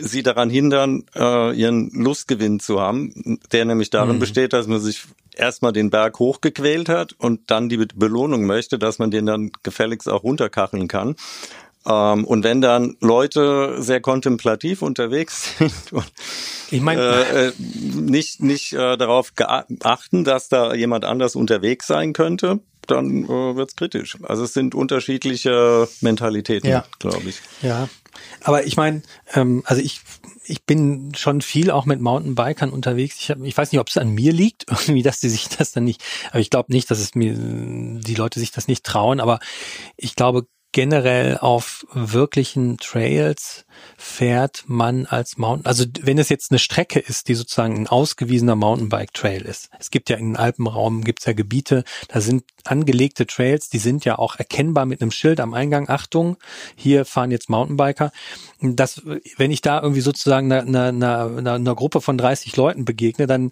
sie 0.00 0.22
daran 0.22 0.50
hindern, 0.50 1.04
äh, 1.14 1.54
ihren 1.54 1.90
Lustgewinn 1.90 2.60
zu 2.60 2.80
haben, 2.80 3.40
der 3.52 3.64
nämlich 3.64 3.90
darin 3.90 4.16
mhm. 4.16 4.20
besteht, 4.20 4.52
dass 4.52 4.66
man 4.66 4.80
sich 4.80 5.02
erstmal 5.38 5.72
den 5.72 5.90
Berg 5.90 6.18
hochgequält 6.18 6.88
hat 6.88 7.12
und 7.12 7.50
dann 7.50 7.68
die 7.68 7.78
Belohnung 7.94 8.44
möchte, 8.44 8.78
dass 8.78 8.98
man 8.98 9.10
den 9.10 9.26
dann 9.26 9.52
gefälligst 9.62 10.08
auch 10.08 10.24
runterkacheln 10.24 10.88
kann. 10.88 11.16
Ähm, 11.88 12.24
und 12.24 12.44
wenn 12.44 12.60
dann 12.60 12.96
Leute 13.00 13.76
sehr 13.82 14.00
kontemplativ 14.00 14.82
unterwegs 14.82 15.54
sind 15.58 15.92
und 15.92 16.12
ich 16.70 16.80
mein, 16.82 16.98
äh, 16.98 17.46
äh, 17.48 17.52
nicht, 17.58 18.42
nicht 18.42 18.74
äh, 18.74 18.96
darauf 18.96 19.32
achten, 19.82 20.24
dass 20.24 20.48
da 20.48 20.74
jemand 20.74 21.04
anders 21.04 21.34
unterwegs 21.34 21.86
sein 21.86 22.12
könnte, 22.12 22.60
dann 22.86 23.24
äh, 23.24 23.28
wird's 23.28 23.74
kritisch. 23.74 24.18
Also 24.22 24.44
es 24.44 24.52
sind 24.52 24.74
unterschiedliche 24.74 25.88
Mentalitäten, 26.00 26.68
ja. 26.68 26.84
glaube 26.98 27.28
ich. 27.28 27.40
Ja, 27.62 27.88
aber 28.42 28.66
ich 28.66 28.76
meine, 28.76 29.02
ähm, 29.34 29.62
also 29.66 29.80
ich 29.80 30.02
ich 30.44 30.64
bin 30.64 31.12
schon 31.14 31.42
viel 31.42 31.70
auch 31.70 31.84
mit 31.84 32.00
Mountainbikern 32.00 32.70
unterwegs. 32.70 33.16
Ich, 33.20 33.30
hab, 33.30 33.42
ich 33.42 33.56
weiß 33.56 33.70
nicht, 33.70 33.80
ob 33.80 33.88
es 33.88 33.98
an 33.98 34.08
mir 34.08 34.32
liegt, 34.32 34.64
irgendwie, 34.70 35.02
dass 35.02 35.20
die 35.20 35.28
sich 35.28 35.48
das 35.48 35.72
dann 35.72 35.84
nicht, 35.84 36.02
aber 36.30 36.40
ich 36.40 36.50
glaube 36.50 36.72
nicht, 36.72 36.90
dass 36.90 36.98
es 36.98 37.14
mir 37.14 37.34
die 37.34 38.14
Leute 38.14 38.40
sich 38.40 38.50
das 38.50 38.68
nicht 38.68 38.84
trauen, 38.84 39.20
aber 39.20 39.40
ich 39.96 40.16
glaube 40.16 40.46
generell 40.78 41.38
auf 41.38 41.84
wirklichen 41.92 42.76
Trails 42.76 43.66
fährt 43.96 44.62
man 44.68 45.06
als 45.06 45.36
Mountain, 45.36 45.66
also 45.66 45.84
wenn 46.02 46.18
es 46.18 46.28
jetzt 46.28 46.52
eine 46.52 46.60
Strecke 46.60 47.00
ist, 47.00 47.26
die 47.26 47.34
sozusagen 47.34 47.74
ein 47.74 47.88
ausgewiesener 47.88 48.54
Mountainbike-Trail 48.54 49.42
ist. 49.42 49.70
Es 49.80 49.90
gibt 49.90 50.08
ja 50.08 50.16
in 50.16 50.26
den 50.26 50.36
Alpenraum, 50.36 51.02
gibt 51.02 51.18
es 51.18 51.26
ja 51.26 51.32
Gebiete, 51.32 51.82
da 52.06 52.20
sind 52.20 52.44
angelegte 52.62 53.26
Trails, 53.26 53.68
die 53.68 53.80
sind 53.80 54.04
ja 54.04 54.20
auch 54.20 54.36
erkennbar 54.36 54.86
mit 54.86 55.02
einem 55.02 55.10
Schild 55.10 55.40
am 55.40 55.52
Eingang, 55.52 55.88
Achtung, 55.88 56.36
hier 56.76 57.04
fahren 57.04 57.32
jetzt 57.32 57.50
Mountainbiker. 57.50 58.12
Das, 58.60 59.02
wenn 59.36 59.50
ich 59.50 59.62
da 59.62 59.82
irgendwie 59.82 60.00
sozusagen 60.00 60.52
einer, 60.52 60.86
einer, 60.86 61.26
einer, 61.38 61.54
einer 61.54 61.74
Gruppe 61.74 62.00
von 62.00 62.16
30 62.16 62.54
Leuten 62.56 62.84
begegne, 62.84 63.26
dann 63.26 63.50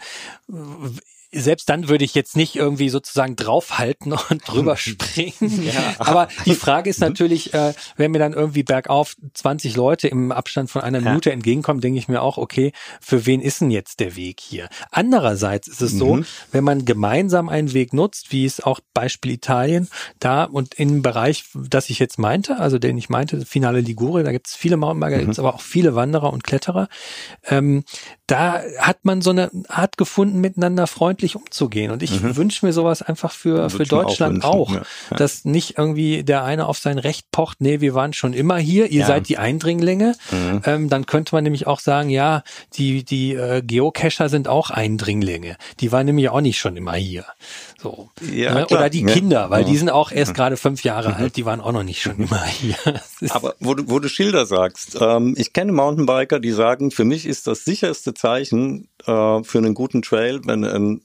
selbst 1.33 1.69
dann 1.69 1.89
würde 1.89 2.05
ich 2.05 2.15
jetzt 2.15 2.37
nicht 2.37 2.57
irgendwie 2.57 2.89
sozusagen 2.89 3.37
draufhalten 3.37 4.13
und 4.31 4.47
drüber 4.47 4.77
springen. 4.77 5.63
Ja. 5.65 5.95
Aber 5.99 6.29
die 6.45 6.55
Frage 6.67 6.91
ist 6.91 7.01
natürlich, 7.01 7.55
äh, 7.55 7.75
wenn 7.97 8.11
mir 8.11 8.19
dann 8.19 8.33
irgendwie 8.33 8.63
bergauf 8.63 9.17
20 9.35 9.77
Leute 9.77 10.09
im 10.09 10.33
Abstand 10.33 10.71
von 10.71 10.83
einer 10.83 11.01
Minute 11.01 11.31
ja. 11.31 11.35
entgegenkommen, 11.35 11.81
denke 11.81 11.99
ich 11.99 12.09
mir 12.09 12.23
auch, 12.23 12.39
okay, 12.39 12.73
für 13.01 13.27
wen 13.27 13.41
ist 13.41 13.61
denn 13.61 13.71
jetzt 13.71 14.01
der 14.01 14.17
Weg 14.17 14.41
hier? 14.41 14.69
Andererseits 14.91 15.69
ist 15.69 15.83
es 15.83 15.95
mhm. 15.95 15.99
so, 15.99 16.21
wenn 16.53 16.65
man 16.65 16.85
gemeinsam 16.85 17.49
einen 17.49 17.73
Weg 17.73 17.93
nutzt, 17.93 18.33
wie 18.33 18.45
es 18.45 18.61
auch 18.61 18.81
Beispiel 18.95 19.33
Italien, 19.33 19.89
da 20.19 20.45
und 20.45 20.75
im 20.75 21.03
Bereich, 21.03 21.45
das 21.55 21.91
ich 21.91 21.99
jetzt 21.99 22.19
meinte, 22.19 22.59
also 22.59 22.79
den 22.79 22.99
ich 22.99 23.09
meinte, 23.09 23.45
Finale 23.45 23.81
Ligure, 23.81 24.23
da 24.23 24.33
gibt 24.33 24.49
es 24.49 24.55
viele 24.55 24.77
Mountainbiker, 24.77 25.17
mhm. 25.17 25.21
gibt 25.21 25.33
es 25.33 25.39
aber 25.39 25.55
auch 25.55 25.61
viele 25.61 25.95
Wanderer 25.95 26.33
und 26.33 26.45
Kletterer. 26.45 26.89
Ähm, 27.45 27.85
da 28.27 28.61
hat 28.79 29.05
man 29.05 29.23
so 29.23 29.31
eine 29.31 29.51
Art 29.69 29.97
gefunden, 29.97 30.41
miteinander 30.41 30.89
freundlich 30.89 31.37
umzugehen. 31.37 31.93
Und 31.93 32.03
ich 32.03 32.21
mhm. 32.23 32.37
wünsche 32.37 32.67
mir 32.67 32.73
sowas 32.73 33.01
einfach 33.03 33.31
für, 33.31 33.71
für 33.71 33.85
Deutschland 33.85 34.43
auch, 34.43 34.71
auch 34.71 34.75
ja. 34.75 34.83
dass 35.17 35.45
nicht 35.45 35.79
irgendwie 35.79 36.25
der 36.25 36.43
eine 36.43 36.67
auf 36.67 36.79
sein 36.79 36.99
Recht 36.99 37.31
pocht, 37.31 37.61
nee, 37.61 37.81
wir 37.81 37.95
waren 37.95 38.13
schon 38.13 38.33
immer 38.33 38.57
hier, 38.57 38.91
ihr 38.91 39.03
ja. 39.03 39.07
seid 39.07 39.29
die 39.29 39.39
Eindringlinge. 39.39 40.17
Mhm. 40.33 40.61
Ähm, 40.65 40.89
dann 40.89 41.07
könnte 41.07 41.37
man 41.37 41.45
nämlich 41.45 41.69
auch 41.69 41.79
sagen, 41.79 42.11
ja, 42.11 42.43
die, 42.75 43.05
die 43.05 43.35
äh, 43.35 43.63
Geocacher 43.63 44.29
sind 44.29 44.49
auch 44.49 44.71
Eindringlinge. 44.71 45.57
Die 45.79 45.93
waren 45.93 46.07
nämlich 46.07 46.29
auch 46.29 46.41
nicht 46.41 46.59
schon 46.59 46.77
immer 46.77 46.95
hier. 46.95 47.27
So. 47.81 48.11
Ne? 48.21 48.67
Oder 48.67 48.91
die 48.91 49.05
Kinder, 49.05 49.51
weil 49.51 49.65
die 49.65 49.77
sind 49.77 49.91
auch 49.91 50.11
erst 50.11 50.35
gerade 50.35 50.57
fünf 50.57 50.83
Jahre 50.83 51.15
alt, 51.15 51.37
die 51.37 51.45
waren 51.45 51.61
auch 51.61 51.73
noch 51.73 51.85
nicht 51.85 52.03
schon 52.03 52.19
immer 52.19 52.45
hier. 52.45 52.77
Aber 53.31 53.55
wo 53.61 53.75
du, 53.75 53.89
wo 53.89 54.01
du 54.01 54.09
Schilder 54.09 54.47
sagst, 54.47 54.99
ähm, 55.01 55.35
ich 55.37 55.53
kenne 55.53 55.71
Mountainbiker, 55.71 56.41
die 56.41 56.51
sagen, 56.51 56.91
für 56.91 57.05
mich 57.05 57.27
ist 57.27 57.47
das 57.47 57.65
sicherste 57.65 58.16
Zeichen 58.17 58.89
äh, 59.07 59.43
für 59.43 59.59
einen 59.59 59.75
guten 59.75 60.03
Trail, 60.03 60.41
wenn 60.45 60.65
ein 60.65 61.03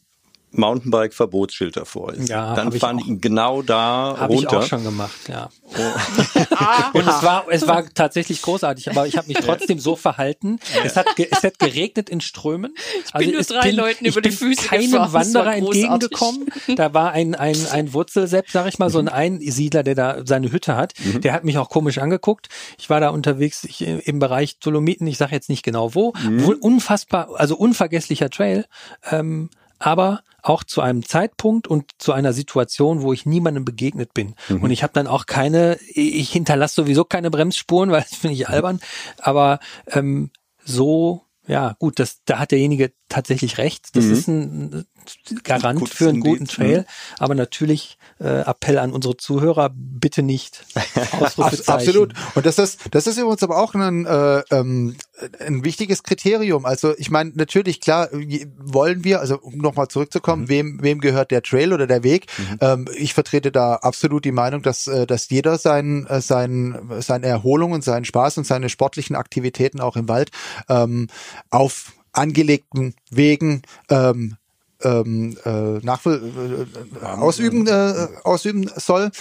Mountainbike-Verbotsschild 0.51 1.77
davor 1.77 2.13
ist. 2.13 2.29
Ja, 2.29 2.55
dann 2.55 2.71
fahren 2.73 2.97
die 2.97 3.19
genau 3.19 3.61
da 3.61 4.15
hab 4.17 4.29
runter. 4.29 4.31
Habe 4.31 4.35
ich 4.35 4.47
auch 4.47 4.63
schon 4.63 4.83
gemacht, 4.83 5.29
ja. 5.29 5.49
Oh. 5.63 6.93
und 6.97 7.07
es 7.07 7.23
war, 7.23 7.45
es 7.49 7.67
war 7.67 7.85
tatsächlich 7.93 8.41
großartig, 8.41 8.89
aber 8.89 9.07
ich 9.07 9.17
habe 9.17 9.27
mich 9.27 9.37
trotzdem 9.37 9.79
so 9.79 9.95
verhalten. 9.95 10.59
Es 10.83 10.97
hat, 10.97 11.07
es 11.17 11.43
hat 11.43 11.59
geregnet 11.59 12.09
in 12.09 12.19
Strömen. 12.19 12.75
Ich 13.05 13.13
bin 13.13 13.35
also 13.35 13.53
nur 13.53 13.61
drei 13.61 13.69
bin, 13.69 13.77
Leuten 13.77 14.05
über 14.05 14.21
die 14.21 14.31
Füße 14.31 14.67
keinem 14.67 14.91
gefahren. 14.91 15.13
Wanderer 15.13 15.55
entgegengekommen. 15.55 16.47
Da 16.75 16.93
war 16.93 17.11
ein, 17.11 17.35
ein, 17.35 17.55
ein 17.71 17.93
Wurzelsepp, 17.93 18.49
sag 18.49 18.67
ich 18.67 18.79
mal, 18.79 18.89
so 18.89 18.99
ein 18.99 19.07
Einsiedler, 19.07 19.83
der 19.83 19.95
da 19.95 20.17
seine 20.25 20.51
Hütte 20.51 20.75
hat. 20.75 20.93
Mhm. 20.99 21.21
Der 21.21 21.33
hat 21.33 21.45
mich 21.45 21.57
auch 21.57 21.69
komisch 21.69 21.97
angeguckt. 21.99 22.49
Ich 22.77 22.89
war 22.89 22.99
da 22.99 23.09
unterwegs 23.09 23.63
ich, 23.63 23.81
im 23.81 24.19
Bereich 24.19 24.59
Dolomiten, 24.59 25.07
ich 25.07 25.17
sage 25.17 25.33
jetzt 25.33 25.49
nicht 25.49 25.63
genau 25.63 25.95
wo. 25.95 26.13
Mhm. 26.21 26.45
Wohl 26.45 26.55
unfassbar, 26.55 27.29
also 27.35 27.55
unvergesslicher 27.55 28.29
Trail. 28.29 28.65
Ähm, 29.09 29.49
aber 29.81 30.21
auch 30.43 30.63
zu 30.63 30.81
einem 30.81 31.05
Zeitpunkt 31.05 31.67
und 31.67 31.91
zu 31.97 32.13
einer 32.13 32.33
Situation, 32.33 33.01
wo 33.01 33.13
ich 33.13 33.25
niemandem 33.25 33.65
begegnet 33.65 34.13
bin. 34.13 34.35
Mhm. 34.49 34.63
Und 34.63 34.71
ich 34.71 34.83
habe 34.83 34.93
dann 34.93 35.07
auch 35.07 35.25
keine, 35.25 35.77
ich 35.93 36.31
hinterlasse 36.31 36.75
sowieso 36.75 37.03
keine 37.03 37.29
Bremsspuren, 37.29 37.91
weil 37.91 38.01
das 38.01 38.15
finde 38.15 38.35
ich 38.35 38.49
albern, 38.49 38.79
aber 39.19 39.59
ähm, 39.87 40.31
so 40.63 41.25
ja, 41.47 41.75
gut, 41.79 41.99
das, 41.99 42.21
da 42.23 42.39
hat 42.39 42.51
derjenige 42.51 42.93
tatsächlich 43.11 43.57
recht. 43.57 43.95
Das 43.95 44.05
mhm. 44.05 44.13
ist 44.13 44.27
ein 44.27 44.85
Garant 45.43 45.89
für 45.89 46.09
einen 46.09 46.21
guten 46.21 46.45
Trail. 46.45 46.79
Mhm. 46.79 46.85
Aber 47.19 47.35
natürlich 47.35 47.97
äh, 48.19 48.41
Appell 48.41 48.77
an 48.77 48.93
unsere 48.93 49.17
Zuhörer, 49.17 49.69
bitte 49.73 50.23
nicht. 50.23 50.65
Absolut. 51.67 52.13
Und 52.35 52.45
das 52.45 52.57
ist, 52.57 52.79
das 52.91 53.07
ist 53.07 53.17
übrigens 53.17 53.43
aber 53.43 53.61
auch 53.61 53.73
ein, 53.73 54.05
äh, 54.05 54.43
ähm, 54.51 54.95
ein 55.39 55.65
wichtiges 55.65 56.03
Kriterium. 56.03 56.65
Also 56.65 56.97
ich 56.97 57.09
meine, 57.09 57.31
natürlich, 57.35 57.81
klar, 57.81 58.09
wollen 58.57 59.03
wir, 59.03 59.19
also 59.19 59.39
um 59.39 59.57
nochmal 59.57 59.89
zurückzukommen, 59.89 60.43
mhm. 60.43 60.49
wem, 60.49 60.79
wem 60.81 61.01
gehört 61.01 61.31
der 61.31 61.41
Trail 61.41 61.73
oder 61.73 61.87
der 61.87 62.03
Weg? 62.03 62.27
Mhm. 62.37 62.57
Ähm, 62.61 62.85
ich 62.95 63.13
vertrete 63.13 63.51
da 63.51 63.75
absolut 63.75 64.23
die 64.23 64.31
Meinung, 64.31 64.61
dass, 64.61 64.87
äh, 64.87 65.05
dass 65.05 65.29
jeder 65.29 65.57
sein, 65.57 66.07
äh, 66.07 66.21
sein, 66.21 66.79
seine 66.99 67.27
Erholung 67.27 67.73
und 67.73 67.83
seinen 67.83 68.05
Spaß 68.05 68.37
und 68.37 68.47
seine 68.47 68.69
sportlichen 68.69 69.15
Aktivitäten 69.15 69.81
auch 69.81 69.97
im 69.97 70.07
Wald 70.07 70.31
ähm, 70.69 71.07
auf 71.49 71.93
angelegten 72.13 72.95
Wegen 73.09 73.61
ähm, 73.89 74.37
ähm, 74.83 75.37
äh, 75.45 75.85
nachvoll 75.85 76.67
äh, 77.01 77.05
ausüben, 77.05 77.67
äh, 77.67 78.07
ausüben 78.23 78.69
soll 78.75 79.11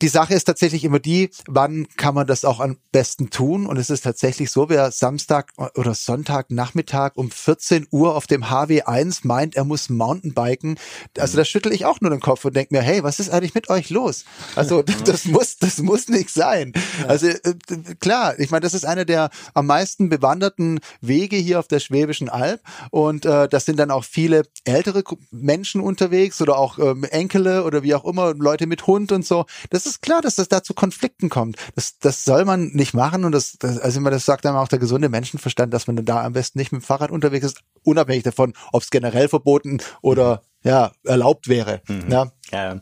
die 0.00 0.08
Sache 0.08 0.34
ist 0.34 0.44
tatsächlich 0.44 0.84
immer 0.84 1.00
die, 1.00 1.30
wann 1.46 1.88
kann 1.96 2.14
man 2.14 2.26
das 2.26 2.44
auch 2.44 2.60
am 2.60 2.76
besten 2.92 3.30
tun? 3.30 3.66
Und 3.66 3.76
es 3.78 3.90
ist 3.90 4.02
tatsächlich 4.02 4.50
so, 4.50 4.68
wer 4.68 4.90
Samstag 4.92 5.52
oder 5.74 5.94
Sonntag 5.94 6.50
Nachmittag 6.50 7.16
um 7.16 7.30
14 7.30 7.88
Uhr 7.90 8.14
auf 8.14 8.26
dem 8.26 8.44
HW1 8.44 9.20
meint, 9.24 9.56
er 9.56 9.64
muss 9.64 9.88
Mountainbiken, 9.88 10.78
also 11.18 11.36
da 11.36 11.44
schüttel 11.44 11.72
ich 11.72 11.84
auch 11.84 12.00
nur 12.00 12.10
den 12.10 12.20
Kopf 12.20 12.44
und 12.44 12.54
denke 12.54 12.74
mir, 12.74 12.82
hey, 12.82 13.02
was 13.02 13.18
ist 13.18 13.30
eigentlich 13.30 13.54
mit 13.54 13.70
euch 13.70 13.90
los? 13.90 14.24
Also 14.54 14.82
das 15.04 15.24
muss, 15.24 15.56
das 15.56 15.78
muss 15.78 16.08
nicht 16.08 16.30
sein. 16.30 16.72
Also 17.06 17.28
äh, 17.28 17.54
klar, 17.98 18.38
ich 18.38 18.50
meine, 18.50 18.62
das 18.62 18.74
ist 18.74 18.84
einer 18.84 19.04
der 19.04 19.30
am 19.54 19.66
meisten 19.66 20.08
bewanderten 20.08 20.80
Wege 21.00 21.36
hier 21.36 21.58
auf 21.58 21.68
der 21.68 21.80
Schwäbischen 21.80 22.28
Alb 22.28 22.60
und 22.90 23.24
äh, 23.24 23.48
das 23.48 23.64
sind 23.64 23.78
dann 23.78 23.90
auch 23.90 24.04
viele 24.04 24.42
ältere 24.64 25.02
Menschen 25.30 25.80
unterwegs 25.80 26.40
oder 26.40 26.56
auch 26.56 26.78
ähm, 26.78 27.04
Enkele 27.04 27.64
oder 27.64 27.82
wie 27.82 27.94
auch 27.94 28.04
immer, 28.04 28.34
Leute 28.34 28.66
mit 28.66 28.86
Hund 28.86 29.10
und 29.10 29.26
so. 29.26 29.46
Das 29.70 29.87
ist 29.88 30.02
klar, 30.02 30.20
dass 30.22 30.36
das 30.36 30.48
da 30.48 30.62
zu 30.62 30.74
Konflikten 30.74 31.28
kommt. 31.28 31.56
Das, 31.74 31.98
das 31.98 32.24
soll 32.24 32.44
man 32.44 32.68
nicht 32.68 32.94
machen 32.94 33.24
und 33.24 33.32
das, 33.32 33.56
das 33.58 33.78
also 33.78 33.98
immer 33.98 34.10
das 34.10 34.24
sagt 34.24 34.44
dann 34.44 34.56
auch 34.56 34.68
der 34.68 34.78
gesunde 34.78 35.08
Menschenverstand, 35.08 35.72
dass 35.72 35.86
man 35.86 36.04
da 36.04 36.24
am 36.24 36.32
besten 36.32 36.58
nicht 36.58 36.72
mit 36.72 36.82
dem 36.82 36.84
Fahrrad 36.84 37.10
unterwegs 37.10 37.46
ist, 37.46 37.60
unabhängig 37.82 38.22
davon, 38.22 38.54
ob 38.72 38.82
es 38.82 38.90
generell 38.90 39.28
verboten 39.28 39.78
oder 40.02 40.42
ja 40.62 40.92
erlaubt 41.04 41.48
wäre. 41.48 41.82
Mhm. 41.88 42.10
Ja. 42.10 42.32
ja. 42.52 42.80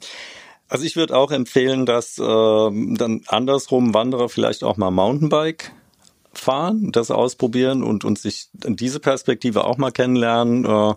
Also 0.69 0.85
ich 0.85 0.97
würde 0.97 1.17
auch 1.17 1.31
empfehlen, 1.31 1.87
dass 1.87 2.19
äh, 2.19 2.23
dann 2.23 3.23
andersrum 3.29 3.95
Wanderer 3.95 4.29
vielleicht 4.29 4.65
auch 4.65 4.77
mal 4.77 4.91
Mountainbike 4.91 5.73
fahren, 6.39 6.93
das 6.93 7.11
ausprobieren 7.11 7.83
und, 7.83 8.05
und 8.05 8.19
sich 8.19 8.49
diese 8.53 9.01
Perspektive 9.01 9.65
auch 9.65 9.79
mal 9.79 9.91
kennenlernen, 9.91 10.65
äh, 10.65 10.95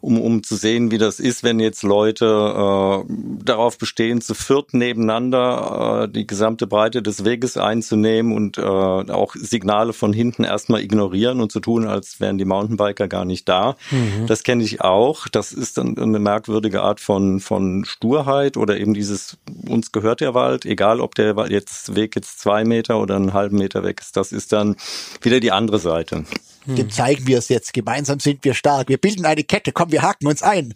um, 0.00 0.20
um 0.20 0.42
zu 0.42 0.56
sehen, 0.56 0.90
wie 0.90 0.98
das 0.98 1.20
ist, 1.20 1.42
wenn 1.42 1.60
jetzt 1.60 1.82
Leute 1.82 2.26
äh, 2.26 3.12
darauf 3.44 3.78
bestehen, 3.78 4.20
zu 4.20 4.34
viert 4.34 4.74
nebeneinander 4.74 6.04
äh, 6.04 6.08
die 6.08 6.26
gesamte 6.26 6.66
Breite 6.66 7.02
des 7.02 7.24
Weges 7.24 7.56
einzunehmen 7.56 8.32
und 8.32 8.58
äh, 8.58 8.62
auch 8.62 9.34
Signale 9.34 9.92
von 9.92 10.12
hinten 10.12 10.44
erstmal 10.44 10.82
ignorieren 10.82 11.40
und 11.40 11.52
zu 11.52 11.60
tun, 11.60 11.86
als 11.86 12.20
wären 12.20 12.38
die 12.38 12.44
Mountainbiker 12.44 13.08
gar 13.08 13.24
nicht 13.24 13.48
da. 13.48 13.76
Mhm. 13.90 14.26
Das 14.26 14.42
kenne 14.42 14.62
ich 14.62 14.80
auch. 14.80 15.28
Das 15.28 15.52
ist 15.52 15.78
dann 15.78 15.98
eine 15.98 16.18
merkwürdige 16.18 16.82
Art 16.82 17.00
von, 17.00 17.40
von 17.40 17.84
Sturheit 17.84 18.56
oder 18.56 18.78
eben 18.78 18.94
dieses, 18.94 19.36
uns 19.68 19.92
gehört 19.92 20.20
der 20.20 20.34
Wald, 20.34 20.64
egal 20.64 21.00
ob 21.00 21.14
der 21.14 21.34
jetzt 21.48 21.94
Weg 21.94 22.16
jetzt 22.16 22.40
zwei 22.40 22.64
Meter 22.64 22.98
oder 22.98 23.16
einen 23.16 23.32
halben 23.32 23.58
Meter 23.58 23.82
weg 23.82 24.00
ist. 24.00 24.16
Das 24.16 24.32
ist 24.32 24.52
dann 24.52 24.76
wieder 25.22 25.40
die 25.40 25.52
andere 25.52 25.78
Seite. 25.78 26.24
Dem 26.66 26.90
zeigen 26.90 27.26
wir 27.26 27.38
es 27.38 27.48
jetzt. 27.48 27.72
Gemeinsam 27.72 28.20
sind 28.20 28.44
wir 28.44 28.52
stark. 28.52 28.90
Wir 28.90 28.98
bilden 28.98 29.24
eine 29.24 29.42
Kette. 29.42 29.72
Komm, 29.72 29.90
wir 29.90 30.02
haken 30.02 30.26
uns 30.26 30.42
ein. 30.42 30.74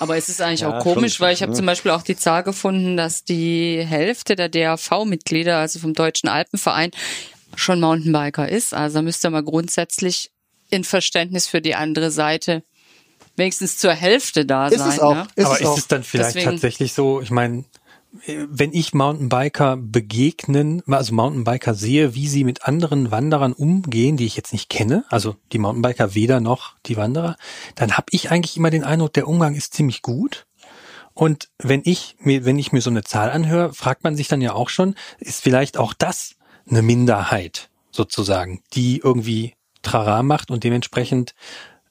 Aber 0.00 0.16
es 0.16 0.28
ist 0.28 0.40
eigentlich 0.40 0.60
Ja, 0.62 0.76
auch 0.78 0.82
komisch, 0.82 1.14
schon, 1.14 1.26
weil 1.26 1.32
ich 1.34 1.42
habe 1.42 1.52
ne? 1.52 1.56
zum 1.56 1.64
Beispiel 1.66 1.92
auch 1.92 2.02
die 2.02 2.16
Zahl 2.16 2.42
gefunden, 2.42 2.96
dass 2.96 3.22
die 3.22 3.80
Hälfte 3.86 4.34
der 4.34 4.48
DAV-Mitglieder, 4.48 5.56
also 5.58 5.78
vom 5.78 5.94
Deutschen 5.94 6.28
Alpenverein, 6.28 6.90
schon 7.54 7.78
Mountainbiker 7.78 8.48
ist. 8.48 8.74
Also 8.74 9.00
müsste 9.00 9.30
man 9.30 9.44
grundsätzlich 9.44 10.32
in 10.70 10.82
Verständnis 10.82 11.46
für 11.46 11.60
die 11.62 11.76
andere 11.76 12.10
Seite 12.10 12.64
wenigstens 13.36 13.78
zur 13.78 13.92
Hälfte 13.92 14.44
da 14.44 14.66
Ist 14.66 14.78
sein. 14.78 14.88
es 14.90 14.98
auch. 14.98 15.14
Ne? 15.14 15.28
Ist 15.36 15.44
Aber 15.46 15.54
es 15.54 15.60
ist 15.60 15.66
auch. 15.68 15.78
es 15.78 15.86
dann 15.86 16.02
vielleicht 16.02 16.30
Deswegen- 16.34 16.50
tatsächlich 16.50 16.92
so, 16.94 17.20
ich 17.20 17.30
meine, 17.30 17.64
wenn 18.22 18.72
ich 18.72 18.94
Mountainbiker 18.94 19.76
begegnen, 19.76 20.82
also 20.86 21.14
Mountainbiker 21.14 21.74
sehe, 21.74 22.14
wie 22.14 22.26
sie 22.26 22.44
mit 22.44 22.64
anderen 22.64 23.10
Wanderern 23.10 23.52
umgehen, 23.52 24.16
die 24.16 24.26
ich 24.26 24.36
jetzt 24.36 24.52
nicht 24.52 24.70
kenne, 24.70 25.04
also 25.08 25.36
die 25.52 25.58
Mountainbiker 25.58 26.14
weder 26.14 26.40
noch 26.40 26.76
die 26.86 26.96
Wanderer, 26.96 27.36
dann 27.74 27.96
habe 27.96 28.06
ich 28.10 28.30
eigentlich 28.30 28.56
immer 28.56 28.70
den 28.70 28.84
Eindruck, 28.84 29.12
der 29.12 29.28
Umgang 29.28 29.54
ist 29.54 29.74
ziemlich 29.74 30.02
gut. 30.02 30.46
Und 31.12 31.48
wenn 31.58 31.82
ich 31.84 32.16
mir, 32.20 32.44
wenn 32.44 32.58
ich 32.58 32.72
mir 32.72 32.80
so 32.80 32.90
eine 32.90 33.04
Zahl 33.04 33.30
anhöre, 33.30 33.74
fragt 33.74 34.04
man 34.04 34.16
sich 34.16 34.28
dann 34.28 34.40
ja 34.40 34.52
auch 34.52 34.68
schon, 34.68 34.94
ist 35.18 35.42
vielleicht 35.42 35.76
auch 35.76 35.92
das 35.92 36.36
eine 36.68 36.82
Minderheit 36.82 37.70
sozusagen, 37.90 38.62
die 38.74 38.98
irgendwie 38.98 39.54
Trara 39.82 40.22
macht 40.22 40.50
und 40.50 40.64
dementsprechend 40.64 41.34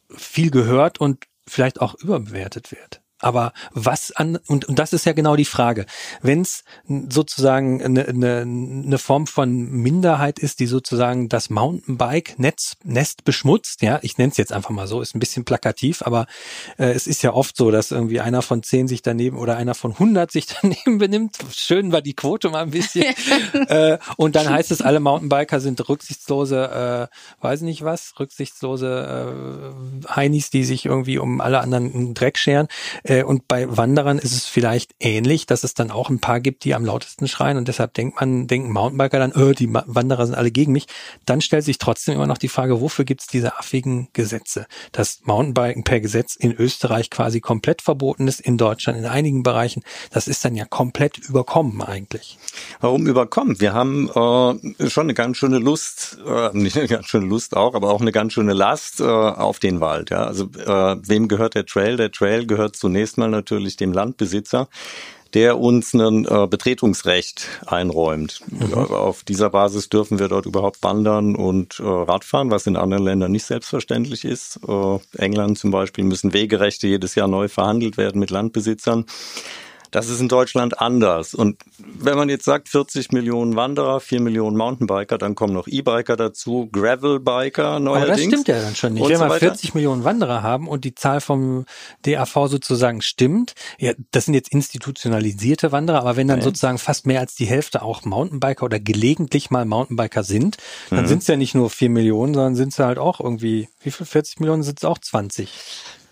viel 0.10 0.50
gehört 0.50 1.00
und 1.00 1.26
vielleicht 1.46 1.82
auch 1.82 1.96
überbewertet 1.96 2.72
wird. 2.72 3.02
Aber 3.20 3.54
was 3.72 4.12
an, 4.12 4.38
und, 4.48 4.66
und 4.66 4.78
das 4.78 4.94
ist 4.94 5.06
ja 5.06 5.14
genau 5.14 5.36
die 5.36 5.46
Frage. 5.46 5.86
Wenn 6.22 6.42
es 6.42 6.64
sozusagen 7.10 7.82
eine, 7.82 8.08
eine, 8.08 8.42
eine 8.42 8.98
Form 8.98 9.26
von 9.26 9.70
Minderheit 9.72 10.38
ist, 10.40 10.60
die 10.60 10.68
sozusagen 10.68 11.28
das 11.28 11.50
Mountainbike-Netz 11.50 12.78
Nest 12.84 13.24
beschmutzt, 13.24 13.82
ja, 13.82 14.00
ich 14.04 14.18
nenne 14.18 14.32
es 14.32 14.38
jetzt 14.38 14.54
einfach 14.54 14.70
mal 14.70 14.88
so, 14.88 15.02
ist 15.02 15.16
ein 15.16 15.20
bisschen 15.20 15.46
plakativ, 15.46 16.04
aber 16.04 16.28
äh, 16.78 16.92
es 16.92 17.08
ist 17.08 17.24
ja 17.24 17.34
oft 17.34 17.58
so, 17.58 17.72
dass 17.72 17.92
irgendwie 17.92 18.20
einer 18.20 18.42
von 18.44 18.62
zehn 18.62 18.88
sich 18.88 19.02
daneben 19.02 19.38
oder 19.38 19.58
einer 19.58 19.74
von 19.74 19.94
100 19.94 20.32
sich 20.32 20.48
daneben 20.62 21.00
benimmt. 21.00 21.38
Schön 21.52 21.92
war 21.92 22.02
die 22.02 22.14
Quote 22.14 22.50
mal 22.50 22.64
ein 22.64 22.72
bisschen. 22.72 23.06
äh, 23.68 23.98
und 24.18 24.36
dann 24.36 24.50
heißt 24.50 24.72
es, 24.72 24.82
alle 24.82 25.00
Mountainbiker 25.00 25.60
sind 25.60 25.88
rücksichtslose, 25.90 27.10
äh, 27.10 27.44
weiß 27.44 27.62
nicht 27.62 27.84
was, 27.84 28.14
rücksichtslose 28.20 29.34
äh, 30.08 30.08
Heinis, 30.16 30.52
die 30.52 30.64
sich 30.64 30.86
irgendwie 30.86 31.18
um 31.18 31.42
alle 31.42 31.60
anderen 31.60 32.14
Dreck 32.14 32.38
scheren. 32.38 32.68
Äh, 33.08 33.24
und 33.24 33.48
bei 33.48 33.66
Wanderern 33.76 34.20
ist 34.20 34.34
es 34.34 34.46
vielleicht 34.46 34.92
ähnlich, 35.00 35.46
dass 35.46 35.64
es 35.64 35.74
dann 35.74 35.92
auch 35.92 36.10
ein 36.10 36.20
paar 36.20 36.40
gibt, 36.40 36.64
die 36.64 36.76
am 36.76 36.86
lautesten 36.86 37.28
schreien 37.28 37.58
und 37.58 37.68
deshalb 37.68 37.94
denkt 37.94 38.20
man, 38.20 38.48
denken 38.48 38.72
Mountainbiker 38.72 39.20
dann, 39.20 39.32
äh, 39.32 39.54
die 39.54 39.74
Wanderer 39.74 40.26
sind 40.26 40.36
alle 40.36 40.52
gegen 40.52 40.72
mich. 40.72 40.88
Dann 41.26 41.42
stellt 41.42 41.64
sich 41.64 41.78
trotzdem 41.78 42.16
immer 42.16 42.28
noch 42.28 42.38
die 42.38 42.50
Frage, 42.50 42.82
wofür 42.82 43.06
gibt 43.06 43.22
es 43.22 43.28
diese 43.28 43.58
affigen 43.58 44.10
Gesetze? 44.14 44.68
Das 44.92 45.22
Mountainbiken 45.24 45.84
per 45.84 46.00
Gesetz 46.00 46.36
in 46.36 46.54
Österreich 46.54 47.10
quasi 47.10 47.40
komplett 47.40 47.82
verboten 47.82 48.28
ist, 48.28 48.42
in 48.42 48.58
Deutschland 48.58 49.00
in 49.00 49.06
einigen 49.06 49.44
Bereichen, 49.44 49.84
das 50.12 50.28
ist 50.28 50.44
dann 50.44 50.56
ja 50.56 50.66
komplett 50.66 51.18
überkommen 51.18 51.82
eigentlich. 51.82 52.38
Warum 52.80 53.08
überkommen? 53.08 53.60
Wir 53.60 53.74
haben 53.74 54.10
äh, 54.10 54.90
schon 54.90 55.04
eine 55.04 55.14
ganz 55.14 55.38
schöne 55.38 55.60
Lust, 55.60 56.18
äh, 56.26 56.50
nicht 56.54 56.78
eine 56.78 56.88
ganz 56.88 57.08
schöne 57.08 57.26
Lust 57.26 57.56
auch, 57.56 57.74
aber 57.74 57.90
auch 57.90 58.02
eine 58.02 58.12
ganz 58.12 58.34
schöne 58.34 58.54
Last 58.54 59.00
äh, 59.00 59.04
auf 59.04 59.60
den 59.60 59.80
Wald. 59.80 60.10
Ja? 60.10 60.26
Also 60.26 60.46
äh, 60.46 60.98
wem 61.08 61.28
gehört 61.28 61.56
der 61.56 61.66
Trail? 61.66 61.98
Der 61.98 62.12
Trail 62.12 62.46
gehört 62.46 62.76
zunächst 62.98 63.20
mal 63.20 63.30
natürlich 63.30 63.78
dem 63.78 63.94
Landbesitzer 63.94 64.68
der 65.34 65.60
uns 65.60 65.94
ein 65.94 66.26
äh, 66.26 66.48
Betretungsrecht 66.48 67.48
einräumt. 67.66 68.42
Ja, 68.72 68.78
auf 68.78 69.24
dieser 69.24 69.50
Basis 69.50 69.90
dürfen 69.90 70.20
wir 70.20 70.30
dort 70.30 70.46
überhaupt 70.46 70.82
wandern 70.84 71.36
und 71.36 71.80
äh, 71.80 71.84
Radfahren, 71.84 72.50
was 72.50 72.66
in 72.66 72.78
anderen 72.78 73.04
Ländern 73.04 73.34
nicht 73.34 73.44
selbstverständlich 73.44 74.24
ist. 74.24 74.58
Äh, 74.66 75.00
England 75.18 75.60
zum 75.60 75.70
Beispiel 75.70 76.06
müssen 76.06 76.32
Wegerechte 76.32 76.88
jedes 76.88 77.16
Jahr 77.16 77.28
neu 77.28 77.50
verhandelt 77.50 77.98
werden 77.98 78.20
mit 78.20 78.32
Landbesitzern. 78.32 79.06
Das 79.92 80.10
ist 80.10 80.20
in 80.20 80.28
Deutschland 80.28 80.82
anders. 80.82 81.34
Und 81.34 81.62
wenn 81.78 82.18
man 82.18 82.30
jetzt 82.30 82.46
sagt, 82.46 82.70
40 82.70 83.12
Millionen 83.12 83.56
Wanderer, 83.56 84.00
4 84.00 84.20
Millionen 84.22 84.58
Mountainbiker, 84.58 85.18
dann 85.18 85.36
kommen 85.36 85.54
noch 85.54 85.68
E-Biker 85.68 86.16
dazu, 86.18 86.68
Gravelbiker 86.72 87.66
Aber 87.68 87.80
neuerdings. 87.80 88.18
das 88.18 88.26
stimmt 88.28 88.48
ja 88.48 88.62
dann 88.62 88.76
schon 88.76 88.94
nicht. 88.94 89.08
Wenn 89.08 89.16
so 89.18 89.24
wir 89.24 89.30
weiter. 89.30 89.40
40 89.48 89.74
Millionen 89.76 90.04
Wanderer 90.04 90.44
haben 90.44 90.68
und 90.68 90.84
die 90.84 90.94
Zahl 90.96 91.22
vom 91.22 91.66
DAV 92.04 92.48
sozusagen 92.48 93.02
stimmt, 93.02 93.54
ja, 93.80 93.94
das 94.12 94.26
sind 94.26 94.34
jetzt 94.34 94.52
institutionalisierte 94.52 95.72
Wanderer, 95.72 96.00
aber 96.02 96.16
wenn 96.18 96.28
dann 96.28 96.40
Ja. 96.40 96.44
sozusagen 96.44 96.78
fast 96.78 97.06
mehr 97.06 97.20
als 97.20 97.36
die 97.36 97.46
Hälfte 97.46 97.82
auch 97.82 98.04
Mountainbiker 98.06 98.66
oder 98.66 98.80
gelegentlich 98.80 99.50
mal 99.52 99.66
Mountainbiker 99.66 100.24
sind, 100.24 100.58
dann 100.90 101.04
Mhm. 101.04 101.08
sind 101.08 101.22
es 101.22 101.28
ja 101.28 101.38
nicht 101.38 101.56
nur 101.56 101.70
4 101.70 101.90
Millionen, 101.90 102.34
sondern 102.34 102.56
sind 102.56 102.74
es 102.74 102.80
halt 102.80 102.98
auch 102.98 103.20
irgendwie, 103.20 103.70
wie 103.82 103.92
viel? 103.92 104.06
40 104.06 104.40
Millionen 104.40 104.64
sind 104.64 104.80
es 104.80 104.86
auch 104.86 104.98
20. 104.98 105.50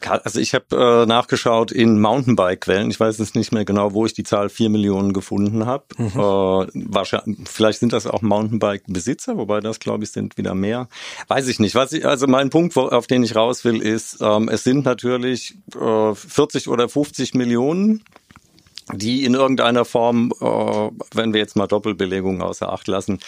Also 0.10 0.40
ich 0.40 0.54
habe 0.54 0.66
äh, 0.72 1.06
nachgeschaut 1.06 1.72
in 1.72 2.00
Mountainbike-Quellen. 2.00 2.90
Ich 2.90 3.00
weiß 3.00 3.18
jetzt 3.18 3.36
nicht 3.36 3.52
mehr 3.52 3.66
genau, 3.66 3.94
wo 3.94 4.06
ich 4.06 4.14
die 4.14 4.24
Zahl 4.24 4.50
4 4.50 4.70
Millionen 4.70 5.14
gefunden 5.14 5.66
habe. 5.66 5.86
Mhm. 5.98 6.08
Äh, 6.08 6.92
wahrscheinlich, 6.94 7.38
vielleicht 7.48 7.80
sind 7.80 7.94
das 7.94 8.08
auch 8.08 8.22
Mountainbike-Besitzer, 8.22 9.38
wobei 9.38 9.60
das, 9.60 9.80
glaube 9.80 10.04
ich, 10.04 10.12
sind 10.12 10.38
wieder 10.38 10.56
mehr. 10.56 10.88
Weiß 11.28 11.48
ich 11.48 11.60
nicht. 11.60 11.76
Was 11.76 11.94
ich, 11.94 12.06
also 12.06 12.28
mein 12.28 12.50
Punkt, 12.50 12.76
wo, 12.76 12.82
auf 12.82 13.08
den 13.08 13.24
ich 13.24 13.36
raus 13.36 13.64
will, 13.66 13.82
ist, 13.82 14.18
ähm, 14.22 14.50
es 14.50 14.64
sind 14.64 14.86
natürlich 14.86 15.56
äh, 15.80 16.14
40 16.14 16.68
oder 16.68 16.90
50 16.90 17.34
Millionen 17.34 18.04
die 18.94 19.26
in 19.26 19.34
irgendeiner 19.34 19.84
Form, 19.84 20.32
äh, 20.40 20.46
wenn 20.46 21.34
wir 21.34 21.40
jetzt 21.40 21.56
mal 21.56 21.66
Doppelbelegung 21.66 22.44
außer 22.44 22.72
Acht 22.72 22.88
lassen, 22.88 23.20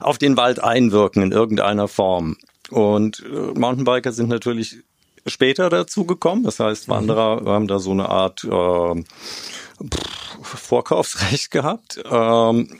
auf 0.00 0.16
den 0.16 0.38
Wald 0.38 0.62
einwirken 0.62 1.22
in 1.22 1.32
irgendeiner 1.32 1.88
Form. 1.88 2.36
Und 2.70 3.22
äh, 3.30 3.58
Mountainbiker 3.58 4.12
sind 4.12 4.30
natürlich 4.30 4.78
später 5.26 5.70
dazu 5.70 6.04
gekommen. 6.04 6.44
Das 6.44 6.60
heißt, 6.60 6.88
Wanderer 6.88 7.42
haben 7.46 7.66
da 7.66 7.78
so 7.78 7.90
eine 7.92 8.08
Art 8.08 8.44
äh, 8.44 9.04
Vorkaufsrecht 10.42 11.50
gehabt. 11.50 12.02
Ähm, 12.10 12.78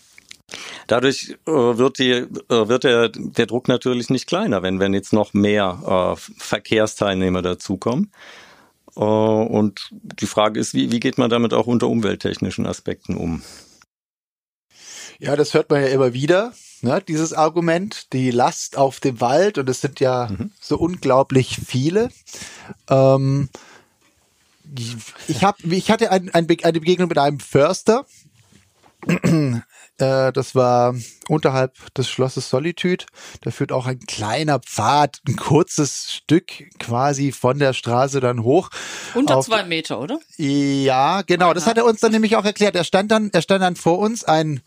Dadurch 0.87 1.37
äh, 1.46 1.50
wird, 1.50 1.98
die, 1.98 2.11
äh, 2.11 2.28
wird 2.48 2.85
der, 2.85 3.09
der 3.09 3.46
Druck 3.46 3.68
natürlich 3.68 4.11
nicht 4.11 4.26
kleiner, 4.26 4.62
wenn, 4.62 4.80
wenn 4.80 4.94
jetzt 4.94 5.12
noch 5.12 5.33
mehr 5.35 6.16
äh, 6.16 6.20
Verkehrsteilnehmer 6.38 7.42
dazukommen. 7.42 8.12
Äh, 8.96 9.00
und 9.00 9.90
die 9.92 10.26
Frage 10.26 10.61
ist, 10.61 10.74
wie, 10.74 10.92
wie 10.92 11.00
geht 11.00 11.18
man 11.18 11.30
damit 11.30 11.54
auch 11.54 11.66
unter 11.66 11.88
umwelttechnischen 11.88 12.66
Aspekten 12.66 13.16
um? 13.16 13.42
Ja, 15.18 15.37
das 15.37 15.54
hört 15.54 15.70
man 15.70 15.80
ja 15.80 15.88
immer 15.88 16.12
wieder, 16.12 16.52
ne, 16.85 17.03
dieses 17.07 17.33
Argument, 17.33 18.12
die 18.12 18.31
Last 18.31 18.77
auf 18.77 19.01
dem 19.01 19.20
Wald, 19.20 19.59
und 19.59 19.68
es 19.68 19.81
sind 19.81 19.99
ja 20.01 20.31
so 20.61 20.79
unglaublich 20.79 21.59
viele. 21.66 22.11
Ähm, 22.88 23.49
ich, 25.27 25.44
hab, 25.44 25.62
ich 25.64 25.90
hatte 25.90 26.11
ein, 26.11 26.31
ein, 26.31 26.47
eine 26.62 26.81
Begegnung 26.81 27.09
mit 27.09 27.18
einem 27.18 27.40
Förster. 27.40 28.07
Äh, 29.99 30.33
das 30.33 30.55
war 30.55 30.94
unterhalb 31.29 31.94
des 31.94 32.09
Schlosses 32.09 32.49
Solitude. 32.51 33.05
Da 33.42 33.51
führt 33.51 33.70
auch 33.70 33.87
ein 33.87 34.01
kleiner 34.01 34.59
Pfad, 34.59 35.20
ein 35.29 35.37
kurzes 35.37 36.11
Stück 36.12 36.51
quasi 36.79 37.31
von 37.31 37.59
der 37.59 37.75
Straße 37.75 38.20
dann 38.20 38.42
hoch. 38.42 38.70
Unter 39.14 39.37
auf- 39.37 39.47
zwei 39.47 39.62
Meter, 39.64 40.01
oder? 40.01 40.18
ja, 40.37 41.23
genau. 41.23 41.55
Das 41.55 41.66
hat 41.66 41.77
er 41.77 41.85
uns 41.85 42.01
dann 42.01 42.12
nämlich 42.12 42.35
auch 42.37 42.44
erklärt. 42.44 42.75
Er 42.75 42.85
stand 42.85 43.11
dann, 43.11 43.31
er 43.33 43.42
stand 43.42 43.62
dann 43.62 43.77
vor 43.77 43.99
uns 43.99 44.25
ein 44.25 44.62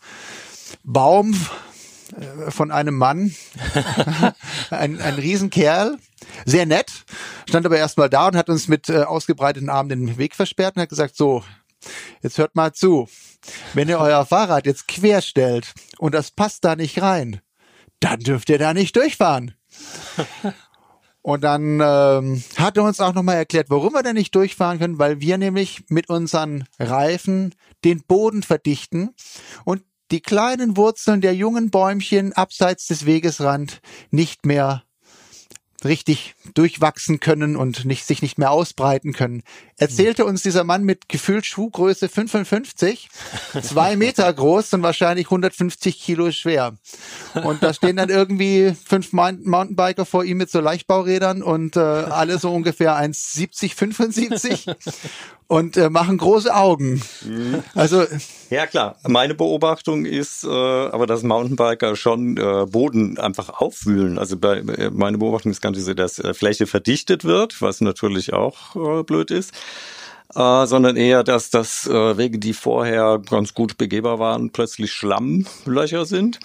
Baum 0.84 1.34
von 2.48 2.70
einem 2.70 2.96
Mann, 2.96 3.34
ein, 4.70 5.00
ein 5.00 5.14
Riesenkerl, 5.14 5.98
sehr 6.44 6.66
nett, 6.66 6.90
stand 7.48 7.66
aber 7.66 7.78
erstmal 7.78 8.10
da 8.10 8.28
und 8.28 8.36
hat 8.36 8.48
uns 8.48 8.68
mit 8.68 8.88
äh, 8.88 9.02
ausgebreiteten 9.02 9.68
Armen 9.68 9.88
den 9.88 10.18
Weg 10.18 10.34
versperrt 10.34 10.76
und 10.76 10.82
hat 10.82 10.88
gesagt, 10.88 11.16
so, 11.16 11.44
jetzt 12.22 12.38
hört 12.38 12.56
mal 12.56 12.72
zu. 12.72 13.08
Wenn 13.74 13.88
ihr 13.88 13.98
euer 13.98 14.26
Fahrrad 14.26 14.66
jetzt 14.66 14.88
quer 14.88 15.22
stellt 15.22 15.72
und 15.98 16.14
das 16.14 16.30
passt 16.30 16.64
da 16.64 16.76
nicht 16.76 17.00
rein, 17.02 17.40
dann 18.00 18.20
dürft 18.20 18.48
ihr 18.50 18.58
da 18.58 18.74
nicht 18.74 18.96
durchfahren. 18.96 19.54
Und 21.20 21.44
dann 21.44 21.80
ähm, 21.82 22.42
hat 22.56 22.78
er 22.78 22.84
uns 22.84 23.00
auch 23.00 23.12
nochmal 23.12 23.36
erklärt, 23.36 23.68
warum 23.68 23.92
wir 23.92 24.02
da 24.02 24.14
nicht 24.14 24.34
durchfahren 24.34 24.78
können, 24.78 24.98
weil 24.98 25.20
wir 25.20 25.36
nämlich 25.36 25.84
mit 25.88 26.08
unseren 26.08 26.64
Reifen 26.78 27.54
den 27.84 28.02
Boden 28.02 28.42
verdichten 28.42 29.10
und 29.64 29.82
die 30.10 30.20
kleinen 30.20 30.76
Wurzeln 30.76 31.20
der 31.20 31.34
jungen 31.34 31.70
Bäumchen 31.70 32.32
abseits 32.32 32.86
des 32.86 33.06
Wegesrand 33.06 33.80
nicht 34.10 34.46
mehr 34.46 34.82
richtig 35.84 36.34
durchwachsen 36.54 37.20
können 37.20 37.56
und 37.56 37.84
nicht, 37.84 38.04
sich 38.04 38.20
nicht 38.20 38.36
mehr 38.36 38.50
ausbreiten 38.50 39.12
können. 39.12 39.44
Erzählte 39.76 40.24
uns 40.24 40.42
dieser 40.42 40.64
Mann 40.64 40.82
mit 40.82 41.08
gefühlt 41.08 41.46
Schuhgröße 41.46 42.08
55, 42.08 43.08
zwei 43.62 43.94
Meter 43.96 44.32
groß 44.32 44.72
und 44.72 44.82
wahrscheinlich 44.82 45.26
150 45.26 46.00
Kilo 46.00 46.32
schwer. 46.32 46.76
Und 47.44 47.62
da 47.62 47.72
stehen 47.72 47.96
dann 47.96 48.08
irgendwie 48.08 48.74
fünf 48.84 49.12
Moun- 49.12 49.44
Mountainbiker 49.44 50.04
vor 50.04 50.24
ihm 50.24 50.38
mit 50.38 50.50
so 50.50 50.60
Leichtbaurädern 50.60 51.42
und 51.44 51.76
äh, 51.76 51.80
alle 51.80 52.38
so 52.38 52.52
ungefähr 52.52 52.96
1,70, 52.96 53.74
75. 53.74 54.66
und 55.48 55.76
äh, 55.76 55.90
machen 55.90 56.18
große 56.18 56.54
Augen. 56.54 57.02
Mhm. 57.24 57.64
Also 57.74 58.04
Ja 58.50 58.66
klar, 58.66 58.96
meine 59.06 59.34
Beobachtung 59.34 60.04
ist 60.04 60.44
äh, 60.44 60.48
aber, 60.48 61.06
dass 61.06 61.22
Mountainbiker 61.22 61.96
schon 61.96 62.36
äh, 62.36 62.66
Boden 62.66 63.18
einfach 63.18 63.48
aufwühlen. 63.60 64.18
Also 64.18 64.36
bei, 64.36 64.58
äh, 64.58 64.90
meine 64.90 65.18
Beobachtung 65.18 65.50
ist 65.50 65.60
ganz 65.60 65.78
so, 65.78 65.94
dass 65.94 66.18
äh, 66.18 66.34
Fläche 66.34 66.66
verdichtet 66.66 67.24
wird, 67.24 67.60
was 67.60 67.80
natürlich 67.80 68.32
auch 68.32 68.76
äh, 68.76 69.02
blöd 69.02 69.30
ist. 69.30 69.52
Äh, 70.34 70.66
sondern 70.66 70.96
eher, 70.96 71.24
dass 71.24 71.48
das 71.48 71.86
äh, 71.86 72.18
Wege, 72.18 72.38
die 72.38 72.52
vorher 72.52 73.18
ganz 73.18 73.54
gut 73.54 73.78
begehbar 73.78 74.18
waren, 74.18 74.50
plötzlich 74.50 74.92
Schlammlöcher 74.92 76.04
sind. 76.04 76.38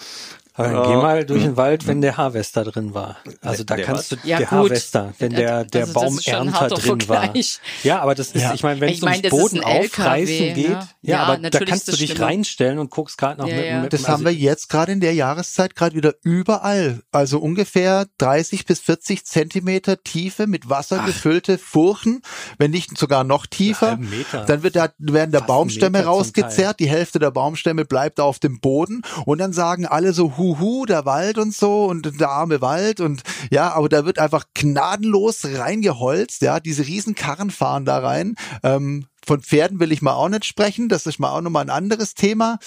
Aber 0.56 0.68
dann 0.68 0.82
geh 0.88 0.94
mal 0.96 1.24
durch 1.26 1.42
den 1.42 1.56
Wald, 1.56 1.86
wenn 1.88 2.00
der 2.00 2.16
Harvester 2.16 2.62
drin 2.64 2.94
war. 2.94 3.16
Also 3.40 3.64
da 3.64 3.74
Der 3.74 3.84
kannst 3.86 4.12
du, 4.12 4.16
was? 4.16 4.24
Ja, 4.24 4.38
der 4.38 4.46
gut. 4.46 4.58
Harvester, 4.58 5.12
wenn 5.18 5.32
der, 5.32 5.64
der 5.64 5.80
Also 5.82 5.92
Baumernter 5.94 6.68
drin 6.68 7.08
war. 7.08 7.22
Vergleich. 7.24 7.58
Ja, 7.82 8.00
aber 8.00 8.14
das 8.14 8.28
ist, 8.28 8.40
Ja. 8.42 8.54
ich 8.54 8.62
meine, 8.62 8.80
wenn 8.80 8.88
Ich 8.90 8.98
es 8.98 9.02
meine, 9.02 9.16
ums 9.16 9.22
das 9.22 9.32
ist 9.32 9.40
Boden 9.52 9.64
aufreißen 9.64 10.34
LKW, 10.34 10.52
geht, 10.54 10.68
ne? 10.68 10.88
ja, 11.02 11.16
Ja, 11.16 11.22
aber 11.24 11.50
da 11.50 11.58
kannst 11.58 11.88
du 11.88 11.92
dich 11.92 12.10
schlimmer. 12.12 12.26
reinstellen 12.26 12.78
und 12.78 12.90
guckst 12.90 13.18
gerade 13.18 13.40
noch 13.40 13.48
Ja, 13.48 13.56
mit, 13.56 13.66
ja. 13.66 13.80
mit 13.80 13.92
Das 13.92 14.00
also, 14.04 14.12
haben 14.12 14.24
wir 14.24 14.32
jetzt 14.32 14.68
gerade 14.68 14.92
in 14.92 15.00
der 15.00 15.14
Jahreszeit 15.14 15.74
gerade 15.74 15.96
wieder 15.96 16.14
überall. 16.22 17.00
Also 17.10 17.38
ungefähr 17.40 18.06
30 18.18 18.64
bis 18.64 18.78
40 18.78 19.24
Zentimeter 19.24 20.02
Tiefe 20.04 20.46
mit 20.46 20.70
Wasser 20.70 21.02
gefüllte 21.04 21.58
Furchen, 21.58 22.22
wenn 22.58 22.70
nicht 22.70 22.96
sogar 22.96 23.24
noch 23.24 23.46
tiefer. 23.46 23.98
Dann 24.46 24.62
wird 24.62 24.76
da, 24.76 24.88
werden 24.98 25.32
da 25.32 25.40
Baumstämme 25.40 26.04
rausgezerrt, 26.04 26.78
die 26.78 26.88
Hälfte 26.88 27.18
der 27.18 27.32
Baumstämme 27.32 27.84
bleibt 27.84 28.20
auf 28.20 28.38
dem 28.38 28.60
Boden 28.60 29.02
und 29.26 29.38
dann 29.38 29.52
sagen 29.52 29.84
alle 29.86 30.12
so 30.12 30.36
Huhu, 30.44 30.84
der 30.84 31.04
Wald 31.06 31.38
und 31.38 31.54
so 31.54 31.84
und 31.84 32.20
der 32.20 32.30
arme 32.30 32.60
Wald 32.60 33.00
und 33.00 33.22
ja, 33.50 33.72
aber 33.72 33.88
da 33.88 34.04
wird 34.04 34.18
einfach 34.18 34.44
gnadenlos 34.54 35.44
reingeholzt, 35.44 36.42
ja, 36.42 36.60
diese 36.60 36.86
riesen 36.86 37.14
Karren 37.14 37.50
fahren 37.50 37.84
da 37.84 37.98
rein. 37.98 38.34
Ähm, 38.62 39.06
von 39.26 39.40
Pferden 39.40 39.80
will 39.80 39.90
ich 39.90 40.02
mal 40.02 40.12
auch 40.12 40.28
nicht 40.28 40.44
sprechen, 40.44 40.90
das 40.90 41.06
ist 41.06 41.18
mal 41.18 41.30
auch 41.30 41.40
nochmal 41.40 41.64
ein 41.64 41.70
anderes 41.70 42.12
Thema. 42.14 42.58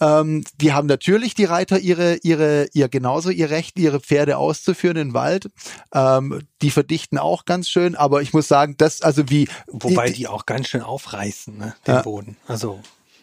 Ähm, 0.00 0.44
die 0.60 0.72
haben 0.72 0.86
natürlich 0.86 1.34
die 1.34 1.44
Reiter 1.44 1.80
ihre, 1.80 2.18
ihre, 2.22 2.68
ihr 2.72 2.88
genauso 2.88 3.30
ihr 3.30 3.50
Recht, 3.50 3.80
ihre 3.80 3.98
Pferde 3.98 4.38
auszuführen 4.38 4.96
im 4.96 5.12
Wald. 5.14 5.48
Ähm, 5.92 6.42
die 6.62 6.70
verdichten 6.70 7.18
auch 7.18 7.46
ganz 7.46 7.68
schön, 7.68 7.96
aber 7.96 8.22
ich 8.22 8.32
muss 8.32 8.46
sagen, 8.46 8.76
das, 8.78 9.02
also 9.02 9.28
wie, 9.28 9.48
wobei 9.66 10.10
die 10.10 10.28
auch 10.28 10.46
ganz 10.46 10.68
schön 10.68 10.82
aufreißen, 10.82 11.58
ne, 11.58 11.74
den 11.86 11.94
Ja. 11.96 12.02
Boden. 12.02 12.36
Also, 12.46 12.78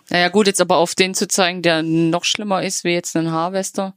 Naja 0.09 0.27
gut, 0.27 0.47
jetzt 0.47 0.59
aber 0.59 0.75
auf 0.75 0.93
den 0.93 1.13
zu 1.13 1.29
zeigen, 1.29 1.61
der 1.61 1.83
noch 1.83 2.25
schlimmer 2.25 2.61
ist 2.61 2.83
wie 2.83 2.91
jetzt 2.91 3.15
ein 3.15 3.31
Harvester, 3.31 3.93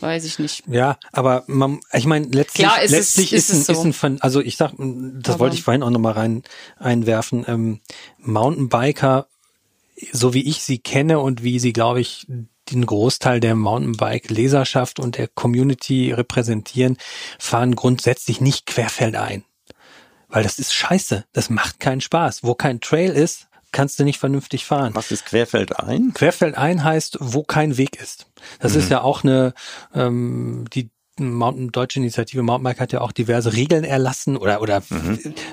weiß 0.00 0.24
ich 0.24 0.38
nicht. 0.38 0.64
ja, 0.66 0.98
aber 1.12 1.44
man, 1.46 1.80
ich 1.92 2.06
meine, 2.06 2.26
letztlich, 2.26 2.66
Klar, 2.66 2.82
ist 2.82 2.92
es- 2.92 2.98
letztlich 3.16 3.32
ist 3.32 3.50
ist, 3.50 3.68
ein, 3.70 3.74
so. 3.76 3.88
ist 3.88 4.04
ein, 4.04 4.20
also 4.20 4.40
ich 4.40 4.56
sag, 4.56 4.72
das 4.78 5.34
Aber- 5.34 5.40
wollte 5.40 5.56
ich 5.56 5.62
vorhin 5.62 5.82
auch 5.82 5.90
nochmal 5.90 6.12
rein, 6.14 6.42
einwerfen, 6.78 7.44
ähm, 7.46 7.80
Mountainbiker, 8.18 9.26
so 10.12 10.34
wie 10.34 10.42
ich 10.48 10.62
sie 10.64 10.78
kenne 10.78 11.20
und 11.20 11.42
wie 11.42 11.58
sie, 11.60 11.72
glaube 11.72 12.00
ich, 12.00 12.26
den 12.70 12.86
Großteil 12.86 13.40
der 13.40 13.54
Mountainbike-Leserschaft 13.54 14.98
und 14.98 15.18
der 15.18 15.28
Community 15.28 16.12
repräsentieren, 16.12 16.96
fahren 17.38 17.74
grundsätzlich 17.74 18.40
nicht 18.40 18.66
querfeldein. 18.66 19.44
Weil 20.28 20.42
das 20.42 20.58
ist 20.58 20.72
scheiße. 20.72 21.24
Das 21.32 21.50
macht 21.50 21.78
keinen 21.80 22.00
Spaß. 22.00 22.42
Wo 22.42 22.54
kein 22.54 22.80
Trail 22.80 23.12
ist, 23.12 23.48
kannst 23.72 23.98
du 23.98 24.04
nicht 24.04 24.18
vernünftig 24.18 24.64
fahren. 24.64 24.94
Was 24.94 25.10
ist 25.10 25.26
Querfeldein? 25.26 26.12
Querfeldein 26.14 26.84
heißt, 26.84 27.18
wo 27.20 27.42
kein 27.42 27.76
Weg 27.76 28.00
ist. 28.00 28.26
Das 28.60 28.76
ist 28.76 28.90
ja 28.90 29.02
auch 29.02 29.24
eine, 29.24 29.54
ähm, 29.94 30.66
die 30.72 30.90
Mountain, 31.18 31.70
deutsche 31.70 31.98
Initiative 31.98 32.42
Mountainbike 32.42 32.80
hat 32.80 32.92
ja 32.92 33.00
auch 33.02 33.12
diverse 33.12 33.52
Regeln 33.52 33.84
erlassen 33.84 34.36
oder, 34.36 34.62
oder 34.62 34.82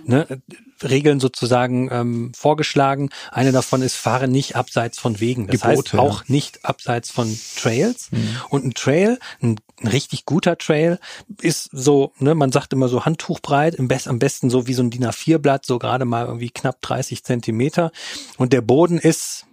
ne, 0.06 0.41
Regeln 0.84 1.19
sozusagen 1.19 1.89
ähm, 1.91 2.32
vorgeschlagen. 2.34 3.10
Eine 3.32 3.52
davon 3.52 3.82
ist, 3.82 3.95
fahre 3.95 4.28
nicht 4.28 4.56
abseits 4.56 5.00
von 5.00 5.19
Wegen. 5.19 5.48
Das 5.48 5.62
Gebote, 5.62 5.93
heißt 5.93 5.95
auch 5.95 6.28
nicht 6.28 6.65
abseits 6.65 7.12
von 7.12 7.38
Trails. 7.58 8.10
Und 8.50 8.65
ein 8.65 8.74
Trail, 8.74 9.19
ein, 9.41 9.60
ein 9.82 9.88
richtig 9.88 10.26
guter 10.26 10.58
Trail, 10.58 11.00
ist 11.41 11.69
so, 11.72 12.13
ne, 12.19 12.36
man 12.36 12.52
sagt 12.52 12.72
immer 12.74 12.88
so 12.88 13.06
handtuchbreit, 13.06 13.76
im 13.76 13.88
best, 13.88 14.08
am 14.08 14.19
besten 14.19 14.50
so 14.50 14.67
wie 14.67 14.74
so 14.74 14.84
ein 14.84 14.89
DIN 14.89 15.06
A4-Blatt, 15.06 15.65
so 15.65 15.80
gerade 15.80 16.06
mal 16.06 16.26
irgendwie 16.26 16.50
knapp 16.50 16.82
30 16.82 17.24
Zentimeter. 17.24 17.91
Und 18.38 18.54
der 18.54 18.62
Boden 18.62 18.98
ist 18.98 19.45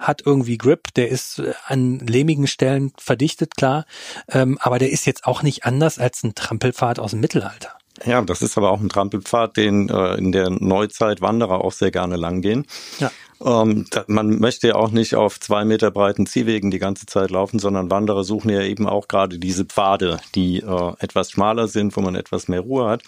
hat 0.00 0.22
irgendwie 0.24 0.58
Grip, 0.58 0.92
der 0.94 1.08
ist 1.08 1.38
äh, 1.38 1.52
an 1.66 2.00
lehmigen 2.00 2.46
Stellen 2.46 2.92
verdichtet, 2.98 3.56
klar, 3.56 3.84
ähm, 4.28 4.58
aber 4.60 4.78
der 4.78 4.90
ist 4.90 5.06
jetzt 5.06 5.24
auch 5.24 5.42
nicht 5.42 5.64
anders 5.64 5.98
als 5.98 6.24
ein 6.24 6.34
Trampelpfad 6.34 6.98
aus 6.98 7.12
dem 7.12 7.20
Mittelalter. 7.20 7.70
Ja, 8.04 8.22
das 8.22 8.40
ist 8.40 8.56
aber 8.56 8.70
auch 8.70 8.80
ein 8.80 8.88
Trampelpfad, 8.88 9.56
den 9.56 9.88
äh, 9.88 10.14
in 10.14 10.32
der 10.32 10.48
Neuzeit 10.50 11.20
Wanderer 11.20 11.62
auch 11.62 11.72
sehr 11.72 11.90
gerne 11.90 12.16
langgehen. 12.16 12.66
Ja. 12.98 13.10
Ähm, 13.44 13.86
da, 13.90 14.04
man 14.06 14.38
möchte 14.38 14.68
ja 14.68 14.74
auch 14.76 14.90
nicht 14.90 15.14
auf 15.14 15.38
zwei 15.40 15.64
Meter 15.64 15.90
breiten 15.90 16.26
Ziehwegen 16.26 16.70
die 16.70 16.78
ganze 16.78 17.06
Zeit 17.06 17.30
laufen, 17.30 17.58
sondern 17.58 17.90
Wanderer 17.90 18.24
suchen 18.24 18.50
ja 18.50 18.62
eben 18.62 18.86
auch 18.86 19.08
gerade 19.08 19.38
diese 19.38 19.64
Pfade, 19.64 20.18
die 20.34 20.60
äh, 20.60 20.92
etwas 20.98 21.30
schmaler 21.30 21.68
sind, 21.68 21.96
wo 21.96 22.00
man 22.00 22.14
etwas 22.14 22.48
mehr 22.48 22.60
Ruhe 22.60 22.88
hat. 22.88 23.02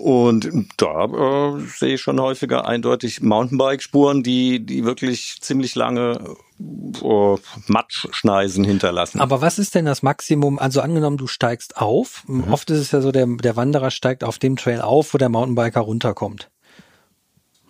Und 0.00 0.48
da 0.78 1.04
äh, 1.04 1.60
sehe 1.76 1.94
ich 1.96 2.00
schon 2.00 2.18
häufiger 2.18 2.66
eindeutig 2.66 3.20
Mountainbike-Spuren, 3.20 4.22
die, 4.22 4.64
die 4.64 4.86
wirklich 4.86 5.36
ziemlich 5.42 5.74
lange 5.74 6.36
äh, 6.58 7.36
Matschschneisen 7.66 8.64
hinterlassen. 8.64 9.20
Aber 9.20 9.42
was 9.42 9.58
ist 9.58 9.74
denn 9.74 9.84
das 9.84 10.02
Maximum? 10.02 10.58
Also 10.58 10.80
angenommen, 10.80 11.18
du 11.18 11.26
steigst 11.26 11.76
auf. 11.76 12.24
Oft 12.50 12.70
ist 12.70 12.78
es 12.78 12.92
ja 12.92 13.02
so, 13.02 13.12
der, 13.12 13.26
der 13.26 13.56
Wanderer 13.56 13.90
steigt 13.90 14.24
auf 14.24 14.38
dem 14.38 14.56
Trail 14.56 14.80
auf, 14.80 15.12
wo 15.12 15.18
der 15.18 15.28
Mountainbiker 15.28 15.82
runterkommt. 15.82 16.50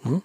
Hm? 0.03 0.23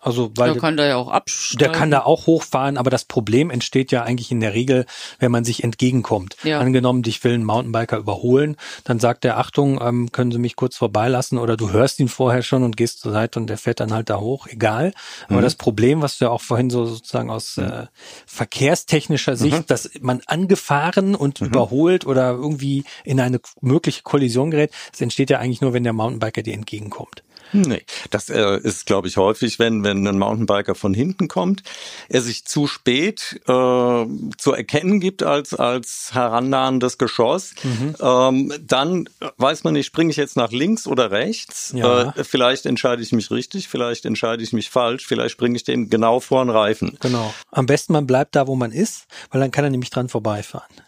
Also, 0.00 0.30
weil 0.36 0.52
Der 0.52 0.60
kann 0.60 0.76
da 0.76 0.86
ja 0.86 0.96
auch 0.96 1.08
absteigen. 1.08 1.58
Der 1.58 1.72
kann 1.72 1.90
da 1.90 2.02
auch 2.04 2.26
hochfahren, 2.26 2.76
aber 2.76 2.88
das 2.88 3.04
Problem 3.04 3.50
entsteht 3.50 3.90
ja 3.90 4.04
eigentlich 4.04 4.30
in 4.30 4.38
der 4.38 4.54
Regel, 4.54 4.86
wenn 5.18 5.32
man 5.32 5.44
sich 5.44 5.64
entgegenkommt. 5.64 6.36
Ja. 6.44 6.60
Angenommen, 6.60 7.02
dich 7.02 7.22
will 7.24 7.34
ein 7.34 7.44
Mountainbiker 7.44 7.98
überholen, 7.98 8.56
dann 8.84 9.00
sagt 9.00 9.24
er, 9.24 9.38
Achtung, 9.38 9.80
ähm, 9.82 10.12
können 10.12 10.30
Sie 10.30 10.38
mich 10.38 10.54
kurz 10.54 10.76
vorbeilassen 10.76 11.36
oder 11.36 11.56
du 11.56 11.72
hörst 11.72 11.98
ihn 11.98 12.08
vorher 12.08 12.42
schon 12.42 12.62
und 12.62 12.76
gehst 12.76 13.00
zur 13.00 13.10
Seite 13.10 13.40
und 13.40 13.48
der 13.48 13.58
fährt 13.58 13.80
dann 13.80 13.92
halt 13.92 14.08
da 14.08 14.20
hoch, 14.20 14.46
egal. 14.46 14.92
Aber 15.28 15.42
das 15.42 15.56
Problem, 15.56 16.00
was 16.00 16.18
du 16.18 16.26
ja 16.26 16.30
auch 16.30 16.42
vorhin 16.42 16.70
so 16.70 16.84
sozusagen 16.84 17.30
aus 17.30 17.58
äh, 17.58 17.86
verkehrstechnischer 18.26 19.36
Sicht, 19.36 19.68
dass 19.70 19.90
man 20.00 20.20
angefahren 20.26 21.16
und 21.16 21.40
überholt 21.40 22.06
oder 22.06 22.30
irgendwie 22.30 22.84
in 23.04 23.20
eine 23.20 23.40
mögliche 23.60 24.02
Kollision 24.02 24.52
gerät, 24.52 24.70
das 24.92 25.00
entsteht 25.00 25.30
ja 25.30 25.40
eigentlich 25.40 25.60
nur, 25.60 25.72
wenn 25.72 25.84
der 25.84 25.92
Mountainbiker 25.92 26.42
dir 26.42 26.54
entgegenkommt. 26.54 27.24
Nee, 27.52 27.82
das 28.10 28.28
äh, 28.30 28.58
ist, 28.58 28.86
glaube 28.86 29.08
ich, 29.08 29.16
häufig, 29.16 29.58
wenn, 29.58 29.82
wenn 29.84 30.06
ein 30.06 30.18
Mountainbiker 30.18 30.74
von 30.74 30.92
hinten 30.94 31.28
kommt, 31.28 31.62
er 32.08 32.20
sich 32.20 32.44
zu 32.44 32.66
spät 32.66 33.40
äh, 33.46 34.06
zu 34.36 34.52
erkennen 34.52 35.00
gibt 35.00 35.22
als, 35.22 35.54
als 35.54 36.10
herannahendes 36.12 36.98
Geschoss, 36.98 37.52
Mhm. 37.62 37.94
ähm, 38.00 38.52
dann 38.60 39.08
weiß 39.38 39.64
man 39.64 39.72
nicht, 39.74 39.86
springe 39.86 40.10
ich 40.10 40.16
jetzt 40.16 40.36
nach 40.36 40.50
links 40.52 40.86
oder 40.86 41.10
rechts. 41.10 41.72
Ja. 41.74 42.12
Äh, 42.16 42.24
vielleicht 42.24 42.66
entscheide 42.66 43.02
ich 43.02 43.12
mich 43.12 43.30
richtig, 43.30 43.68
vielleicht 43.68 44.04
entscheide 44.04 44.42
ich 44.42 44.52
mich 44.52 44.70
falsch, 44.70 45.06
vielleicht 45.06 45.32
springe 45.32 45.56
ich 45.56 45.64
dem 45.64 45.88
genau 45.90 46.20
vor 46.20 46.44
den 46.44 46.50
Reifen. 46.50 46.96
Genau. 47.00 47.32
Am 47.50 47.66
besten 47.66 47.92
man 47.92 48.06
bleibt 48.06 48.36
da, 48.36 48.46
wo 48.46 48.56
man 48.56 48.72
ist, 48.72 49.06
weil 49.30 49.40
dann 49.40 49.50
kann 49.50 49.64
er 49.64 49.70
nämlich 49.70 49.90
dran 49.90 50.08
vorbeifahren. 50.08 50.68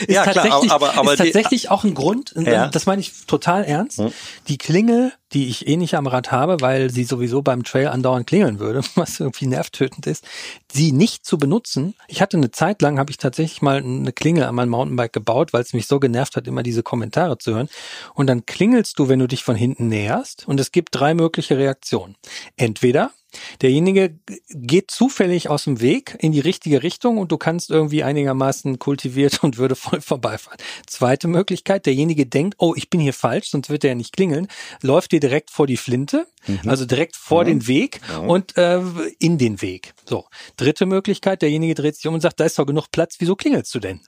Ist 0.00 0.10
Ja, 0.10 0.22
klar, 0.22 0.34
tatsächlich, 0.44 0.70
aber- 0.70 0.94
aber 0.96 1.12
ist 1.14 1.18
die- 1.20 1.24
tatsächlich 1.32 1.70
auch 1.70 1.82
ein 1.82 1.94
Grund, 1.94 2.32
und 2.34 2.46
Ja. 2.46 2.68
das 2.68 2.86
meine 2.86 3.00
ich 3.00 3.26
total 3.26 3.64
ernst. 3.64 3.98
Hm. 3.98 4.12
Die 4.46 4.56
Klingel, 4.58 5.12
die 5.32 5.48
ich 5.48 5.66
eh 5.66 5.76
nicht 5.76 5.94
am 5.94 6.06
Rad 6.06 6.32
habe, 6.32 6.60
weil 6.60 6.90
sie 6.90 7.04
sowieso 7.04 7.42
beim 7.42 7.64
Trail 7.64 7.88
andauernd 7.88 8.26
klingeln 8.26 8.58
würde, 8.58 8.82
was 8.94 9.20
irgendwie 9.20 9.46
nervtötend 9.46 10.06
ist, 10.06 10.24
sie 10.70 10.92
nicht 10.92 11.24
zu 11.24 11.38
benutzen. 11.38 11.94
Ich 12.06 12.22
hatte 12.22 12.36
eine 12.36 12.50
Zeit 12.50 12.82
lang, 12.82 12.98
habe 12.98 13.10
ich 13.10 13.18
tatsächlich 13.18 13.62
mal 13.62 13.78
eine 13.78 14.12
Klingel 14.12 14.44
an 14.44 14.54
mein 14.54 14.68
Mountainbike 14.68 15.12
gebaut, 15.12 15.52
weil 15.52 15.62
es 15.62 15.72
mich 15.72 15.86
so 15.86 16.00
genervt 16.00 16.36
hat, 16.36 16.46
immer 16.46 16.62
diese 16.62 16.82
Kommentare 16.82 17.38
zu 17.38 17.54
hören. 17.54 17.68
Und 18.14 18.26
dann 18.28 18.46
klingelst 18.46 18.98
du, 18.98 19.08
wenn 19.08 19.18
du 19.18 19.26
dich 19.26 19.44
von 19.44 19.56
hinten 19.56 19.88
näherst 19.88 20.46
und 20.46 20.60
es 20.60 20.72
gibt 20.72 20.94
drei 20.94 21.14
mögliche 21.14 21.58
Reaktionen. 21.58 22.16
Entweder 22.56 23.12
Derjenige 23.60 24.18
geht 24.48 24.90
zufällig 24.90 25.50
aus 25.50 25.64
dem 25.64 25.80
Weg 25.80 26.16
in 26.18 26.32
die 26.32 26.40
richtige 26.40 26.82
Richtung 26.82 27.18
und 27.18 27.30
du 27.30 27.36
kannst 27.36 27.70
irgendwie 27.70 28.02
einigermaßen 28.02 28.78
kultiviert 28.78 29.42
und 29.42 29.58
würdevoll 29.58 30.00
vorbeifahren. 30.00 30.58
Zweite 30.86 31.28
Möglichkeit, 31.28 31.86
derjenige 31.86 32.26
denkt, 32.26 32.56
oh, 32.58 32.74
ich 32.74 32.88
bin 32.88 33.00
hier 33.00 33.12
falsch, 33.12 33.50
sonst 33.50 33.68
wird 33.68 33.84
er 33.84 33.90
ja 33.90 33.94
nicht 33.96 34.14
klingeln, 34.14 34.48
läuft 34.82 35.12
dir 35.12 35.17
direkt 35.20 35.50
vor 35.50 35.66
die 35.66 35.76
Flinte, 35.76 36.26
also 36.66 36.84
direkt 36.84 37.16
vor 37.16 37.44
den 37.44 37.66
Weg 37.66 38.00
und 38.26 38.56
äh, 38.56 38.80
in 39.18 39.38
den 39.38 39.60
Weg. 39.62 39.94
So. 40.06 40.26
Dritte 40.56 40.86
Möglichkeit, 40.86 41.42
derjenige 41.42 41.74
dreht 41.74 41.96
sich 41.96 42.06
um 42.06 42.14
und 42.14 42.20
sagt, 42.20 42.40
da 42.40 42.44
ist 42.44 42.58
doch 42.58 42.66
genug 42.66 42.90
Platz, 42.90 43.16
wieso 43.18 43.36
klingelst 43.36 43.74
du 43.74 43.80
denn? 43.80 44.00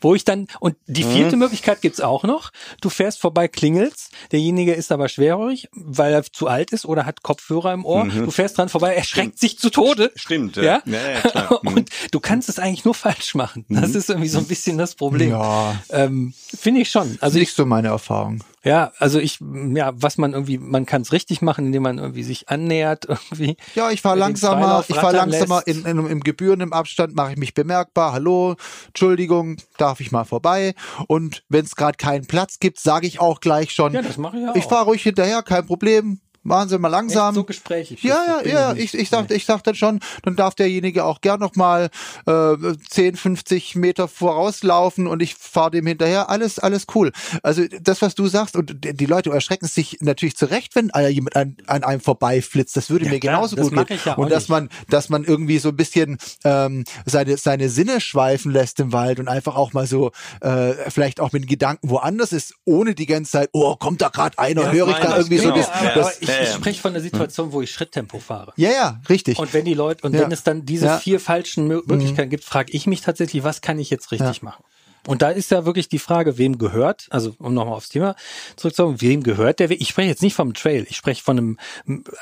Wo 0.00 0.14
ich 0.14 0.24
dann, 0.24 0.46
und 0.60 0.76
die 0.86 1.04
vierte 1.04 1.36
Möglichkeit 1.36 1.80
gibt's 1.80 2.00
auch 2.00 2.22
noch, 2.24 2.50
du 2.80 2.90
fährst 2.90 3.20
vorbei, 3.20 3.48
klingelst, 3.48 4.10
derjenige 4.32 4.74
ist 4.74 4.92
aber 4.92 5.08
schwerhörig, 5.08 5.68
weil 5.72 6.12
er 6.12 6.22
zu 6.22 6.48
alt 6.48 6.72
ist 6.72 6.84
oder 6.84 7.06
hat 7.06 7.22
Kopfhörer 7.22 7.72
im 7.72 7.84
Ohr, 7.84 8.04
du 8.04 8.30
fährst 8.30 8.58
dran 8.58 8.68
vorbei, 8.68 8.94
er 8.94 9.04
schreckt 9.04 9.38
sich 9.38 9.58
zu 9.58 9.70
Tode. 9.70 10.12
Stimmt, 10.16 10.56
Ja, 10.56 10.62
ja. 10.62 10.82
Ja, 10.84 11.08
ja. 11.34 11.60
Mhm. 11.62 11.68
Und 11.76 11.90
du 12.10 12.20
kannst 12.20 12.48
es 12.48 12.58
eigentlich 12.58 12.84
nur 12.84 12.94
falsch 12.94 13.34
machen. 13.34 13.64
Das 13.68 13.94
ist 13.94 14.10
irgendwie 14.10 14.28
so 14.28 14.38
ein 14.38 14.46
bisschen 14.46 14.78
das 14.78 14.94
Problem. 14.94 15.30
Ja. 15.30 15.80
Ähm, 15.90 16.34
Finde 16.36 16.80
ich 16.80 16.90
schon. 16.90 17.16
Also 17.20 17.36
ich, 17.36 17.44
Nicht 17.44 17.56
so 17.56 17.64
meine 17.66 17.88
Erfahrung. 17.88 18.42
Ja, 18.66 18.90
also 18.98 19.20
ich, 19.20 19.38
ja, 19.74 19.92
was 19.94 20.18
man 20.18 20.32
irgendwie, 20.32 20.58
man 20.58 20.86
kann 20.86 21.02
es 21.02 21.12
richtig 21.12 21.40
machen, 21.40 21.66
indem 21.66 21.84
man 21.84 21.98
irgendwie 21.98 22.24
sich 22.24 22.48
annähert, 22.48 23.04
irgendwie. 23.08 23.56
Ja, 23.76 23.92
ich 23.92 24.02
fahre 24.02 24.18
langsamer, 24.18 24.84
ich 24.88 24.96
fahre 24.96 25.14
langsamer 25.14 25.62
in, 25.66 25.84
in, 25.84 26.04
im 26.04 26.20
gebührenden 26.20 26.72
Abstand, 26.72 27.14
mache 27.14 27.30
ich 27.30 27.38
mich 27.38 27.54
bemerkbar. 27.54 28.12
Hallo, 28.12 28.56
Entschuldigung, 28.88 29.58
darf 29.78 30.00
ich 30.00 30.10
mal 30.10 30.24
vorbei? 30.24 30.74
Und 31.06 31.44
wenn 31.48 31.64
es 31.64 31.76
gerade 31.76 31.96
keinen 31.96 32.26
Platz 32.26 32.58
gibt, 32.58 32.80
sage 32.80 33.06
ich 33.06 33.20
auch 33.20 33.38
gleich 33.38 33.70
schon. 33.70 33.92
Ja, 33.92 34.02
das 34.02 34.16
mache 34.16 34.36
ich 34.36 34.42
ja 34.42 34.52
Ich 34.56 34.64
auch. 34.64 34.70
fahre 34.70 34.86
ruhig 34.86 35.02
hinterher, 35.04 35.44
kein 35.44 35.64
Problem. 35.64 36.20
Machen 36.46 36.68
Sie 36.68 36.78
mal 36.78 36.88
langsam. 36.88 37.28
Echt 37.30 37.34
so 37.34 37.44
gesprächig. 37.44 38.02
Ja, 38.02 38.40
ja, 38.44 38.48
ja, 38.48 38.72
ich, 38.74 38.94
ich 38.94 39.08
sag, 39.08 39.30
ich 39.30 39.46
dann 39.46 39.74
schon, 39.74 40.00
dann 40.22 40.36
darf 40.36 40.54
derjenige 40.54 41.04
auch 41.04 41.20
gern 41.20 41.40
noch 41.40 41.56
mal 41.56 41.90
äh, 42.26 42.54
10, 42.88 43.16
50 43.16 43.74
Meter 43.74 44.06
vorauslaufen 44.08 45.06
und 45.06 45.22
ich 45.22 45.34
fahre 45.34 45.72
dem 45.72 45.86
hinterher. 45.86 46.30
Alles, 46.30 46.58
alles 46.58 46.86
cool. 46.94 47.10
Also 47.42 47.64
das, 47.80 48.00
was 48.02 48.14
du 48.14 48.26
sagst, 48.28 48.56
und 48.56 48.76
die 48.82 49.06
Leute 49.06 49.30
erschrecken 49.30 49.66
sich 49.66 49.98
natürlich 50.00 50.36
zurecht, 50.36 50.76
wenn 50.76 50.90
jemand 51.08 51.36
an, 51.36 51.56
an 51.66 51.84
einem 51.84 52.00
vorbeiflitzt. 52.00 52.76
Das 52.76 52.90
würde 52.90 53.06
Ja, 53.06 53.10
mir 53.12 53.20
klar, 53.20 53.34
genauso 53.36 53.56
das 53.56 53.70
gut 53.70 53.86
gehen. 53.88 53.98
ja 54.04 54.14
und 54.14 54.30
dass 54.30 54.44
nicht. 54.44 54.50
man, 54.50 54.68
dass 54.88 55.08
man 55.08 55.24
irgendwie 55.24 55.58
so 55.58 55.70
ein 55.70 55.76
bisschen 55.76 56.18
ähm, 56.44 56.84
seine, 57.06 57.36
seine 57.36 57.68
Sinne 57.68 58.00
schweifen 58.00 58.52
lässt 58.52 58.78
im 58.80 58.92
Wald 58.92 59.18
und 59.18 59.28
einfach 59.28 59.56
auch 59.56 59.72
mal 59.72 59.86
so 59.86 60.12
äh, 60.40 60.74
vielleicht 60.90 61.18
auch 61.20 61.32
mit 61.32 61.48
Gedanken 61.48 61.90
woanders 61.90 62.32
ist, 62.32 62.54
ohne 62.64 62.94
die 62.94 63.06
ganze 63.06 63.32
Zeit, 63.32 63.50
oh, 63.52 63.74
kommt 63.76 64.00
da 64.00 64.08
gerade 64.08 64.38
einer, 64.38 64.62
Ja, 64.62 64.72
höre 64.72 64.88
ich 64.88 64.96
da 64.96 65.16
irgendwie 65.16 65.38
so 65.38 65.44
genau. 65.52 65.56
das, 65.56 65.70
aber, 65.70 65.90
das 65.94 66.20
ich, 66.20 66.28
ja, 66.36 66.42
ich 66.44 66.54
spreche 66.54 66.80
von 66.80 66.92
der 66.92 67.02
Situation, 67.02 67.52
wo 67.52 67.62
ich 67.62 67.70
Schritttempo 67.70 68.18
fahre. 68.18 68.52
ja, 68.56 68.70
ja, 68.70 69.00
richtig. 69.08 69.38
Und 69.38 69.52
wenn 69.54 69.64
die 69.64 69.74
Leute, 69.74 70.06
und 70.06 70.14
Ja. 70.14 70.20
wenn 70.22 70.32
es 70.32 70.42
dann 70.42 70.64
diese 70.64 70.86
Ja. 70.86 70.98
vier 70.98 71.20
falschen 71.20 71.70
Mö- 71.70 71.82
Möglichkeiten 71.86 72.30
gibt, 72.30 72.44
frage 72.44 72.72
ich 72.72 72.86
mich 72.86 73.00
tatsächlich, 73.00 73.44
was 73.44 73.60
kann 73.60 73.78
ich 73.78 73.90
jetzt 73.90 74.10
richtig 74.12 74.38
Ja. 74.38 74.44
machen? 74.44 74.64
Und 75.06 75.22
da 75.22 75.30
ist 75.30 75.52
ja 75.52 75.64
wirklich 75.64 75.88
die 75.88 76.00
Frage, 76.00 76.36
wem 76.36 76.58
gehört, 76.58 77.06
also 77.10 77.32
um 77.38 77.54
nochmal 77.54 77.74
aufs 77.74 77.90
Thema 77.90 78.16
zurückzukommen, 78.56 79.00
wem 79.00 79.22
gehört 79.22 79.60
der 79.60 79.68
Weg? 79.68 79.80
Ich 79.80 79.90
spreche 79.90 80.08
jetzt 80.08 80.20
nicht 80.22 80.34
vom 80.34 80.52
Trail, 80.52 80.84
ich 80.90 80.96
spreche 80.96 81.22
von 81.22 81.38
einem, 81.38 81.58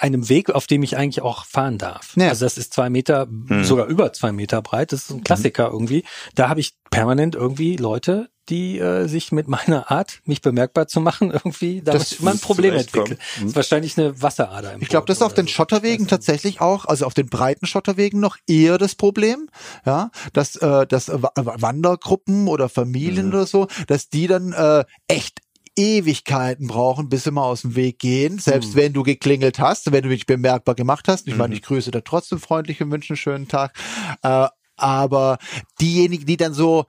einem 0.01 0.29
Weg, 0.29 0.51
auf 0.51 0.67
dem 0.67 0.83
ich 0.83 0.95
eigentlich 0.99 1.23
auch 1.23 1.47
fahren 1.47 1.79
darf. 1.79 2.13
Ja. 2.17 2.29
Also 2.29 2.45
das 2.45 2.59
ist 2.59 2.75
zwei 2.75 2.91
Meter, 2.91 3.27
sogar 3.63 3.87
über 3.87 4.13
zwei 4.13 4.33
Meter 4.33 4.61
breit, 4.61 4.93
das 4.93 5.05
ist 5.05 5.11
ein 5.13 5.25
Klassiker 5.25 5.71
irgendwie. 5.73 6.05
Da 6.35 6.51
habe 6.51 6.61
ich 6.61 6.75
permanent 6.91 7.35
irgendwie 7.37 7.77
Leute, 7.77 8.29
die 8.49 8.79
äh, 8.79 9.07
sich 9.07 9.33
mit 9.33 9.49
meiner 9.49 9.91
Art, 9.91 10.21
mich 10.25 10.43
bemerkbar 10.43 10.87
zu 10.87 11.01
machen, 11.01 11.31
irgendwie 11.31 11.81
damit 11.83 12.01
Das 12.03 12.13
immer 12.13 12.33
ein 12.33 12.39
Problem 12.39 12.75
entwickelt. 12.75 13.19
Das 13.37 13.45
ist 13.45 13.57
wahrscheinlich 13.57 13.99
eine 13.99 14.21
Wasserader 14.21 14.75
im 14.75 14.83
Ich 14.83 14.89
glaube, 14.89 15.07
das 15.07 15.19
ist 15.19 15.23
auf 15.23 15.35
den 15.35 15.47
so. 15.47 15.53
Schotterwegen 15.53 16.07
tatsächlich 16.07 16.61
auch, 16.61 16.85
also 16.85 17.07
auf 17.07 17.15
den 17.15 17.29
breiten 17.29 17.67
Schotterwegen 17.67 18.21
noch 18.21 18.37
eher 18.47 18.79
das 18.79 18.95
Problem, 18.95 19.49
ja, 19.87 20.11
dass, 20.33 20.57
äh, 20.57 20.87
dass 20.87 21.09
Wa- 21.09 21.33
Wandergruppen 21.35 22.49
oder 22.49 22.69
Familien 22.69 23.29
oder 23.29 23.47
so, 23.47 23.67
dass 23.87 24.09
die 24.09 24.27
dann 24.27 24.53
äh, 24.53 24.85
echt 25.09 25.41
Ewigkeiten 25.77 26.69
brauchen, 26.69 27.09
bis 27.09 27.25
sie 27.25 27.33
mal 27.33 27.43
aus 27.43 27.63
dem 27.63 27.75
Weg 27.75 27.99
gehen, 27.99 28.39
selbst 28.39 28.77
wenn 28.77 28.93
du 28.93 29.03
geklingelt 29.03 29.59
hast, 29.59 29.91
wenn 29.91 30.03
du 30.05 30.09
dich 30.09 30.27
bemerkbar 30.27 30.75
gemacht 30.77 31.09
hast. 31.09 31.27
Ich 31.27 31.35
meine, 31.37 31.55
ich 31.55 31.63
grüße 31.63 31.91
da 31.91 32.01
trotzdem 32.01 32.39
freundlich 32.39 32.81
und 32.81 32.93
wünsche 32.93 33.15
einen 33.15 33.17
schönen 33.17 33.49
Tag. 33.49 33.77
Äh, 34.23 34.47
aber 34.77 35.39
diejenigen, 35.81 36.27
die 36.27 36.37
dann 36.37 36.55
so 36.55 36.87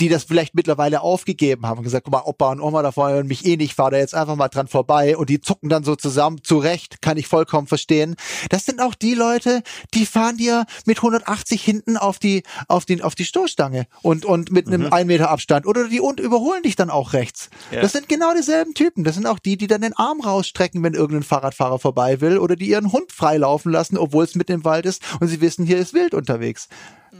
die 0.00 0.08
das 0.08 0.24
vielleicht 0.24 0.54
mittlerweile 0.54 1.02
aufgegeben 1.02 1.66
haben 1.66 1.78
und 1.78 1.84
gesagt, 1.84 2.04
guck 2.04 2.12
mal, 2.12 2.22
Opa 2.24 2.50
und 2.52 2.60
Oma 2.60 2.82
da 2.82 2.90
vorne 2.90 3.14
hören 3.14 3.26
mich 3.26 3.44
eh 3.44 3.56
nicht, 3.56 3.74
fahr 3.74 3.90
da 3.90 3.98
jetzt 3.98 4.14
einfach 4.14 4.34
mal 4.34 4.48
dran 4.48 4.66
vorbei 4.66 5.16
und 5.16 5.28
die 5.28 5.40
zucken 5.40 5.68
dann 5.68 5.84
so 5.84 5.94
zusammen, 5.94 6.40
zurecht, 6.42 7.02
kann 7.02 7.18
ich 7.18 7.26
vollkommen 7.26 7.66
verstehen. 7.66 8.16
Das 8.48 8.64
sind 8.64 8.80
auch 8.80 8.94
die 8.94 9.14
Leute, 9.14 9.62
die 9.94 10.06
fahren 10.06 10.38
dir 10.38 10.64
mit 10.86 10.98
180 10.98 11.62
hinten 11.62 11.96
auf 11.98 12.18
die, 12.18 12.42
auf 12.66 12.86
den, 12.86 13.02
auf 13.02 13.14
die 13.14 13.26
Stoßstange 13.26 13.86
und, 14.02 14.24
und 14.24 14.50
mit 14.50 14.66
einem 14.66 14.90
1 14.90 15.06
Meter 15.06 15.30
Abstand 15.30 15.66
oder 15.66 15.88
die 15.88 16.00
und 16.00 16.18
überholen 16.18 16.62
dich 16.62 16.76
dann 16.76 16.88
auch 16.88 17.12
rechts. 17.12 17.50
Ja. 17.70 17.82
Das 17.82 17.92
sind 17.92 18.08
genau 18.08 18.32
dieselben 18.34 18.74
Typen. 18.74 19.04
Das 19.04 19.16
sind 19.16 19.26
auch 19.26 19.38
die, 19.38 19.58
die 19.58 19.66
dann 19.66 19.82
den 19.82 19.96
Arm 19.96 20.20
rausstrecken, 20.20 20.82
wenn 20.82 20.94
irgendein 20.94 21.24
Fahrradfahrer 21.24 21.78
vorbei 21.78 22.20
will 22.20 22.38
oder 22.38 22.56
die 22.56 22.70
ihren 22.70 22.92
Hund 22.92 23.12
freilaufen 23.12 23.70
lassen, 23.70 23.98
obwohl 23.98 24.24
es 24.24 24.34
mitten 24.34 24.52
im 24.52 24.64
Wald 24.64 24.86
ist 24.86 25.02
und 25.20 25.28
sie 25.28 25.40
wissen, 25.40 25.66
hier 25.66 25.78
ist 25.78 25.92
wild 25.92 26.14
unterwegs. 26.14 26.68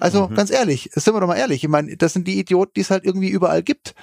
Also 0.00 0.28
ganz 0.28 0.50
ehrlich, 0.50 0.90
sind 0.94 1.14
wir 1.14 1.20
doch 1.20 1.26
mal 1.26 1.36
ehrlich. 1.36 1.62
Ich 1.62 1.68
meine, 1.68 1.96
das 1.96 2.12
sind 2.12 2.26
die 2.26 2.38
Idioten, 2.38 2.72
die 2.76 2.80
es 2.80 2.90
halt 2.90 3.04
irgendwie 3.04 3.28
überall 3.28 3.62
gibt. 3.62 3.94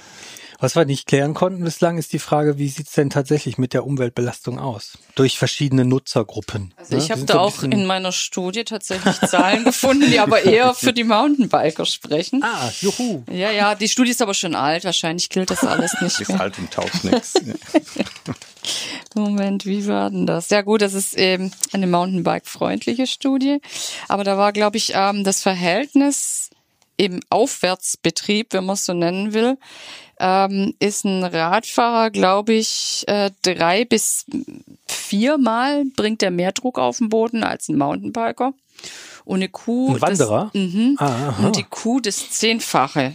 Was 0.60 0.76
wir 0.76 0.86
nicht 0.86 1.06
klären 1.06 1.36
konnten 1.36 1.64
bislang, 1.64 2.00
ist 2.00 2.14
die 2.14 2.20
Frage, 2.20 2.58
wie 2.58 2.68
sieht's 2.68 2.94
denn 2.94 3.12
tatsächlich 3.12 3.60
mit 3.60 3.74
der 3.74 3.86
Umweltbelastung 3.86 4.58
aus? 4.58 4.98
Durch 5.14 5.38
verschiedene 5.38 5.86
Nutzergruppen. 5.86 6.74
Also 6.78 6.96
ne? 6.96 7.04
ich 7.04 7.12
habe 7.12 7.26
da 7.26 7.40
auch 7.40 7.62
in 7.62 7.86
meiner 7.86 8.12
Studie 8.12 8.64
tatsächlich 8.64 9.20
Zahlen 9.22 9.66
gefunden, 9.66 10.10
die 10.10 10.20
aber 10.20 10.42
eher 10.42 10.74
für 10.74 10.94
die 10.94 11.04
Mountainbiker 11.04 11.86
sprechen. 11.86 12.44
Ah, 12.44 12.72
juhu. 12.82 13.24
Ja, 13.30 13.52
ja, 13.52 13.76
die 13.76 13.88
Studie 13.88 14.12
ist 14.12 14.22
aber 14.22 14.34
schon 14.34 14.56
alt, 14.56 14.84
wahrscheinlich 14.84 15.30
gilt 15.30 15.52
das 15.52 15.64
alles 15.64 15.96
nicht 16.02 16.20
Ist 16.20 16.30
mehr. 16.30 16.42
alt 16.42 16.58
und 16.58 16.72
taugt 16.72 17.04
nichts. 17.04 17.36
Moment, 19.16 19.66
wie 19.66 19.88
war 19.88 20.10
denn 20.10 20.26
das? 20.26 20.50
Ja 20.50 20.62
gut, 20.62 20.82
das 20.82 20.94
ist 20.94 21.16
eben 21.16 21.52
eine 21.72 21.88
Mountainbike-freundliche 21.88 23.06
Studie, 23.06 23.60
aber 24.08 24.24
da 24.24 24.38
war, 24.38 24.54
glaube 24.54 24.78
ich, 24.78 24.94
ähm, 24.96 25.24
das 25.24 25.42
Verhältnis 25.42 26.50
im 26.98 27.20
Aufwärtsbetrieb, 27.30 28.54
wenn 28.54 28.66
man 28.66 28.74
es 28.74 28.86
so 28.86 28.94
nennen 28.94 29.34
will, 29.34 29.58
ähm, 30.20 30.74
ist 30.80 31.06
ein 31.06 31.24
Radfahrer, 31.24 32.10
glaube 32.10 32.54
ich, 32.54 33.04
äh, 33.08 33.30
drei 33.44 33.86
bis 33.86 34.26
viermal 34.88 35.86
bringt 35.96 36.24
er 36.24 36.32
mehr 36.32 36.52
Druck 36.52 36.80
auf 36.80 36.98
den 36.98 37.10
Boden 37.10 37.44
als 37.44 37.70
ein 37.70 37.78
Mountainbiker. 37.78 38.54
Und 39.26 39.36
eine 39.38 39.50
Kuh. 39.50 39.94
Ein 39.96 40.02
Wanderer? 40.02 40.52
Das, 40.54 40.62
mhm, 40.62 40.96
Ah, 41.00 41.36
und 41.44 41.56
die 41.56 41.64
Kuh 41.64 42.00
das 42.00 42.30
Zehnfache. 42.32 43.14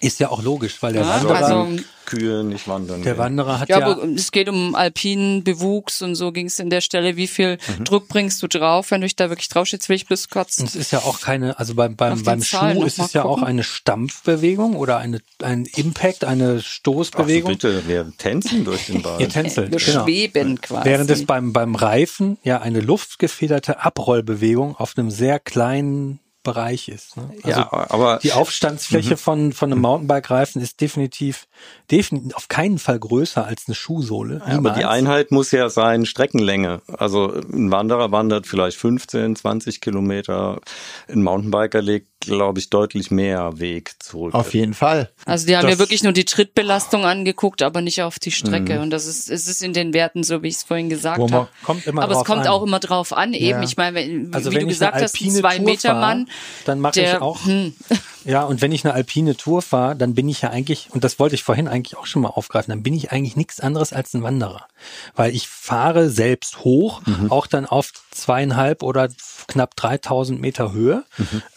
Ist 0.00 0.20
ja 0.20 0.28
auch 0.30 0.42
logisch, 0.42 0.82
weil 0.82 0.92
der 0.92 1.02
Ja, 1.02 1.08
Wanderer, 1.08 1.36
also- 1.36 1.82
Kühe 2.06 2.42
nicht 2.44 2.66
wandern. 2.68 3.02
der. 3.02 3.18
Wanderer 3.18 3.60
hat 3.60 3.68
Ja, 3.68 3.80
ja, 3.80 3.86
aber 3.88 4.02
es 4.04 4.32
geht 4.32 4.48
um 4.48 4.74
alpinen 4.74 5.44
Bewuchs 5.44 6.00
und 6.00 6.14
so 6.14 6.32
ging 6.32 6.46
es 6.46 6.58
in 6.58 6.70
der 6.70 6.80
Stelle. 6.80 7.16
Wie 7.16 7.26
viel 7.26 7.58
Mhm. 7.78 7.84
Druck 7.84 8.08
bringst 8.08 8.42
du 8.42 8.46
drauf, 8.48 8.90
wenn 8.90 9.00
du 9.02 9.06
dich 9.06 9.16
da 9.16 9.28
wirklich 9.28 9.48
draufsteht? 9.48 9.80
Jetzt 9.80 9.88
will 9.88 9.96
ich 9.96 10.06
bloß 10.06 10.28
kurz. 10.30 10.58
es 10.58 10.74
ist 10.74 10.92
ja 10.92 11.00
auch 11.00 11.20
keine, 11.20 11.58
also 11.58 11.74
beim, 11.74 11.96
beim, 11.96 12.22
beim 12.22 12.42
Schuh 12.42 12.84
ist 12.84 12.98
es 12.98 13.12
ja 13.12 13.24
auch 13.24 13.42
eine 13.42 13.62
Stampfbewegung 13.64 14.76
oder 14.76 14.98
eine, 14.98 15.20
ein 15.42 15.66
Impact, 15.76 16.24
eine 16.24 16.58
Ach 16.60 16.64
Stoßbewegung. 16.64 17.52
bitte, 17.52 17.86
wir 17.88 18.12
tänzen 18.16 18.64
durch 18.64 18.86
den 18.86 19.02
Wald. 19.04 19.20
Ihr 19.20 19.28
tänzelt, 19.28 19.70
Wir 19.72 19.78
genau. 19.78 20.04
schweben 20.04 20.60
quasi. 20.60 20.84
Während 20.88 21.10
es 21.10 21.26
beim, 21.26 21.52
beim 21.52 21.74
Reifen 21.74 22.38
ja 22.42 22.60
eine 22.60 22.80
luftgefederte 22.80 23.80
Abrollbewegung 23.84 24.76
auf 24.76 24.94
einem 24.96 25.10
sehr 25.10 25.38
kleinen 25.40 26.20
Bereich 26.46 26.88
ist. 26.88 27.16
Ne? 27.18 27.30
Also 27.42 27.60
ja, 27.60 27.70
aber 27.90 28.18
die 28.22 28.32
Aufstandsfläche 28.32 29.10
Mhm. 29.12 29.18
von, 29.18 29.52
von 29.52 29.70
einem 29.72 29.82
Mountainbike-Reifen 29.82 30.62
ist 30.62 30.80
definitiv, 30.80 31.46
definitiv 31.90 32.34
auf 32.34 32.48
keinen 32.48 32.78
Fall 32.78 32.98
größer 32.98 33.44
als 33.44 33.64
eine 33.66 33.74
Schuhsohle. 33.74 34.42
Ja, 34.46 34.56
aber 34.56 34.70
die. 34.70 34.84
Einheit 34.86 35.30
muss 35.32 35.50
ja 35.50 35.68
sein 35.68 36.06
Streckenlänge. 36.06 36.80
Also 36.96 37.32
ein 37.34 37.70
Wanderer 37.70 38.10
wandert 38.12 38.46
vielleicht 38.46 38.78
15, 38.78 39.36
20 39.36 39.80
Kilometer. 39.82 40.60
Ein 41.08 41.22
Mountainbiker 41.22 41.82
legt, 41.82 42.06
glaube 42.20 42.58
ich, 42.58 42.70
deutlich 42.70 43.10
mehr 43.10 43.58
Weg 43.60 43.94
zurück. 44.00 44.34
Auf 44.34 44.52
jeden 44.54 44.74
Fall. 44.74 45.10
Also 45.26 45.46
die 45.46 45.56
haben 45.56 45.64
ja 45.66 45.70
Das- 45.70 45.78
wirklich 45.78 46.02
nur 46.02 46.12
die 46.12 46.24
Trittbelastung 46.24 47.04
angeguckt, 47.04 47.62
aber 47.62 47.80
nicht 47.82 48.02
auf 48.02 48.18
die 48.18 48.30
Mhm. 48.30 48.34
Strecke. 48.34 48.80
Und 48.80 48.90
das 48.90 49.06
ist, 49.06 49.30
es 49.30 49.46
ist 49.46 49.62
in 49.62 49.72
den 49.72 49.92
Werten, 49.94 50.24
so 50.24 50.42
wie 50.42 50.48
ich 50.48 50.56
es 50.56 50.62
vorhin 50.64 50.88
gesagt 50.88 51.20
habe. 51.30 51.48
aber 51.66 52.10
es 52.12 52.24
kommt 52.24 52.42
an. 52.42 52.48
auch 52.48 52.62
immer 52.62 52.80
drauf 52.80 53.12
an, 53.12 53.32
eben. 53.32 53.58
Ja. 53.58 53.62
Ich 53.62 53.76
meine, 53.76 53.96
wenn- 53.96 54.34
Also 54.34 54.50
wie 54.50 54.58
du 54.58 54.66
gesagt 54.66 54.94
hast, 54.94 55.14
ein 55.14 55.18
alpine 55.26 55.40
zwei 55.40 55.56
Tour 55.56 55.64
Meter 55.66 55.88
fahre, 55.90 56.00
Mann, 56.00 56.28
dann 56.64 56.80
mache 56.80 57.00
ich 57.00 57.14
auch 57.16 57.44
hm, 57.44 57.74
Ja, 58.24 58.42
und 58.42 58.60
wenn 58.60 58.72
ich 58.72 58.84
eine 58.84 58.92
alpine 58.94 59.36
Tour 59.36 59.62
fahre, 59.62 59.94
dann 59.94 60.14
bin 60.14 60.28
ich 60.28 60.42
ja 60.42 60.50
eigentlich, 60.50 60.88
und 60.90 61.04
das 61.04 61.20
wollte 61.20 61.36
ich 61.36 61.44
vorhin 61.44 61.68
eigentlich 61.68 61.96
auch 61.96 62.06
schon 62.06 62.22
mal 62.22 62.30
aufgreifen, 62.30 62.72
dann 62.72 62.82
bin 62.82 62.92
ich 62.94 63.12
eigentlich 63.12 63.36
nichts 63.36 63.60
anderes 63.60 63.92
als 63.92 64.14
ein 64.14 64.24
Wanderer. 64.24 64.66
Weil 65.14 65.32
ich 65.32 65.46
fahre 65.46 66.10
selbst 66.10 66.64
hoch, 66.64 67.02
auch 67.28 67.46
dann 67.46 67.66
auf 67.66 67.92
zweieinhalb 68.16 68.82
oder 68.82 69.08
knapp 69.46 69.76
3000 69.76 70.40
Meter 70.40 70.72
Höhe 70.72 71.04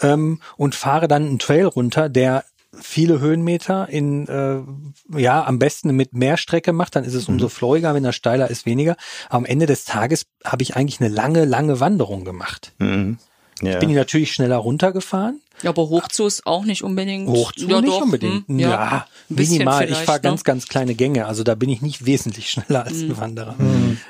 ähm, 0.01 0.41
und 0.57 0.75
fahre 0.75 1.07
dann 1.07 1.25
einen 1.25 1.39
Trail 1.39 1.65
runter, 1.65 2.09
der 2.09 2.43
viele 2.81 3.19
Höhenmeter 3.19 3.89
in 3.89 4.27
äh, 4.27 5.19
ja 5.19 5.43
am 5.45 5.59
besten 5.59 5.95
mit 5.95 6.13
mehr 6.13 6.37
Strecke 6.37 6.73
macht, 6.73 6.95
dann 6.95 7.03
ist 7.03 7.13
es 7.13 7.27
umso 7.27 7.49
floriger, 7.49 7.93
wenn 7.93 8.05
er 8.05 8.13
steiler 8.13 8.49
ist, 8.49 8.65
weniger. 8.65 8.95
Am 9.29 9.45
Ende 9.45 9.65
des 9.65 9.85
Tages 9.85 10.25
habe 10.45 10.63
ich 10.63 10.75
eigentlich 10.75 10.99
eine 10.99 11.09
lange, 11.09 11.45
lange 11.45 11.79
Wanderung 11.79 12.25
gemacht. 12.25 12.73
Mhm. 12.77 13.17
Ja. 13.61 13.79
Bin 13.79 13.89
ich 13.89 13.95
natürlich 13.95 14.31
schneller 14.31 14.57
runtergefahren, 14.57 15.41
Ja, 15.61 15.71
aber 15.71 15.89
hochzu 15.89 16.25
ist 16.25 16.45
auch 16.45 16.63
nicht 16.65 16.83
unbedingt. 16.83 17.27
Hochzu 17.27 17.67
ja, 17.67 17.81
nicht 17.81 17.91
doch, 17.93 18.01
unbedingt. 18.01 18.47
hm, 18.47 18.59
ja, 18.59 19.05
ein 19.29 19.35
bisschen 19.35 19.59
minimal. 19.59 19.89
Ich 19.89 19.97
fahre 19.97 20.19
ne? 20.19 20.21
ganz, 20.21 20.43
ganz 20.43 20.67
kleine 20.67 20.95
Gänge. 20.95 21.25
Also 21.25 21.43
da 21.43 21.55
bin 21.55 21.69
ich 21.69 21.81
nicht 21.81 22.05
wesentlich 22.05 22.49
schneller 22.49 22.85
als 22.85 23.01
Hm. 23.01 23.11
ein 23.11 23.17
Wanderer. 23.17 23.55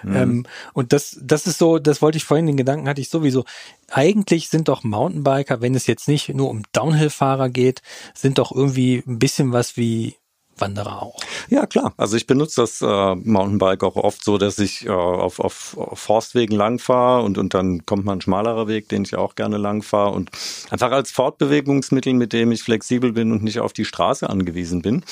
Ähm, 0.05 0.45
und 0.73 0.93
das, 0.93 1.17
das 1.21 1.47
ist 1.47 1.57
so, 1.57 1.79
das 1.79 2.01
wollte 2.01 2.17
ich 2.17 2.23
vorhin, 2.23 2.45
den 2.45 2.57
Gedanken 2.57 2.87
hatte 2.87 3.01
ich 3.01 3.09
sowieso. 3.09 3.45
Eigentlich 3.91 4.49
sind 4.49 4.67
doch 4.67 4.83
Mountainbiker, 4.83 5.61
wenn 5.61 5.73
es 5.75 5.87
jetzt 5.87 6.07
nicht 6.07 6.29
nur 6.29 6.49
um 6.49 6.63
Downhill-Fahrer 6.73 7.49
geht, 7.49 7.81
sind 8.13 8.37
doch 8.37 8.51
irgendwie 8.51 9.03
ein 9.07 9.17
bisschen 9.17 9.51
was 9.51 9.75
wie 9.77 10.15
Wanderer 10.61 11.01
auch. 11.01 11.19
Ja, 11.49 11.65
klar. 11.65 11.93
Also 11.97 12.17
ich 12.17 12.27
benutze 12.27 12.61
das 12.61 12.81
äh, 12.81 13.15
Mountainbike 13.15 13.83
auch 13.83 13.95
oft 13.95 14.23
so, 14.23 14.37
dass 14.37 14.59
ich 14.59 14.85
äh, 14.85 14.89
auf, 14.89 15.39
auf, 15.39 15.77
Forstwegen 15.93 16.55
langfahre 16.55 17.23
und, 17.23 17.37
und 17.37 17.53
dann 17.53 17.85
kommt 17.85 18.05
mal 18.05 18.13
ein 18.13 18.21
schmalerer 18.21 18.67
Weg, 18.67 18.89
den 18.89 19.03
ich 19.03 19.15
auch 19.15 19.35
gerne 19.35 19.57
langfahre 19.57 20.11
und 20.11 20.29
einfach 20.69 20.91
als 20.91 21.11
Fortbewegungsmittel, 21.11 22.13
mit 22.13 22.33
dem 22.33 22.51
ich 22.51 22.63
flexibel 22.63 23.11
bin 23.13 23.31
und 23.31 23.43
nicht 23.43 23.59
auf 23.59 23.73
die 23.73 23.85
Straße 23.85 24.29
angewiesen 24.29 24.81
bin. 24.81 25.03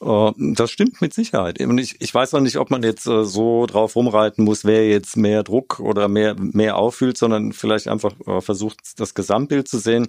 Äh, 0.00 0.32
das 0.36 0.70
stimmt 0.70 1.00
mit 1.00 1.12
Sicherheit. 1.14 1.60
Und 1.60 1.78
ich, 1.78 2.00
ich 2.00 2.14
weiß 2.14 2.32
noch 2.32 2.40
nicht, 2.40 2.56
ob 2.56 2.70
man 2.70 2.82
jetzt 2.82 3.06
äh, 3.06 3.24
so 3.24 3.66
drauf 3.66 3.96
rumreiten 3.96 4.44
muss, 4.44 4.64
wer 4.64 4.88
jetzt 4.88 5.16
mehr 5.16 5.42
Druck 5.42 5.80
oder 5.80 6.08
mehr, 6.08 6.36
mehr 6.38 6.76
auffühlt, 6.76 7.16
sondern 7.16 7.52
vielleicht 7.52 7.88
einfach 7.88 8.14
äh, 8.26 8.40
versucht, 8.40 8.98
das 8.98 9.14
Gesamtbild 9.14 9.68
zu 9.68 9.78
sehen. 9.78 10.08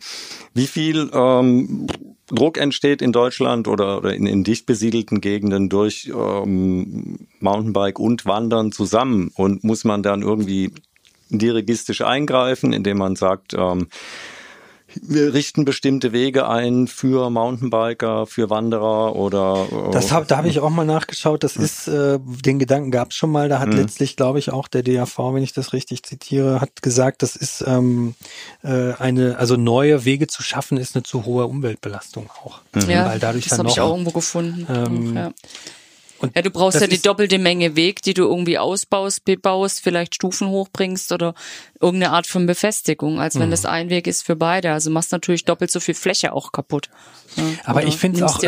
Wie 0.54 0.68
viel 0.68 1.10
ähm, 1.14 1.88
Druck 2.28 2.58
entsteht 2.58 3.02
in 3.02 3.12
Deutschland 3.12 3.68
oder, 3.68 3.98
oder 3.98 4.14
in, 4.14 4.26
in 4.26 4.44
dicht 4.44 4.66
besiedelten 4.66 5.20
Gegenden 5.20 5.70
durch 5.70 6.12
ähm, 6.14 7.28
Mountainbike 7.40 8.00
und 8.00 8.26
Wandern 8.26 8.72
zusammen? 8.72 9.32
Und 9.36 9.64
muss 9.64 9.84
man 9.84 10.04
dann 10.04 10.22
irgendwie 10.22 10.72
dirigistisch 11.30 12.02
eingreifen, 12.02 12.74
indem 12.74 12.98
man 12.98 13.16
sagt, 13.16 13.54
ähm, 13.54 13.88
wir 15.02 15.34
richten 15.34 15.66
bestimmte 15.66 16.12
Wege 16.12 16.48
ein 16.48 16.88
für 16.88 17.30
Mountainbiker, 17.30 18.26
für 18.28 18.50
Wanderer 18.50 19.16
oder. 19.16 19.68
Äh, 19.72 19.92
das 19.92 20.12
hab, 20.12 20.28
da 20.28 20.38
habe 20.38 20.48
ich 20.48 20.60
auch 20.60 20.70
mal 20.70 20.86
nachgeschaut. 20.86 21.44
Das 21.44 21.56
ist, 21.56 21.88
äh, 21.88 22.20
den 22.20 22.60
Gedanken 22.60 22.92
gab 22.92 23.12
es 23.12 23.16
schon 23.16 23.32
mal. 23.32 23.50
Da 23.50 23.60
hat 23.60 23.70
mhm. 23.70 23.78
letztlich, 23.78 24.16
glaube 24.16 24.40
ich, 24.40 24.52
auch 24.52 24.68
der 24.68 24.84
DAV, 24.84 25.18
wenn 25.34 25.44
ich 25.44 25.54
das 25.54 25.74
richtig 25.74 26.04
zitiere, 26.04 26.62
hat 26.62 26.82
gesagt, 26.82 27.22
das 27.24 27.36
ist 27.36 27.64
ähm, 27.66 28.16
äh, 28.64 28.94
eine, 28.94 29.38
also 29.38 29.56
neue 29.56 30.06
Wege 30.06 30.28
zu 30.28 30.44
schaffen, 30.44 30.78
ist 30.78 30.96
eine 30.96 31.04
zu 31.04 31.26
hohe 31.26 31.46
Umweltbelastung 31.48 32.30
auch. 32.44 32.62
Mhm. 32.74 32.90
Ja, 32.90 33.06
Weil 33.06 33.20
dadurch 33.20 33.48
das 33.48 33.60
habe 33.60 33.70
ich 33.70 33.80
auch 33.80 33.92
irgendwo 33.92 34.12
gefunden. 34.12 34.68
Ähm, 34.70 35.16
ja. 35.16 35.32
Und 36.22 36.36
ja, 36.36 36.42
du 36.42 36.50
brauchst 36.50 36.80
ja 36.80 36.88
die 36.88 37.02
doppelte 37.02 37.40
Menge 37.40 37.76
Weg, 37.76 38.02
die 38.02 38.14
du 38.14 38.24
irgendwie 38.24 38.58
ausbaust, 38.58 39.26
bebaust, 39.26 39.82
vielleicht 39.82 40.16
Stufen 40.16 40.48
hochbringst 40.48 41.12
oder 41.12 41.34
irgendeine 41.80 42.14
Art 42.14 42.28
von 42.28 42.46
Befestigung, 42.46 43.20
als 43.20 43.36
wenn 43.36 43.48
mhm. 43.48 43.52
das 43.52 43.66
ein 43.66 43.90
Weg 43.90 44.08
ist 44.08 44.24
für 44.24 44.36
beide. 44.36 44.72
Also 44.72 44.92
machst 44.92 45.12
natürlich 45.12 45.46
doppelt 45.46 45.72
so 45.72 45.80
viel 45.80 45.96
Fläche 45.96 46.34
auch 46.34 46.52
kaputt. 46.52 46.90
Ja, 47.36 47.44
aber 47.64 47.84
ich 47.84 47.98
finde 47.98 48.18
es 48.18 48.24
auch. 48.24 48.44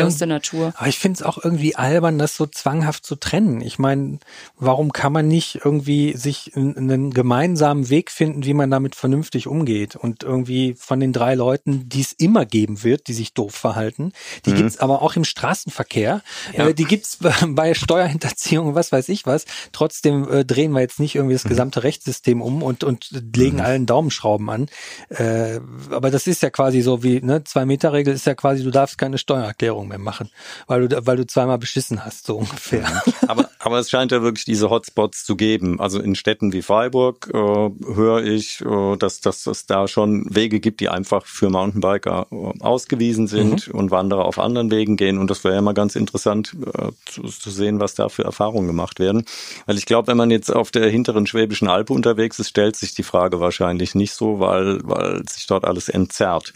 Aber 0.76 0.88
ich 0.88 0.98
finde 0.98 1.18
es 1.18 1.22
auch 1.22 1.42
irgendwie 1.42 1.74
albern, 1.74 2.18
das 2.18 2.36
so 2.36 2.46
zwanghaft 2.46 3.04
zu 3.04 3.16
trennen. 3.16 3.60
Ich 3.60 3.78
meine, 3.78 4.18
warum 4.56 4.92
kann 4.92 5.12
man 5.12 5.26
nicht 5.26 5.60
irgendwie 5.64 6.16
sich 6.16 6.52
einen 6.54 7.12
gemeinsamen 7.12 7.88
Weg 7.88 8.10
finden, 8.10 8.44
wie 8.44 8.54
man 8.54 8.70
damit 8.70 8.94
vernünftig 8.94 9.46
umgeht? 9.46 9.96
Und 9.96 10.22
irgendwie 10.22 10.74
von 10.78 11.00
den 11.00 11.12
drei 11.12 11.34
Leuten, 11.34 11.88
die 11.88 12.02
es 12.02 12.12
immer 12.12 12.44
geben 12.44 12.82
wird, 12.82 13.08
die 13.08 13.14
sich 13.14 13.32
doof 13.32 13.54
verhalten, 13.54 14.12
die 14.44 14.50
mhm. 14.50 14.56
gibt's 14.56 14.78
aber 14.78 15.02
auch 15.02 15.16
im 15.16 15.24
Straßenverkehr. 15.24 16.22
Ja. 16.56 16.68
Äh, 16.68 16.74
die 16.74 16.84
gibt's 16.84 17.18
bei 17.48 17.63
Steuerhinterziehung, 17.72 18.74
was 18.74 18.92
weiß 18.92 19.08
ich 19.10 19.26
was. 19.26 19.44
Trotzdem 19.72 20.28
äh, 20.28 20.44
drehen 20.44 20.72
wir 20.72 20.80
jetzt 20.80 21.00
nicht 21.00 21.14
irgendwie 21.14 21.34
das 21.34 21.44
mhm. 21.44 21.50
gesamte. 21.50 21.84
Rechtssystem 21.84 22.42
um 22.42 22.62
und 22.62 22.82
und 22.82 23.10
legen 23.36 23.58
mhm. 23.58 23.64
allen 23.64 23.86
Daumenschrauben 23.86 24.50
an. 24.50 24.66
Äh, 25.10 25.60
aber 25.90 26.10
das 26.10 26.26
ist 26.26 26.42
ja 26.42 26.50
quasi 26.50 26.80
so 26.80 27.02
wie, 27.04 27.20
ne, 27.20 27.44
Zwei-Meter-Regel 27.44 28.12
ist 28.12 28.26
ja 28.26 28.34
quasi, 28.34 28.64
du 28.64 28.70
darfst 28.70 28.98
keine 28.98 29.18
Steuererklärung 29.18 29.88
mehr 29.88 29.98
machen, 29.98 30.30
weil 30.66 30.88
du, 30.88 31.06
weil 31.06 31.16
du 31.16 31.26
zweimal 31.26 31.58
beschissen 31.58 32.04
hast, 32.04 32.26
so 32.26 32.36
ungefähr. 32.38 32.84
Aber, 33.28 33.48
aber 33.58 33.78
es 33.78 33.90
scheint 33.90 34.12
ja 34.12 34.22
wirklich 34.22 34.44
diese 34.44 34.70
Hotspots 34.70 35.24
zu 35.24 35.36
geben. 35.36 35.80
Also 35.80 36.00
in 36.00 36.14
Städten 36.14 36.52
wie 36.52 36.62
Freiburg 36.62 37.30
äh, 37.32 37.36
höre 37.36 38.24
ich, 38.24 38.60
äh, 38.60 38.96
dass, 38.96 39.20
dass 39.20 39.46
es 39.46 39.66
da 39.66 39.86
schon 39.86 40.26
Wege 40.34 40.60
gibt, 40.60 40.80
die 40.80 40.88
einfach 40.88 41.26
für 41.26 41.50
Mountainbiker 41.50 42.26
äh, 42.30 42.60
ausgewiesen 42.60 43.26
sind 43.26 43.68
mhm. 43.68 43.74
und 43.74 43.90
Wanderer 43.90 44.24
auf 44.24 44.38
anderen 44.38 44.70
Wegen 44.70 44.96
gehen. 44.96 45.18
Und 45.18 45.30
das 45.30 45.44
wäre 45.44 45.54
ja 45.54 45.62
mal 45.62 45.74
ganz 45.74 45.96
interessant 45.96 46.56
äh, 46.74 46.90
zu, 47.06 47.22
zu 47.22 47.50
sehen, 47.54 47.80
was 47.80 47.94
da 47.94 48.08
für 48.08 48.24
Erfahrungen 48.24 48.66
gemacht 48.66 48.98
werden. 49.00 49.24
Weil 49.66 49.78
ich 49.78 49.86
glaube, 49.86 50.08
wenn 50.08 50.16
man 50.16 50.30
jetzt 50.30 50.50
auf 50.50 50.70
der 50.70 50.88
hinteren 50.90 51.26
Schwäbischen 51.26 51.68
Alpe 51.68 51.92
unterwegs 51.92 52.38
ist, 52.38 52.50
stellt 52.50 52.76
sich 52.76 52.94
die 52.94 53.02
Frage 53.02 53.40
wahrscheinlich 53.40 53.94
nicht 53.94 54.12
so, 54.12 54.40
weil, 54.40 54.80
weil 54.82 55.22
sich 55.28 55.46
dort 55.46 55.64
alles 55.64 55.88
entzerrt. 55.88 56.52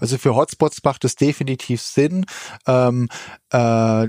Also 0.00 0.18
für 0.18 0.34
Hotspots 0.34 0.82
macht 0.84 1.04
es 1.04 1.16
definitiv 1.16 1.80
Sinn, 1.80 2.26
ähm, 2.66 3.08
äh, 3.50 4.08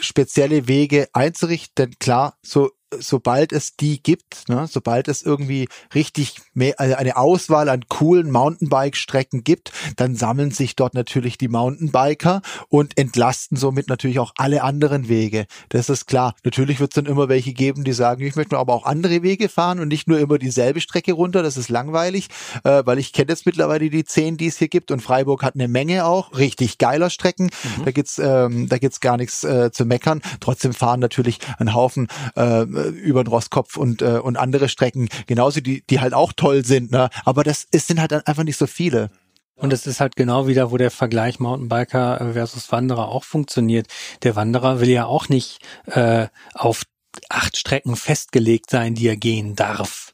spezielle 0.00 0.68
Wege 0.68 1.08
einzurichten. 1.12 1.74
Denn 1.76 1.98
klar, 1.98 2.38
so 2.42 2.70
sobald 3.00 3.52
es 3.52 3.76
die 3.76 4.02
gibt, 4.02 4.48
ne, 4.48 4.66
sobald 4.68 5.08
es 5.08 5.22
irgendwie 5.22 5.68
richtig 5.94 6.36
mehr, 6.52 6.74
also 6.78 6.94
eine 6.94 7.16
Auswahl 7.16 7.68
an 7.68 7.84
coolen 7.88 8.30
Mountainbike-Strecken 8.30 9.44
gibt, 9.44 9.72
dann 9.96 10.14
sammeln 10.14 10.50
sich 10.50 10.76
dort 10.76 10.94
natürlich 10.94 11.38
die 11.38 11.48
Mountainbiker 11.48 12.42
und 12.68 12.98
entlasten 12.98 13.56
somit 13.56 13.88
natürlich 13.88 14.18
auch 14.18 14.32
alle 14.36 14.62
anderen 14.62 15.08
Wege. 15.08 15.46
Das 15.68 15.88
ist 15.88 16.06
klar. 16.06 16.34
Natürlich 16.44 16.80
wird 16.80 16.92
es 16.92 16.94
dann 16.96 17.06
immer 17.06 17.28
welche 17.28 17.52
geben, 17.52 17.84
die 17.84 17.92
sagen, 17.92 18.24
ich 18.24 18.36
möchte 18.36 18.58
aber 18.58 18.74
auch 18.74 18.84
andere 18.84 19.22
Wege 19.22 19.48
fahren 19.48 19.80
und 19.80 19.88
nicht 19.88 20.08
nur 20.08 20.18
immer 20.18 20.38
dieselbe 20.38 20.80
Strecke 20.80 21.12
runter. 21.12 21.42
Das 21.42 21.56
ist 21.56 21.68
langweilig, 21.68 22.28
äh, 22.64 22.82
weil 22.84 22.98
ich 22.98 23.12
kenne 23.12 23.30
jetzt 23.30 23.46
mittlerweile 23.46 23.90
die 23.90 24.04
zehn, 24.04 24.36
die 24.36 24.46
es 24.46 24.58
hier 24.58 24.68
gibt 24.68 24.90
und 24.90 25.00
Freiburg 25.00 25.42
hat 25.42 25.54
eine 25.54 25.68
Menge 25.68 26.04
auch 26.04 26.36
richtig 26.36 26.78
geiler 26.78 27.10
Strecken. 27.10 27.44
Mhm. 27.44 27.84
Da 27.84 27.90
gibt's 27.90 28.18
ähm, 28.18 28.68
da 28.68 28.78
gibt's 28.78 29.00
gar 29.00 29.16
nichts 29.16 29.44
äh, 29.44 29.70
zu 29.72 29.84
meckern. 29.84 30.22
Trotzdem 30.40 30.72
fahren 30.72 31.00
natürlich 31.00 31.38
ein 31.58 31.74
Haufen 31.74 32.08
äh, 32.36 32.66
über 32.88 33.24
den 33.24 33.28
Rostkopf 33.28 33.76
und, 33.76 34.02
äh, 34.02 34.18
und 34.18 34.36
andere 34.36 34.68
Strecken, 34.68 35.08
genauso 35.26 35.60
die, 35.60 35.82
die 35.88 36.00
halt 36.00 36.14
auch 36.14 36.32
toll 36.32 36.64
sind, 36.64 36.90
ne? 36.90 37.10
Aber 37.24 37.44
das 37.44 37.66
es 37.70 37.86
sind 37.86 38.00
halt 38.00 38.26
einfach 38.26 38.44
nicht 38.44 38.56
so 38.56 38.66
viele. 38.66 39.10
Und 39.56 39.72
es 39.72 39.86
ist 39.86 40.00
halt 40.00 40.16
genau 40.16 40.46
wieder, 40.48 40.72
wo 40.72 40.76
der 40.76 40.90
Vergleich 40.90 41.38
Mountainbiker 41.38 42.32
versus 42.32 42.72
Wanderer 42.72 43.08
auch 43.08 43.24
funktioniert. 43.24 43.86
Der 44.22 44.34
Wanderer 44.34 44.80
will 44.80 44.88
ja 44.88 45.06
auch 45.06 45.28
nicht 45.28 45.60
äh, 45.86 46.26
auf 46.54 46.82
acht 47.28 47.56
Strecken 47.56 47.94
festgelegt 47.94 48.70
sein, 48.70 48.94
die 48.94 49.06
er 49.06 49.16
gehen 49.16 49.54
darf. 49.54 50.13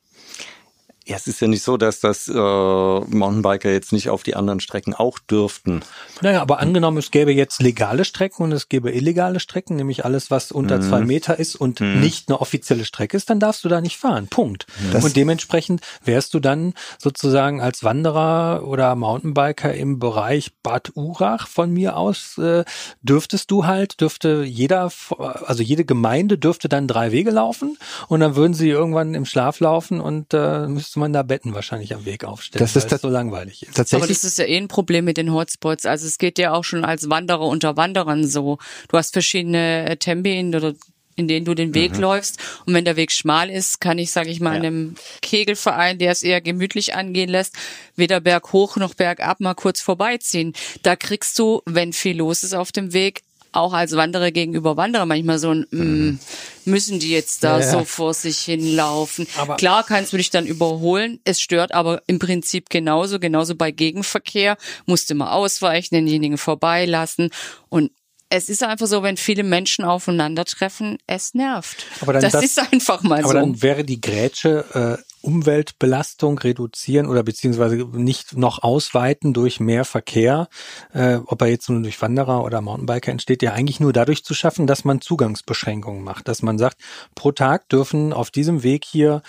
Ja, 1.11 1.17
es 1.17 1.27
ist 1.27 1.41
ja 1.41 1.49
nicht 1.49 1.65
so, 1.65 1.77
dass 1.77 1.99
das 1.99 2.29
äh, 2.29 2.33
Mountainbiker 2.33 3.69
jetzt 3.69 3.93
nicht 3.93 4.11
auf 4.11 4.23
die 4.23 4.37
anderen 4.37 4.61
Strecken 4.61 4.95
auch 4.95 5.19
dürften. 5.19 5.81
Naja, 6.21 6.41
aber 6.41 6.61
angenommen, 6.61 6.99
es 6.99 7.11
gäbe 7.11 7.33
jetzt 7.33 7.61
legale 7.61 8.05
Strecken 8.05 8.45
und 8.45 8.53
es 8.53 8.69
gäbe 8.69 8.93
illegale 8.93 9.41
Strecken, 9.41 9.75
nämlich 9.75 10.05
alles, 10.05 10.31
was 10.31 10.53
unter 10.53 10.77
mhm. 10.77 10.83
zwei 10.83 11.01
Meter 11.01 11.37
ist 11.37 11.57
und 11.57 11.81
mhm. 11.81 11.99
nicht 11.99 12.29
eine 12.29 12.41
offizielle 12.41 12.85
Strecke 12.85 13.17
ist, 13.17 13.29
dann 13.29 13.41
darfst 13.41 13.65
du 13.65 13.69
da 13.69 13.81
nicht 13.81 13.97
fahren. 13.97 14.29
Punkt. 14.29 14.67
Das 14.93 15.03
und 15.03 15.17
dementsprechend 15.17 15.81
wärst 16.05 16.33
du 16.33 16.39
dann 16.39 16.75
sozusagen 16.97 17.61
als 17.61 17.83
Wanderer 17.83 18.63
oder 18.65 18.95
Mountainbiker 18.95 19.75
im 19.75 19.99
Bereich 19.99 20.53
Bad 20.63 20.93
Urach 20.95 21.49
von 21.49 21.73
mir 21.73 21.97
aus, 21.97 22.39
äh, 22.39 22.63
dürftest 23.03 23.51
du 23.51 23.67
halt, 23.67 24.01
dürfte 24.01 24.45
jeder, 24.45 24.93
also 25.19 25.65
jede 25.65 25.85
Gemeinde 25.85 26.39
dürfte 26.39 26.69
dann 26.69 26.87
drei 26.87 27.11
Wege 27.11 27.33
laufen 27.33 27.79
und 28.07 28.21
dann 28.21 28.37
würden 28.37 28.55
sie 28.55 28.69
irgendwann 28.69 29.15
im 29.15 29.25
Schlaf 29.25 29.59
laufen 29.59 30.01
und 30.01 30.33
äh, 30.35 30.69
müsste 30.69 31.00
man 31.01 31.13
da 31.13 31.23
Betten 31.23 31.55
wahrscheinlich 31.55 31.95
am 31.95 32.05
Weg 32.05 32.25
aufstellen, 32.25 32.61
das 32.61 32.77
ist 32.77 32.91
weil 32.91 32.97
es 32.97 33.03
so 33.03 33.09
langweilig 33.09 33.63
ist. 33.63 33.75
Tatsächlich? 33.75 34.05
Aber 34.05 34.09
das 34.13 34.25
ist 34.25 34.39
ja 34.39 34.45
eh 34.45 34.57
ein 34.57 34.69
Problem 34.69 35.05
mit 35.05 35.17
den 35.17 35.33
Hotspots. 35.33 35.87
Also 35.87 36.07
es 36.07 36.19
geht 36.19 36.39
ja 36.39 36.53
auch 36.53 36.65
schon 36.65 36.85
als 36.85 37.11
Wanderer 37.11 37.47
unter 37.47 37.77
Wanderern 37.77 38.27
so. 38.27 38.59
Du 38.89 38.97
hast 38.97 39.13
verschiedene 39.13 39.89
äh, 39.89 39.97
Tempi 39.97 40.55
oder 40.55 40.75
in 41.17 41.29
denen 41.29 41.45
du 41.45 41.55
den 41.55 41.75
Weg 41.75 41.95
mhm. 41.95 42.01
läufst. 42.01 42.39
Und 42.67 42.75
wenn 42.75 42.85
der 42.85 42.97
Weg 42.97 43.13
schmal 43.13 43.51
ist, 43.51 43.81
kann 43.81 43.99
ich, 43.99 44.11
sage 44.11 44.31
ich 44.31 44.41
mal, 44.41 44.55
ja. 44.55 44.61
einem 44.61 44.95
Kegelverein, 45.23 45.99
der 45.99 46.13
es 46.13 46.23
eher 46.23 46.41
gemütlich 46.41 46.95
angehen 46.95 47.29
lässt, 47.29 47.55
weder 47.95 48.21
berghoch 48.21 48.77
noch 48.77 48.95
bergab 48.95 49.41
mal 49.41 49.55
kurz 49.55 49.81
vorbeiziehen. 49.81 50.55
Da 50.83 50.97
kriegst 50.97 51.39
du, 51.39 51.63
wenn 51.67 51.93
viel 51.93 52.17
los 52.17 52.43
ist 52.43 52.55
auf 52.55 52.73
dem 52.73 52.93
Weg, 52.93 53.23
auch 53.53 53.73
als 53.73 53.97
Wanderer 53.97 54.31
gegenüber 54.31 54.77
Wanderer 54.77 55.07
manchmal 55.07 55.39
so 55.39 55.53
ein. 55.53 55.67
Mm, 55.71 56.19
müssen 56.67 57.01
die 57.01 57.11
jetzt 57.11 57.43
da 57.43 57.59
ja, 57.59 57.65
ja. 57.65 57.71
so 57.73 57.85
vor 57.85 58.15
sich 58.15 58.39
hinlaufen. 58.41 59.27
Aber 59.37 59.57
Klar 59.57 59.85
kannst 59.85 60.13
du 60.13 60.17
dich 60.17 60.31
dann 60.31 60.47
überholen, 60.47 61.19
es 61.25 61.41
stört 61.41 61.73
aber 61.73 62.03
im 62.07 62.19
Prinzip 62.19 62.71
genauso, 62.71 63.19
genauso 63.19 63.55
bei 63.55 63.71
Gegenverkehr, 63.71 64.57
musst 64.87 65.11
du 65.11 65.15
mal 65.15 65.33
ausweichen, 65.33 65.95
denjenigen 65.95 66.39
vorbeilassen 66.39 67.31
und 67.69 67.91
es 68.33 68.49
ist 68.49 68.63
einfach 68.63 68.87
so, 68.87 69.03
wenn 69.03 69.17
viele 69.17 69.43
Menschen 69.43 69.85
aufeinandertreffen, 69.85 70.99
es 71.09 71.35
nervt. 71.35 71.85
Aber 72.01 72.13
dann 72.13 72.23
das, 72.23 72.33
das 72.33 72.45
ist 72.45 72.59
einfach 72.73 73.03
mal 73.03 73.19
aber 73.19 73.23
so. 73.25 73.31
Aber 73.31 73.41
dann 73.41 73.61
wäre 73.61 73.85
die 73.85 74.01
Grätsche 74.01 74.99
äh, 75.01 75.10
Umweltbelastung 75.23 76.39
reduzieren 76.39 77.07
oder 77.07 77.23
beziehungsweise 77.23 77.77
nicht 77.93 78.37
noch 78.37 78.63
ausweiten 78.63 79.33
durch 79.33 79.61
mehr 79.61 79.85
Verkehr, 79.85 80.49
äh, 80.93 81.17
ob 81.27 81.43
er 81.43 81.49
jetzt 81.49 81.69
nur 81.69 81.83
durch 81.83 82.01
Wanderer 82.01 82.45
oder 82.45 82.61
Mountainbiker 82.61 83.13
entsteht, 83.13 83.43
ja 83.43 83.53
eigentlich 83.53 83.81
nur 83.81 83.93
dadurch 83.93 84.25
zu 84.25 84.35
schaffen, 84.35 84.67
dass 84.67 84.85
man 84.85 85.01
Zugangsbeschränkungen 85.01 86.03
macht, 86.03 86.29
dass 86.29 86.43
man 86.43 86.59
sagt, 86.59 86.79
pro 87.15 87.33
Tag 87.33 87.69
dürfen 87.69 88.13
auf 88.13 88.31
diesem 88.31 88.63
Weg 88.63 88.85
hier 88.85 89.23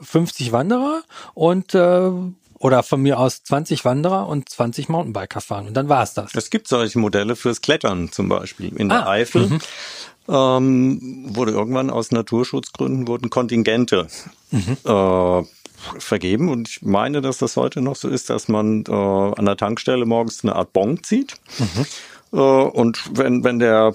50 0.00 0.52
Wanderer 0.52 1.02
und 1.34 1.74
äh, 1.74 2.10
oder 2.58 2.82
von 2.82 3.00
mir 3.00 3.18
aus 3.18 3.42
20 3.44 3.84
Wanderer 3.84 4.26
und 4.26 4.48
20 4.48 4.88
Mountainbiker 4.88 5.40
fahren. 5.40 5.68
Und 5.68 5.74
dann 5.74 5.88
war 5.88 6.02
es 6.02 6.14
das. 6.14 6.34
Es 6.34 6.50
gibt 6.50 6.68
solche 6.68 6.98
Modelle 6.98 7.36
fürs 7.36 7.60
Klettern 7.60 8.10
zum 8.10 8.28
Beispiel. 8.28 8.74
In 8.76 8.88
der 8.88 9.06
ah, 9.06 9.10
Eifel 9.10 9.44
-hmm. 9.44 9.62
Ähm, 10.28 11.24
wurde 11.34 11.52
irgendwann 11.52 11.90
aus 11.90 12.10
Naturschutzgründen 12.10 13.08
wurden 13.08 13.30
Kontingente 13.30 14.08
mhm. 14.50 14.76
äh, 14.84 15.42
vergeben. 15.98 16.48
Und 16.48 16.68
ich 16.68 16.82
meine, 16.82 17.20
dass 17.20 17.38
das 17.38 17.56
heute 17.56 17.80
noch 17.80 17.96
so 17.96 18.08
ist, 18.08 18.30
dass 18.30 18.48
man 18.48 18.84
äh, 18.88 18.92
an 18.92 19.44
der 19.44 19.56
Tankstelle 19.56 20.04
morgens 20.04 20.44
eine 20.44 20.56
Art 20.56 20.72
Bon 20.72 21.02
zieht. 21.02 21.34
Mhm. 21.58 21.86
Äh, 22.32 22.36
und 22.36 23.00
wenn, 23.16 23.44
wenn 23.44 23.58
der, 23.58 23.94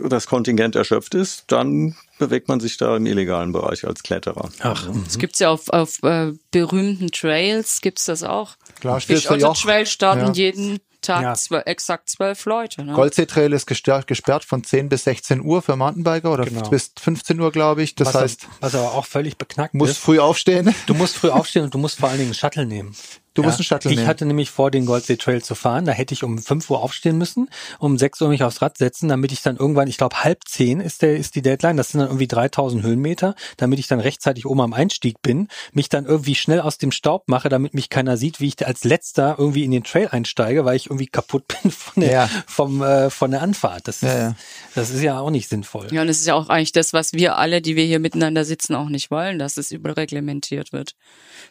das 0.00 0.26
Kontingent 0.26 0.74
erschöpft 0.74 1.14
ist, 1.14 1.44
dann 1.48 1.94
bewegt 2.18 2.48
man 2.48 2.60
sich 2.60 2.76
da 2.76 2.96
im 2.96 3.06
illegalen 3.06 3.52
Bereich 3.52 3.86
als 3.86 4.02
Kletterer. 4.02 4.48
Ach, 4.60 4.88
mhm. 4.88 5.04
das 5.04 5.18
gibt's 5.18 5.38
ja 5.38 5.50
auf, 5.50 5.68
auf 5.68 6.02
äh, 6.02 6.32
berühmten 6.50 7.10
Trails, 7.12 7.80
gibt's 7.80 8.06
das 8.06 8.24
auch. 8.24 8.56
Klar, 8.80 9.00
Fish 9.00 9.30
Otter 9.30 9.52
Trail 9.54 9.86
starten 9.86 10.26
ja. 10.26 10.32
jeden 10.32 10.80
Tag 11.00 11.22
Ja. 11.22 11.34
zwölf, 11.34 11.62
exakt 11.66 12.08
zwölf 12.08 12.44
Leute. 12.44 12.84
Ne? 12.84 12.92
Goldsee 12.92 13.26
Trail 13.26 13.52
ist 13.52 13.66
gesperrt, 13.66 14.06
gesperrt 14.06 14.44
von 14.44 14.64
10 14.64 14.88
bis 14.88 15.04
16 15.04 15.40
Uhr 15.40 15.62
für 15.62 15.76
Mountainbiker 15.76 16.32
oder 16.32 16.44
Genau. 16.44 16.68
bis 16.68 16.92
15 16.98 17.38
Uhr, 17.40 17.52
glaube 17.52 17.82
ich. 17.82 17.94
Das 17.94 18.08
was, 18.08 18.14
heißt, 18.22 18.46
was 18.60 18.74
aber 18.74 18.92
auch 18.94 19.06
völlig 19.06 19.36
beknackt 19.38 19.74
muss 19.74 19.90
ist. 19.90 19.98
früh 19.98 20.18
aufstehen. 20.18 20.74
Du 20.86 20.94
musst 20.94 21.16
früh 21.16 21.30
aufstehen 21.30 21.64
und 21.64 21.72
du 21.74 21.78
musst 21.78 21.98
vor 22.00 22.08
allen 22.08 22.18
Dingen 22.18 22.28
einen 22.30 22.34
Shuttle 22.34 22.66
nehmen. 22.66 22.94
Du 23.38 23.42
musst 23.44 23.58
einen 23.58 23.64
Shuttle 23.64 23.90
ich 23.90 23.96
nehmen. 23.98 24.08
hatte 24.08 24.24
nämlich 24.26 24.50
vor, 24.50 24.70
den 24.70 24.84
Goldsee 24.86 25.16
Trail 25.16 25.42
zu 25.42 25.54
fahren. 25.54 25.84
Da 25.84 25.92
hätte 25.92 26.12
ich 26.14 26.24
um 26.24 26.38
5 26.38 26.68
Uhr 26.70 26.82
aufstehen 26.82 27.18
müssen, 27.18 27.48
um 27.78 27.96
6 27.96 28.20
Uhr 28.20 28.28
mich 28.28 28.42
aufs 28.42 28.60
Rad 28.62 28.78
setzen, 28.78 29.08
damit 29.08 29.32
ich 29.32 29.42
dann 29.42 29.56
irgendwann, 29.56 29.88
ich 29.88 29.96
glaube 29.96 30.24
halb 30.24 30.40
10 30.46 30.80
ist 30.80 31.02
der 31.02 31.16
ist 31.16 31.34
die 31.34 31.42
Deadline, 31.42 31.76
das 31.76 31.90
sind 31.90 32.00
dann 32.00 32.08
irgendwie 32.08 32.26
3000 32.28 32.82
Höhenmeter, 32.82 33.34
damit 33.56 33.78
ich 33.78 33.86
dann 33.86 34.00
rechtzeitig 34.00 34.46
oben 34.46 34.60
am 34.60 34.72
Einstieg 34.72 35.22
bin, 35.22 35.48
mich 35.72 35.88
dann 35.88 36.04
irgendwie 36.06 36.34
schnell 36.34 36.60
aus 36.60 36.78
dem 36.78 36.90
Staub 36.92 37.28
mache, 37.28 37.48
damit 37.48 37.74
mich 37.74 37.88
keiner 37.90 38.16
sieht, 38.16 38.40
wie 38.40 38.48
ich 38.48 38.66
als 38.66 38.84
letzter 38.84 39.36
irgendwie 39.38 39.64
in 39.64 39.70
den 39.70 39.84
Trail 39.84 40.08
einsteige, 40.08 40.64
weil 40.64 40.76
ich 40.76 40.86
irgendwie 40.86 41.06
kaputt 41.06 41.44
bin 41.62 41.70
von 41.70 42.02
der 42.02 42.10
Ja. 42.12 42.30
vom 42.46 42.82
äh, 42.82 43.10
von 43.10 43.30
der 43.30 43.42
Anfahrt. 43.42 43.86
Das 43.88 44.00
Ja, 44.00 44.08
ist, 44.08 44.18
ja. 44.18 44.34
das 44.74 44.90
ist 44.90 45.02
ja 45.02 45.20
auch 45.20 45.30
nicht 45.30 45.48
sinnvoll. 45.48 45.86
Ja, 45.92 46.02
und 46.02 46.08
es 46.08 46.18
ist 46.20 46.26
ja 46.26 46.34
auch 46.34 46.48
eigentlich 46.48 46.72
das, 46.72 46.92
was 46.92 47.12
wir 47.12 47.36
alle, 47.36 47.62
die 47.62 47.76
wir 47.76 47.84
hier 47.84 47.98
miteinander 48.00 48.44
sitzen, 48.44 48.74
auch 48.74 48.88
nicht 48.88 49.10
wollen, 49.10 49.38
dass 49.38 49.56
es 49.56 49.70
überreglementiert 49.70 50.72
wird. 50.72 50.94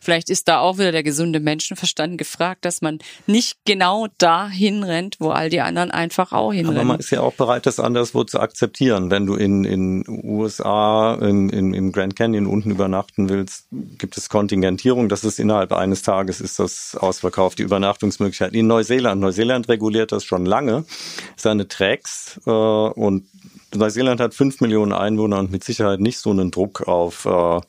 Vielleicht 0.02 0.30
ist 0.30 0.48
da 0.48 0.60
auch 0.60 0.78
wieder 0.78 0.92
der 0.92 1.04
gesunde 1.04 1.40
Menschenverstand 1.78 2.18
gefragt, 2.18 2.66
dass 2.66 2.82
man 2.82 3.00
nicht 3.26 3.58
genau 3.66 4.08
dahin 4.18 4.84
rennt, 4.84 5.18
wo 5.20 5.30
all 5.30 5.50
die 5.50 5.62
anderen 5.62 5.92
einfach 5.92 6.32
auch 6.32 6.48
Aber 6.48 6.54
hinrennen. 6.54 6.88
man 6.88 7.00
ist 7.00 7.12
ja 7.12 7.22
auch 7.22 7.34
bereit, 7.34 7.66
das 7.66 7.80
anderswo 7.80 8.24
zu 8.24 8.40
akzeptieren. 8.40 9.12
Wenn 9.12 9.26
du 9.26 9.36
in 9.36 9.64
in 9.64 10.04
USA 10.08 11.16
in, 11.16 11.50
in, 11.50 11.74
im 11.74 11.92
Grand 11.92 12.16
Canyon 12.16 12.48
unten 12.48 12.72
übernachten 12.72 13.30
willst, 13.30 13.68
gibt 13.98 14.18
es 14.18 14.30
Kontingentierung. 14.30 15.10
Das 15.10 15.24
ist 15.24 15.40
innerhalb 15.40 15.72
eines 15.72 16.02
Tages 16.02 16.42
ist 16.42 16.60
das 16.60 16.96
ausverkauft, 16.96 17.60
die 17.60 17.64
Übernachtungsmöglichkeit. 17.64 18.54
In 18.54 18.68
Neuseeland, 18.68 19.22
Neuseeland 19.22 19.70
reguliert 19.70 20.12
das 20.12 20.24
schon 20.24 20.46
lange, 20.46 20.86
seine 21.36 21.68
Tracks 21.68 22.40
äh, 22.46 22.50
und 22.50 23.28
Neuseeland 23.76 24.22
hat 24.22 24.34
fünf 24.34 24.62
Millionen 24.62 24.94
Einwohner 24.94 25.40
und 25.40 25.52
mit 25.52 25.64
Sicherheit 25.64 26.00
nicht 26.00 26.20
so 26.20 26.32
einen 26.32 26.52
Druck 26.52 26.88
auf 26.88 27.26
äh, 27.26 27.60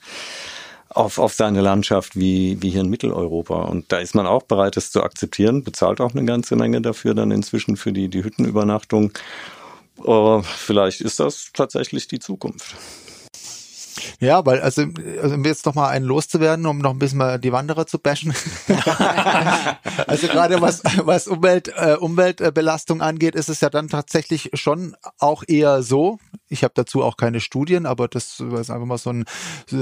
auf, 0.98 1.18
auf 1.18 1.32
seine 1.32 1.60
Landschaft 1.60 2.16
wie, 2.16 2.60
wie 2.60 2.70
hier 2.70 2.80
in 2.80 2.90
Mitteleuropa. 2.90 3.62
Und 3.62 3.92
da 3.92 3.98
ist 3.98 4.16
man 4.16 4.26
auch 4.26 4.42
bereit, 4.42 4.76
das 4.76 4.90
zu 4.90 5.02
akzeptieren, 5.02 5.62
bezahlt 5.62 6.00
auch 6.00 6.12
eine 6.12 6.24
ganze 6.24 6.56
Menge 6.56 6.80
dafür 6.80 7.14
dann 7.14 7.30
inzwischen 7.30 7.76
für 7.76 7.92
die, 7.92 8.08
die 8.08 8.24
Hüttenübernachtung. 8.24 9.12
Äh, 10.04 10.42
vielleicht 10.42 11.00
ist 11.00 11.20
das 11.20 11.50
tatsächlich 11.54 12.08
die 12.08 12.18
Zukunft. 12.18 12.74
Ja, 14.20 14.44
weil, 14.46 14.60
also, 14.60 14.84
also 15.22 15.34
um 15.34 15.44
jetzt 15.44 15.66
noch 15.66 15.74
mal 15.74 15.88
einen 15.88 16.04
loszuwerden, 16.04 16.66
um 16.66 16.78
noch 16.78 16.92
ein 16.92 16.98
bisschen 16.98 17.18
mal 17.18 17.38
die 17.38 17.52
Wanderer 17.52 17.86
zu 17.86 17.98
bashen. 17.98 18.32
also 20.06 20.28
gerade 20.28 20.60
was, 20.60 20.82
was 21.04 21.26
Umwelt, 21.26 21.72
äh, 21.76 21.96
Umweltbelastung 21.98 23.02
angeht, 23.02 23.34
ist 23.34 23.48
es 23.48 23.60
ja 23.60 23.70
dann 23.70 23.88
tatsächlich 23.88 24.50
schon 24.54 24.96
auch 25.18 25.42
eher 25.46 25.82
so. 25.82 26.18
Ich 26.48 26.64
habe 26.64 26.72
dazu 26.74 27.02
auch 27.02 27.16
keine 27.16 27.40
Studien, 27.40 27.84
aber 27.84 28.08
das 28.08 28.40
ist 28.40 28.70
einfach 28.70 28.86
mal 28.86 28.98
so 28.98 29.10
eine 29.10 29.24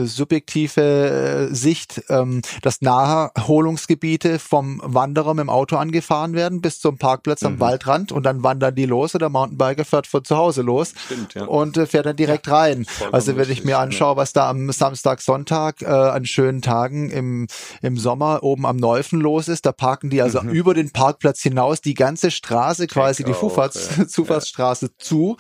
subjektive 0.07 1.49
äh, 1.51 1.55
Sicht, 1.55 2.03
ähm, 2.09 2.43
dass 2.63 2.81
Naherholungsgebiete 2.81 4.39
vom 4.39 4.81
Wanderer 4.83 5.35
mit 5.35 5.43
dem 5.43 5.51
Auto 5.51 5.77
angefahren 5.77 6.35
werden 6.35 6.61
bis 6.61 6.81
zum 6.81 6.99
Parkplatz 6.99 7.43
am 7.43 7.61
Waldrand 7.61 8.13
und 8.13 8.25
dann 8.25 8.43
wandern 8.43 8.75
die 8.75 8.87
los 8.87 9.15
oder 9.15 9.27
der 9.27 9.31
Mountainbiker 9.31 9.85
fährt 9.85 10.07
von 10.07 10.25
zu 10.25 10.37
Hause 10.37 10.63
los 10.63 10.95
Stimmt, 11.07 11.35
ja. 11.35 11.45
und 11.45 11.77
äh, 11.77 11.87
fährt 11.87 12.07
dann 12.07 12.17
direkt 12.17 12.49
rein. 12.49 12.85
vollkommen 12.85 13.15
Also 13.15 13.37
wenn 13.37 13.51
ich 13.51 13.65
mir 13.65 13.73
ja. 13.73 13.79
Anschaue, 14.07 14.17
was 14.17 14.33
da 14.33 14.49
am 14.49 14.71
Samstag, 14.71 15.21
Sonntag 15.21 15.83
äh, 15.83 15.87
an 15.87 16.25
schönen 16.25 16.63
Tagen 16.63 17.11
im, 17.11 17.47
im 17.83 17.97
Sommer 17.97 18.43
oben 18.43 18.67
am 18.67 18.77
Neufen 18.77 19.21
los 19.21 19.49
ist, 19.49 19.67
da 19.67 19.73
parken 19.73 20.11
die 20.11 20.23
also 20.23 20.41
über 20.43 20.75
den 20.75 20.91
Parkplatz 20.91 21.43
hinaus 21.43 21.81
die 21.81 21.95
ganze 21.95 22.31
Straße, 22.31 22.87
quasi 22.87 23.25
die 23.25 23.33
auch, 23.33 23.41
Zufahrts 23.41 23.97
ja. 23.97 24.07
Zufahrtsstraße 24.09 24.97
zu. 24.99 25.37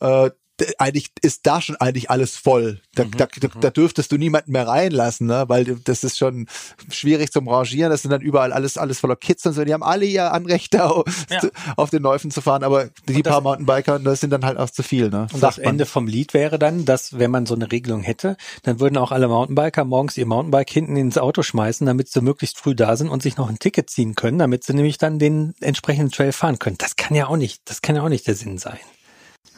Äh, 0.00 0.30
d- 0.30 0.34
eigentlich 0.78 1.10
ist 1.22 1.46
da 1.46 1.60
schon 1.60 1.76
eigentlich 1.76 2.10
alles 2.10 2.36
voll. 2.36 2.80
Da, 2.94 3.04
da, 3.04 3.26
da, 3.26 3.48
da 3.60 3.70
dürftest 3.70 4.10
du 4.12 4.16
niemanden 4.16 4.52
mehr 4.52 4.66
reinlassen, 4.66 5.26
ne? 5.26 5.44
weil 5.48 5.64
das 5.84 6.04
ist 6.04 6.18
schon 6.18 6.46
schwierig 6.90 7.32
zum 7.32 7.48
Rangieren. 7.48 7.90
Das 7.90 8.02
sind 8.02 8.10
dann 8.10 8.20
überall 8.20 8.52
alles 8.52 8.76
alles 8.78 8.98
voller 9.00 9.16
Kids 9.16 9.46
und 9.46 9.52
so. 9.52 9.64
Die 9.64 9.72
haben 9.72 9.82
alle 9.82 10.04
ihr 10.06 10.32
Anrecht 10.32 10.74
auf, 10.80 11.04
Ja. 11.30 11.40
auf 11.76 11.90
den 11.90 12.02
Neufen 12.02 12.30
zu 12.30 12.40
fahren, 12.40 12.64
aber 12.64 12.88
die 13.08 13.22
das- 13.22 13.32
paar 13.32 13.40
Mountainbiker, 13.40 13.98
das 13.98 14.20
sind 14.20 14.30
dann 14.30 14.44
halt 14.44 14.58
auch 14.58 14.70
zu 14.70 14.82
viel. 14.82 15.10
Ne? 15.10 15.26
Und 15.32 15.42
das 15.42 15.56
man. 15.58 15.66
Ende 15.66 15.86
vom 15.86 16.06
Lied 16.06 16.34
wäre 16.34 16.58
dann, 16.58 16.84
dass 16.84 17.18
wenn 17.18 17.30
man 17.30 17.46
so 17.46 17.54
eine 17.54 17.70
Regelung 17.70 18.02
hätte, 18.02 18.36
dann 18.62 18.80
würden 18.80 18.96
auch 18.96 19.12
alle 19.12 19.28
Mountainbiker 19.28 19.84
morgens 19.84 20.16
ihr 20.16 20.26
Mountainbike 20.26 20.70
hinten 20.70 20.96
ins 20.96 21.18
Auto 21.18 21.42
schmeißen, 21.42 21.86
damit 21.86 22.08
sie 22.08 22.20
möglichst 22.20 22.58
früh 22.58 22.74
da 22.74 22.96
sind 22.96 23.08
und 23.08 23.22
sich 23.22 23.36
noch 23.36 23.48
ein 23.48 23.58
Ticket 23.58 23.90
ziehen 23.90 24.14
können, 24.14 24.38
damit 24.38 24.64
sie 24.64 24.74
nämlich 24.74 24.98
dann 24.98 25.18
den 25.18 25.54
entsprechenden 25.60 26.10
Trail 26.10 26.32
fahren 26.32 26.58
können. 26.58 26.76
Das 26.78 26.96
kann 26.96 27.14
ja 27.16 27.26
auch 27.28 27.36
nicht, 27.36 27.62
das 27.66 27.82
kann 27.82 27.96
ja 27.96 28.02
auch 28.02 28.08
nicht 28.08 28.26
der 28.26 28.34
Sinn 28.34 28.58
sein. 28.58 28.78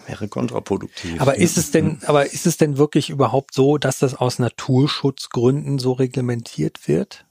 Wäre 0.06 0.26
kontraproduktiv. 0.28 1.20
Aber 1.20 1.36
ist 1.36 1.56
es 1.56 1.70
denn, 1.70 2.00
aber 2.06 2.26
ist 2.32 2.46
es 2.46 2.56
denn 2.56 2.76
wirklich 2.76 3.08
überhaupt 3.10 3.54
so, 3.54 3.78
dass 3.78 3.98
das 3.98 4.14
aus 4.14 4.38
Naturschutzgründen 4.40 5.78
so 5.78 5.92
reglementiert 5.92 6.88
wird? 6.88 7.24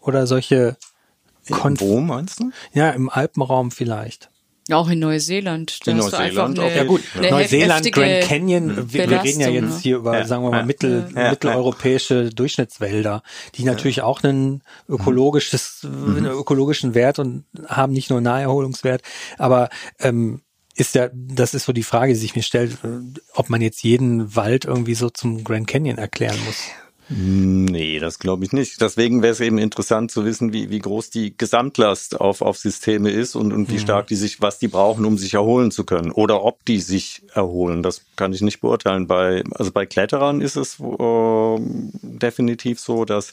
Oder 0.00 0.26
solche 0.26 0.76
Konf 1.50 1.80
Wo 1.80 2.00
meinst 2.00 2.40
du? 2.40 2.50
ja, 2.72 2.90
im 2.90 3.08
Alpenraum 3.08 3.70
vielleicht. 3.70 4.30
Auch 4.70 4.90
in 4.90 4.98
Neuseeland. 4.98 5.86
Da 5.86 5.92
In 5.92 5.96
hast 5.98 6.12
du 6.12 6.16
einfach 6.18 6.48
Neuseeland 6.48 6.58
eine, 6.58 6.68
auch. 6.68 6.76
Ja, 6.76 6.84
gut. 6.84 7.00
Neuseeland, 7.30 7.92
Grand 7.92 8.20
Canyon, 8.24 8.92
wir, 8.92 9.08
wir 9.08 9.22
reden 9.22 9.40
ja 9.40 9.48
jetzt 9.48 9.64
ne? 9.64 9.78
hier 9.80 9.96
über, 9.96 10.18
Ja, 10.18 10.26
sagen 10.26 10.42
wir 10.42 10.50
mal, 10.50 10.58
ja. 10.58 10.66
mittel, 10.66 11.08
Ja, 11.14 11.22
ja. 11.22 11.30
mitteleuropäische 11.30 12.28
Durchschnittswälder, 12.30 13.22
die 13.54 13.64
natürlich 13.64 14.02
auch 14.02 14.22
einen 14.22 14.62
ökologisches, 14.88 15.84
Mhm. 15.84 16.16
einen 16.18 16.26
ökologischen 16.26 16.94
Wert 16.94 17.18
und 17.18 17.44
haben 17.66 17.92
nicht 17.94 18.10
nur 18.10 18.18
einen 18.18 18.24
Naherholungswert, 18.24 19.00
aber 19.38 19.70
ähm, 20.00 20.42
ist 20.78 20.94
ja, 20.94 21.08
das 21.12 21.54
ist 21.54 21.64
so 21.64 21.72
die 21.72 21.82
Frage, 21.82 22.12
die 22.12 22.18
sich 22.18 22.36
mir 22.36 22.42
stellt, 22.42 22.78
ob 23.34 23.50
man 23.50 23.60
jetzt 23.60 23.82
jeden 23.82 24.36
Wald 24.36 24.64
irgendwie 24.64 24.94
so 24.94 25.10
zum 25.10 25.42
Grand 25.42 25.66
Canyon 25.66 25.98
erklären 25.98 26.38
muss. 26.46 26.68
Nee, 27.10 27.98
das 28.00 28.18
glaube 28.18 28.44
ich 28.44 28.52
nicht. 28.52 28.82
Deswegen 28.82 29.22
wäre 29.22 29.32
es 29.32 29.40
eben 29.40 29.56
interessant 29.56 30.10
zu 30.10 30.26
wissen, 30.26 30.52
wie, 30.52 30.68
wie 30.68 30.78
groß 30.78 31.08
die 31.08 31.36
Gesamtlast 31.36 32.20
auf, 32.20 32.42
auf 32.42 32.58
Systeme 32.58 33.10
ist 33.10 33.34
und, 33.34 33.52
und 33.52 33.70
wie 33.70 33.78
stark 33.78 34.08
die 34.08 34.14
sich, 34.14 34.42
was 34.42 34.58
die 34.58 34.68
brauchen, 34.68 35.06
um 35.06 35.16
sich 35.16 35.32
erholen 35.32 35.70
zu 35.70 35.84
können. 35.84 36.12
Oder 36.12 36.44
ob 36.44 36.64
die 36.66 36.80
sich 36.80 37.22
erholen. 37.32 37.82
Das 37.82 38.02
kann 38.16 38.34
ich 38.34 38.42
nicht 38.42 38.60
beurteilen. 38.60 39.06
Bei, 39.06 39.42
also 39.54 39.72
bei 39.72 39.86
Kletterern 39.86 40.42
ist 40.42 40.56
es 40.56 40.78
äh, 40.80 41.58
definitiv 42.02 42.78
so, 42.78 43.06
dass 43.06 43.32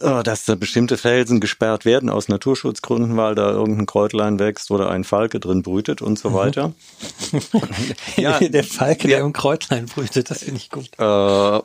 dass 0.00 0.44
da 0.44 0.54
bestimmte 0.54 0.98
Felsen 0.98 1.40
gesperrt 1.40 1.84
werden 1.84 2.10
aus 2.10 2.28
Naturschutzgründen, 2.28 3.16
weil 3.16 3.34
da 3.34 3.50
irgendein 3.50 3.86
Kräutlein 3.86 4.38
wächst 4.38 4.70
oder 4.70 4.90
ein 4.90 5.04
Falke 5.04 5.40
drin 5.40 5.62
brütet 5.62 6.02
und 6.02 6.18
so 6.18 6.34
weiter. 6.34 6.72
Ja. 8.16 8.38
der 8.38 8.64
Falke, 8.64 9.08
der 9.08 9.20
im 9.20 9.32
Kräutlein 9.32 9.86
brütet, 9.86 10.30
das 10.30 10.44
finde 10.44 10.58
ich 10.58 10.70
gut. 10.70 10.88
Äh, 10.98 11.60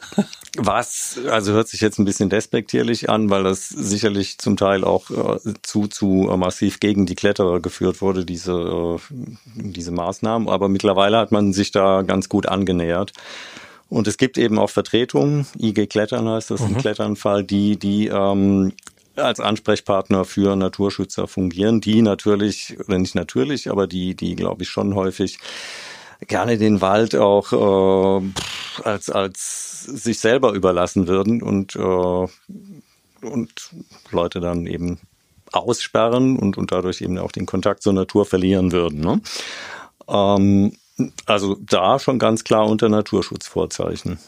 was, 0.57 1.19
also 1.29 1.53
hört 1.53 1.67
sich 1.67 1.81
jetzt 1.81 1.97
ein 1.97 2.05
bisschen 2.05 2.29
despektierlich 2.29 3.09
an, 3.09 3.29
weil 3.29 3.43
das 3.43 3.69
sicherlich 3.69 4.37
zum 4.37 4.57
Teil 4.57 4.83
auch 4.83 5.09
äh, 5.09 5.53
zu, 5.61 5.87
zu 5.87 6.29
äh, 6.29 6.37
massiv 6.37 6.79
gegen 6.79 7.05
die 7.05 7.15
Kletterer 7.15 7.59
geführt 7.59 8.01
wurde, 8.01 8.25
diese, 8.25 8.53
äh, 8.53 8.99
diese 9.55 9.91
Maßnahmen. 9.91 10.49
Aber 10.49 10.67
mittlerweile 10.67 11.17
hat 11.17 11.31
man 11.31 11.53
sich 11.53 11.71
da 11.71 12.01
ganz 12.01 12.27
gut 12.27 12.47
angenähert. 12.47 13.13
Und 13.91 14.07
es 14.07 14.15
gibt 14.15 14.37
eben 14.37 14.57
auch 14.57 14.69
Vertretungen, 14.69 15.45
IG 15.59 15.85
Klettern 15.87 16.29
heißt 16.29 16.49
das, 16.49 16.61
im 16.61 16.77
Kletternfall, 16.77 17.43
die, 17.43 17.77
die 17.77 18.07
ähm, 18.07 18.71
als 19.17 19.41
Ansprechpartner 19.41 20.23
für 20.23 20.55
Naturschützer 20.55 21.27
fungieren, 21.27 21.81
die 21.81 22.01
natürlich, 22.01 22.77
oder 22.79 22.97
nicht 22.97 23.15
natürlich, 23.15 23.69
aber 23.69 23.87
die, 23.87 24.15
die 24.15 24.37
glaube 24.37 24.63
ich 24.63 24.69
schon 24.69 24.95
häufig 24.95 25.39
gerne 26.25 26.57
den 26.57 26.79
Wald 26.79 27.15
auch 27.17 27.51
äh, 28.21 28.31
als 28.85 29.09
als 29.09 29.83
sich 29.83 30.19
selber 30.19 30.53
überlassen 30.53 31.09
würden 31.09 31.43
und 31.43 31.75
äh, 31.75 32.27
und 33.27 33.71
Leute 34.09 34.39
dann 34.39 34.67
eben 34.67 34.99
aussperren 35.51 36.39
und 36.39 36.57
und 36.57 36.71
dadurch 36.71 37.01
eben 37.01 37.17
auch 37.17 37.33
den 37.33 37.45
Kontakt 37.45 37.83
zur 37.83 37.91
Natur 37.91 38.25
verlieren 38.25 38.71
würden. 38.71 39.01
Ne? 39.01 39.21
Ähm, 40.07 40.77
also 41.25 41.57
da 41.61 41.99
schon 41.99 42.19
ganz 42.19 42.43
klar 42.43 42.67
unter 42.67 42.89
Naturschutzvorzeichen. 42.89 44.19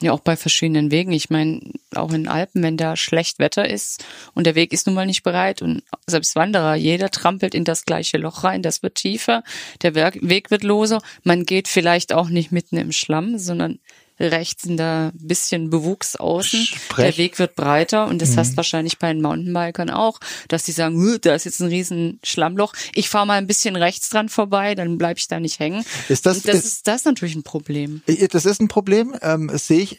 Ja, 0.00 0.12
auch 0.12 0.20
bei 0.20 0.36
verschiedenen 0.36 0.90
Wegen. 0.90 1.12
Ich 1.12 1.30
meine, 1.30 1.60
auch 1.94 2.08
in 2.08 2.24
den 2.24 2.28
Alpen, 2.28 2.62
wenn 2.62 2.76
da 2.76 2.96
schlecht 2.96 3.38
Wetter 3.38 3.68
ist 3.68 4.04
und 4.34 4.44
der 4.44 4.54
Weg 4.54 4.72
ist 4.72 4.86
nun 4.86 4.94
mal 4.94 5.06
nicht 5.06 5.22
bereit 5.22 5.62
und 5.62 5.82
selbst 6.06 6.36
Wanderer, 6.36 6.74
jeder 6.74 7.10
trampelt 7.10 7.54
in 7.54 7.64
das 7.64 7.84
gleiche 7.84 8.18
Loch 8.18 8.44
rein, 8.44 8.62
das 8.62 8.82
wird 8.82 8.96
tiefer, 8.96 9.42
der 9.82 9.94
Weg 9.94 10.50
wird 10.50 10.62
loser. 10.64 11.00
Man 11.22 11.44
geht 11.44 11.68
vielleicht 11.68 12.12
auch 12.12 12.28
nicht 12.28 12.52
mitten 12.52 12.76
im 12.76 12.92
Schlamm, 12.92 13.38
sondern 13.38 13.78
rechts 14.20 14.64
ein 14.66 15.10
bisschen 15.14 15.70
Bewuchs 15.70 16.16
außen. 16.16 16.60
Sprech- 16.64 17.04
Der 17.06 17.16
Weg 17.18 17.38
wird 17.38 17.54
breiter 17.56 18.06
und 18.06 18.22
das 18.22 18.36
hast 18.36 18.56
wahrscheinlich 18.56 18.98
bei 18.98 19.12
den 19.12 19.20
Mountainbikern 19.22 19.90
auch, 19.90 20.20
dass 20.48 20.62
die 20.64 20.72
sagen, 20.72 20.96
"Huh, 20.96 21.18
da 21.20 21.34
ist 21.34 21.44
jetzt 21.44 21.60
ein 21.60 21.68
riesen 21.68 22.20
Schlammloch. 22.22 22.72
Ich 22.94 23.08
fahre 23.08 23.26
mal 23.26 23.38
ein 23.38 23.46
bisschen 23.46 23.76
rechts 23.76 24.08
dran 24.10 24.28
vorbei, 24.28 24.74
dann 24.74 24.98
bleib 24.98 25.18
ich 25.18 25.26
da 25.28 25.40
nicht 25.40 25.58
hängen. 25.58 25.84
Ist 26.08 26.26
das- 26.26 26.38
und 26.38 26.48
das 26.48 26.56
ist- 26.56 26.64
ist 26.64 26.86
das 26.86 27.04
natürlich 27.04 27.34
ein 27.34 27.42
Problem. 27.42 28.02
Das 28.30 28.44
ist 28.44 28.60
ein 28.60 28.68
Problem, 28.68 29.14
ähm, 29.22 29.48
das 29.48 29.66
sehe 29.66 29.80
ich 29.80 29.98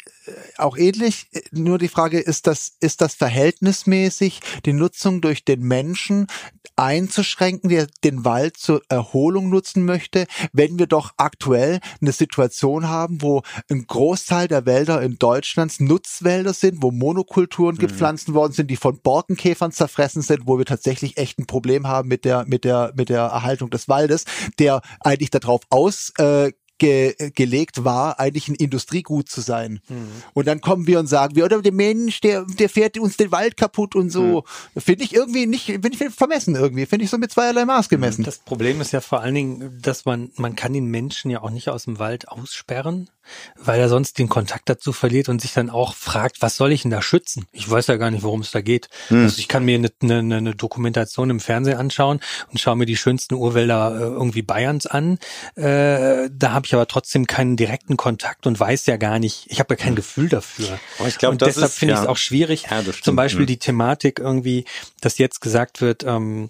auch 0.58 0.78
ähnlich. 0.78 1.28
Nur 1.52 1.78
die 1.78 1.88
Frage 1.88 2.20
ist 2.20 2.48
das, 2.48 2.74
ist 2.80 3.02
das 3.02 3.16
verhältnismäßig, 3.16 4.40
die 4.66 4.74
Nutzung 4.74 5.22
durch 5.22 5.46
den 5.46 5.62
Menschen 5.62 6.28
einzuschränken, 6.76 7.70
der 7.70 7.88
den 8.04 8.26
Wald 8.26 8.58
zur 8.58 8.82
Erholung 8.90 9.50
nutzen 9.50 9.86
möchte, 9.86 10.26
wenn 10.52 10.78
wir 10.78 10.88
doch 10.88 11.12
aktuell 11.18 11.80
eine 12.02 12.12
Situation 12.12 12.88
haben, 12.90 13.22
wo 13.22 13.44
ein 13.70 13.86
Großteil 13.88 14.48
der 14.48 14.66
Wälder 14.66 15.02
in 15.02 15.18
Deutschland 15.18 15.80
Nutzwälder 15.80 16.54
sind, 16.54 16.82
wo 16.82 16.92
Monokulturen 16.92 17.76
mhm. 17.76 17.80
gepflanzt 17.80 18.34
worden 18.34 18.54
sind, 18.54 18.70
die 18.70 18.76
von 18.76 19.00
Borkenkäfern 19.00 19.72
zerfressen 19.72 20.22
sind, 20.22 20.48
wo 20.48 20.58
wir 20.58 20.66
tatsächlich 20.66 21.18
echt 21.18 21.40
ein 21.40 21.46
Problem 21.46 21.88
haben 21.88 22.08
mit 22.08 22.26
der, 22.26 22.46
mit 22.46 22.64
der, 22.64 22.94
mit 22.96 23.10
der 23.10 23.22
Erhaltung 23.22 23.70
des 23.70 23.88
Waldes, 23.88 24.26
der 24.60 24.82
eigentlich 25.00 25.30
darauf 25.30 25.62
aus 25.70 26.12
äh, 26.18 26.52
ge 26.78 27.16
gelegt 27.36 27.84
war, 27.84 28.20
eigentlich 28.20 28.48
ein 28.48 28.56
Industriegut 28.56 29.30
zu 29.30 29.42
sein. 29.42 29.80
Mhm. 29.88 30.08
Und 30.34 30.48
dann 30.48 30.62
kommen 30.62 30.88
wir 30.88 31.00
und 31.00 31.08
sagen 31.08 31.36
wir, 31.36 31.46
oder 31.46 31.62
der 31.62 31.72
Mensch, 31.72 32.22
der, 32.22 32.46
der 32.46 32.70
fährt 32.70 32.98
uns 32.98 33.18
den 33.18 33.32
Wald 33.32 33.58
kaputt 33.58 33.96
und 33.96 34.10
so. 34.10 34.44
Mhm. 34.76 34.82
Finde 34.82 35.04
ich 35.04 35.14
irgendwie 35.14 35.46
nicht, 35.46 35.66
finde 35.66 35.92
ich 35.94 36.14
vermessen 36.14 36.56
irgendwie. 36.56 36.86
Finde 36.86 37.06
ich 37.06 37.12
so 37.12 37.18
mit 37.18 37.32
zweierlei 37.32 37.66
Maß 37.66 37.90
gemessen. 37.90 38.24
Das 38.24 38.40
Problem 38.40 38.82
ist 38.82 38.92
ja 38.92 39.02
vor 39.02 39.22
allen 39.22 39.36
Dingen, 39.36 39.80
dass 39.82 40.06
man, 40.06 40.32
man 40.36 40.56
kann 40.56 40.74
den 40.74 40.86
Menschen 40.86 41.32
ja 41.32 41.42
auch 41.42 41.50
nicht 41.50 41.70
aus 41.70 41.86
dem 41.86 42.00
Wald 42.00 42.30
aussperren 42.30 43.10
weil 43.58 43.80
er 43.80 43.90
sonst 43.90 44.20
den 44.20 44.30
Kontakt 44.30 44.70
dazu 44.70 44.94
verliert 44.94 45.30
und 45.30 45.42
sich 45.42 45.54
dann 45.54 45.70
auch 45.70 45.96
fragt, 45.96 46.42
was 46.42 46.58
soll 46.58 46.72
ich 46.72 46.84
denn 46.84 46.92
da 46.92 47.02
schützen? 47.02 47.46
Ich 47.52 47.70
weiß 47.70 47.88
ja 47.88 47.98
gar 47.98 48.12
nicht, 48.12 48.24
worum 48.24 48.42
es 48.42 48.52
da 48.52 48.62
geht. 48.62 48.90
Hm. 49.10 49.24
Also 49.24 49.40
ich 49.40 49.48
kann 49.48 49.66
mir 49.66 49.76
eine, 49.76 49.90
eine, 50.02 50.38
eine 50.38 50.56
Dokumentation 50.56 51.30
im 51.30 51.40
Fernsehen 51.40 51.78
anschauen 51.78 52.20
und 52.52 52.60
schaue 52.60 52.76
mir 52.76 52.86
die 52.86 52.98
schönsten 52.98 53.36
Urwälder 53.36 53.96
äh, 53.96 54.04
irgendwie 54.04 54.42
Bayerns 54.42 54.86
an. 54.86 55.20
Äh, 55.56 56.30
da 56.32 56.52
habe 56.52 56.66
ich 56.66 56.74
aber 56.74 56.88
trotzdem 56.88 57.28
keinen 57.28 57.56
direkten 57.58 57.98
Kontakt 57.98 58.48
und 58.48 58.60
weiß 58.60 58.86
ja 58.86 58.98
gar 58.98 59.20
nicht, 59.20 59.46
ich 59.50 59.60
habe 59.60 59.74
ja 59.74 59.78
kein 59.78 59.90
hm. 59.90 59.96
Gefühl 59.96 60.30
dafür. 60.30 60.80
Aber 61.00 61.08
ich 61.08 61.18
glaube, 61.18 61.34
und 61.34 61.42
deshalb 61.42 61.72
finde 61.72 61.96
ich 61.96 62.00
es 62.00 62.08
auch 62.08 62.18
schwierig. 62.18 62.68
Ja, 62.70 62.82
Zum 63.02 63.16
Beispiel 63.16 63.42
hm. 63.42 63.48
die 63.48 63.60
Thematik 63.60 64.20
irgendwie, 64.20 64.66
dass 65.02 65.18
jetzt 65.18 65.42
gesagt 65.42 65.82
wird, 65.82 66.04
ähm, 66.04 66.50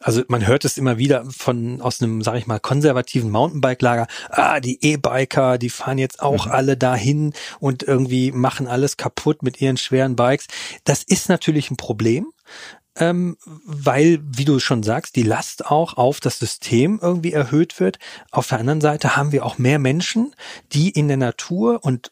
also 0.00 0.22
man 0.28 0.46
hört 0.46 0.64
es 0.64 0.78
immer 0.78 0.98
wieder 0.98 1.24
von 1.30 1.80
aus 1.80 2.00
einem, 2.00 2.22
sage 2.22 2.38
ich 2.38 2.46
mal, 2.46 2.60
konservativen 2.60 3.30
Mountainbike-Lager, 3.30 4.06
ah, 4.30 4.60
die 4.60 4.78
E-Biker, 4.84 5.58
die 5.58 5.70
fahren 5.70 5.98
jetzt 5.98 6.15
auch 6.20 6.46
mhm. 6.46 6.52
alle 6.52 6.76
dahin 6.76 7.32
und 7.60 7.82
irgendwie 7.82 8.32
machen 8.32 8.66
alles 8.66 8.96
kaputt 8.96 9.42
mit 9.42 9.60
ihren 9.60 9.76
schweren 9.76 10.16
Bikes. 10.16 10.46
Das 10.84 11.02
ist 11.02 11.28
natürlich 11.28 11.70
ein 11.70 11.76
Problem. 11.76 12.26
Ähm, 12.98 13.36
weil, 13.66 14.20
wie 14.22 14.46
du 14.46 14.58
schon 14.58 14.82
sagst, 14.82 15.16
die 15.16 15.22
Last 15.22 15.66
auch 15.66 15.98
auf 15.98 16.18
das 16.18 16.38
System 16.38 16.98
irgendwie 17.02 17.32
erhöht 17.32 17.78
wird. 17.78 17.98
Auf 18.30 18.48
der 18.48 18.58
anderen 18.58 18.80
Seite 18.80 19.16
haben 19.16 19.32
wir 19.32 19.44
auch 19.44 19.58
mehr 19.58 19.78
Menschen, 19.78 20.34
die 20.72 20.88
in 20.88 21.08
der 21.08 21.18
Natur 21.18 21.84
und 21.84 22.10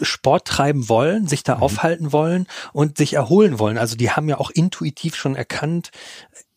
Sport 0.00 0.46
treiben 0.46 0.88
wollen, 0.88 1.26
sich 1.26 1.42
da 1.42 1.56
mhm. 1.56 1.62
aufhalten 1.62 2.12
wollen 2.12 2.46
und 2.72 2.96
sich 2.98 3.14
erholen 3.14 3.58
wollen. 3.58 3.78
Also 3.78 3.96
die 3.96 4.10
haben 4.10 4.28
ja 4.28 4.38
auch 4.38 4.50
intuitiv 4.50 5.14
schon 5.14 5.36
erkannt, 5.36 5.90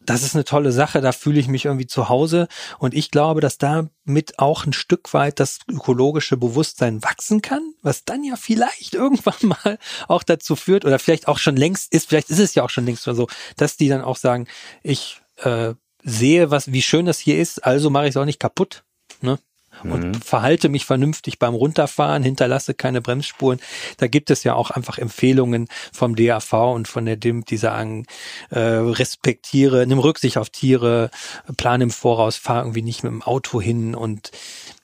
das 0.05 0.23
ist 0.23 0.35
eine 0.35 0.45
tolle 0.45 0.71
Sache, 0.71 1.01
da 1.01 1.11
fühle 1.11 1.39
ich 1.39 1.47
mich 1.47 1.65
irgendwie 1.65 1.87
zu 1.87 2.09
Hause 2.09 2.47
und 2.79 2.93
ich 2.93 3.11
glaube, 3.11 3.41
dass 3.41 3.57
damit 3.57 4.39
auch 4.39 4.65
ein 4.65 4.73
Stück 4.73 5.13
weit 5.13 5.39
das 5.39 5.59
ökologische 5.67 6.37
Bewusstsein 6.37 7.03
wachsen 7.03 7.41
kann, 7.41 7.73
was 7.81 8.05
dann 8.05 8.23
ja 8.23 8.35
vielleicht 8.35 8.93
irgendwann 8.93 9.35
mal 9.63 9.77
auch 10.07 10.23
dazu 10.23 10.55
führt 10.55 10.85
oder 10.85 10.99
vielleicht 10.99 11.27
auch 11.27 11.37
schon 11.37 11.55
längst 11.55 11.91
ist, 11.93 12.09
vielleicht 12.09 12.29
ist 12.29 12.39
es 12.39 12.55
ja 12.55 12.63
auch 12.63 12.69
schon 12.69 12.85
längst 12.85 13.03
so, 13.03 13.27
dass 13.57 13.77
die 13.77 13.89
dann 13.89 14.01
auch 14.01 14.17
sagen, 14.17 14.47
ich 14.83 15.21
äh, 15.37 15.73
sehe, 16.03 16.51
was 16.51 16.71
wie 16.71 16.81
schön 16.81 17.05
das 17.05 17.19
hier 17.19 17.37
ist, 17.37 17.65
also 17.65 17.89
mache 17.89 18.05
ich 18.05 18.11
es 18.11 18.17
auch 18.17 18.25
nicht 18.25 18.39
kaputt. 18.39 18.83
Ne? 19.21 19.39
Und 19.83 20.05
mhm. 20.05 20.13
verhalte 20.15 20.69
mich 20.69 20.85
vernünftig 20.85 21.39
beim 21.39 21.53
Runterfahren, 21.53 22.23
hinterlasse 22.23 22.73
keine 22.73 23.01
Bremsspuren. 23.01 23.59
Da 23.97 24.07
gibt 24.07 24.29
es 24.31 24.43
ja 24.43 24.55
auch 24.55 24.71
einfach 24.71 24.97
Empfehlungen 24.97 25.67
vom 25.93 26.15
DAV 26.15 26.53
und 26.73 26.87
von 26.87 27.05
der 27.05 27.17
DIMP, 27.17 27.45
die 27.45 27.57
sagen, 27.57 28.05
äh, 28.49 28.59
respektiere, 28.59 29.85
nimm 29.87 29.99
Rücksicht 29.99 30.37
auf 30.37 30.49
Tiere, 30.49 31.09
plan 31.57 31.81
im 31.81 31.91
Voraus, 31.91 32.37
fahr 32.37 32.61
irgendwie 32.61 32.81
nicht 32.81 33.03
mit 33.03 33.11
dem 33.11 33.21
Auto 33.21 33.61
hin 33.61 33.95
und 33.95 34.31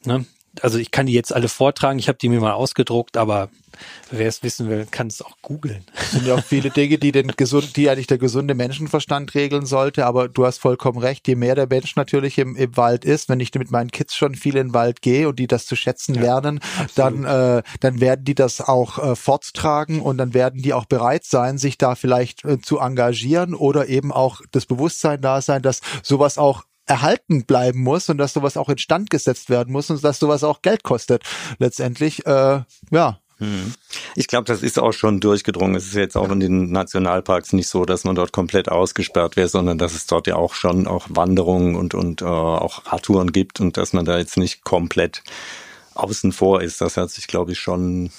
ne, 0.06 0.26
also 0.62 0.78
ich 0.78 0.92
kann 0.92 1.06
die 1.06 1.14
jetzt 1.14 1.34
alle 1.34 1.48
vortragen, 1.48 2.00
ich 2.00 2.08
habe 2.08 2.18
die 2.18 2.30
mir 2.30 2.42
mal 2.42 2.54
ausgedruckt, 2.54 3.16
aber 3.16 3.50
wer 4.10 4.28
es 4.28 4.44
wissen 4.44 4.70
will, 4.70 4.86
kann 4.90 5.08
es 5.08 5.22
auch 5.22 5.38
googeln. 5.42 5.86
Es 5.96 6.12
sind 6.12 6.28
ja 6.28 6.36
auch 6.36 6.44
viele 6.44 6.70
Dinge, 6.70 6.98
die 6.98 7.12
den 7.12 7.30
gesund, 7.30 7.76
die 7.78 7.90
eigentlich 7.90 8.08
der 8.08 8.18
gesunde 8.18 8.54
Menschenverstand 8.54 9.34
regeln 9.34 9.66
sollte, 9.66 10.06
aber 10.06 10.28
du 10.28 10.46
hast 10.46 10.60
vollkommen 10.60 11.00
recht, 11.00 11.28
je 11.28 11.36
mehr 11.36 11.56
der 11.56 11.68
Mensch 11.68 11.96
natürlich 11.96 12.38
im, 12.38 12.56
im 12.56 12.76
Wald 12.76 13.06
ist, 13.06 13.30
wenn 13.30 13.40
ich 13.40 13.54
mit 13.54 13.72
meinen 13.72 13.92
Kids 13.92 14.16
schon 14.16 14.36
viel 14.36 14.58
in 14.58 14.68
den 14.68 14.74
Wald 14.74 15.02
gehe 15.02 15.30
und 15.30 15.40
die 15.40 15.48
das 15.48 15.66
zu 15.66 15.76
schätzen 15.76 16.16
ja, 16.16 16.22
lernen, 16.22 16.60
dann, 16.96 17.24
äh, 17.24 17.64
dann 17.80 18.02
werden 18.02 18.26
die 18.26 18.36
das 18.36 18.60
auch 18.62 18.98
äh, 18.98 19.16
forttragen 19.16 20.02
und 20.02 20.18
dann 20.18 20.34
werden 20.34 20.62
die 20.62 20.74
auch 20.74 20.86
bereit 20.86 21.24
sein, 21.24 21.58
sich 21.58 21.78
da 21.78 21.96
vielleicht 21.96 22.44
äh, 22.44 22.60
zu 22.60 22.80
engagieren 22.80 23.56
oder 23.56 23.88
eben 23.88 24.12
auch 24.12 24.42
das 24.52 24.66
Bewusstsein 24.66 25.22
da 25.22 25.42
sein, 25.42 25.62
dass 25.62 25.82
sowas 26.04 26.38
auch 26.38 26.64
erhalten 26.92 27.46
bleiben 27.46 27.80
muss 27.80 28.10
und 28.10 28.18
dass 28.18 28.34
sowas 28.34 28.58
auch 28.58 28.68
instand 28.68 29.10
gesetzt 29.10 29.50
werden 29.50 29.72
muss 29.72 29.90
und 29.90 30.04
dass 30.04 30.20
sowas 30.20 30.44
auch 30.44 30.62
Geld 30.62 30.84
kostet. 30.84 31.24
Letztendlich, 31.58 32.26
äh, 32.26 32.64
ja, 32.92 33.20
hm. 33.38 33.74
ich 34.16 34.28
glaube, 34.28 34.44
das 34.44 34.62
ist 34.62 34.78
auch 34.78 34.92
schon 34.92 35.22
durchgedrungen. 35.22 35.76
Es 35.76 35.86
ist 35.86 35.96
jetzt 35.96 36.18
auch 36.18 36.30
in 36.30 36.42
den 36.42 36.70
Nationalparks 36.70 37.54
nicht 37.54 37.70
so, 37.70 37.86
dass 37.86 38.04
man 38.04 38.16
dort 38.16 38.34
komplett 38.34 38.68
ausgesperrt 38.68 39.38
wäre, 39.38 39.48
sondern 39.48 39.78
dass 39.78 39.94
es 39.94 40.06
dort 40.06 40.28
ja 40.28 40.36
auch 40.36 40.54
schon 40.54 40.86
auch 40.86 41.08
Wanderungen 41.10 41.78
und, 41.78 41.94
und 41.94 42.22
äh, 42.22 42.26
auch 42.26 42.92
Radtouren 42.92 43.32
gibt 43.32 43.62
und 43.62 43.78
dass 43.78 43.94
man 43.94 44.04
da 44.04 44.18
jetzt 44.18 44.36
nicht 44.36 44.66
komplett 44.66 45.24
außen 45.94 46.34
vor 46.34 46.62
ist. 46.62 46.82
Das 46.82 46.98
hat 46.98 47.10
sich, 47.10 47.28
glaube 47.28 47.54
ich, 47.54 47.60
schon 47.60 48.12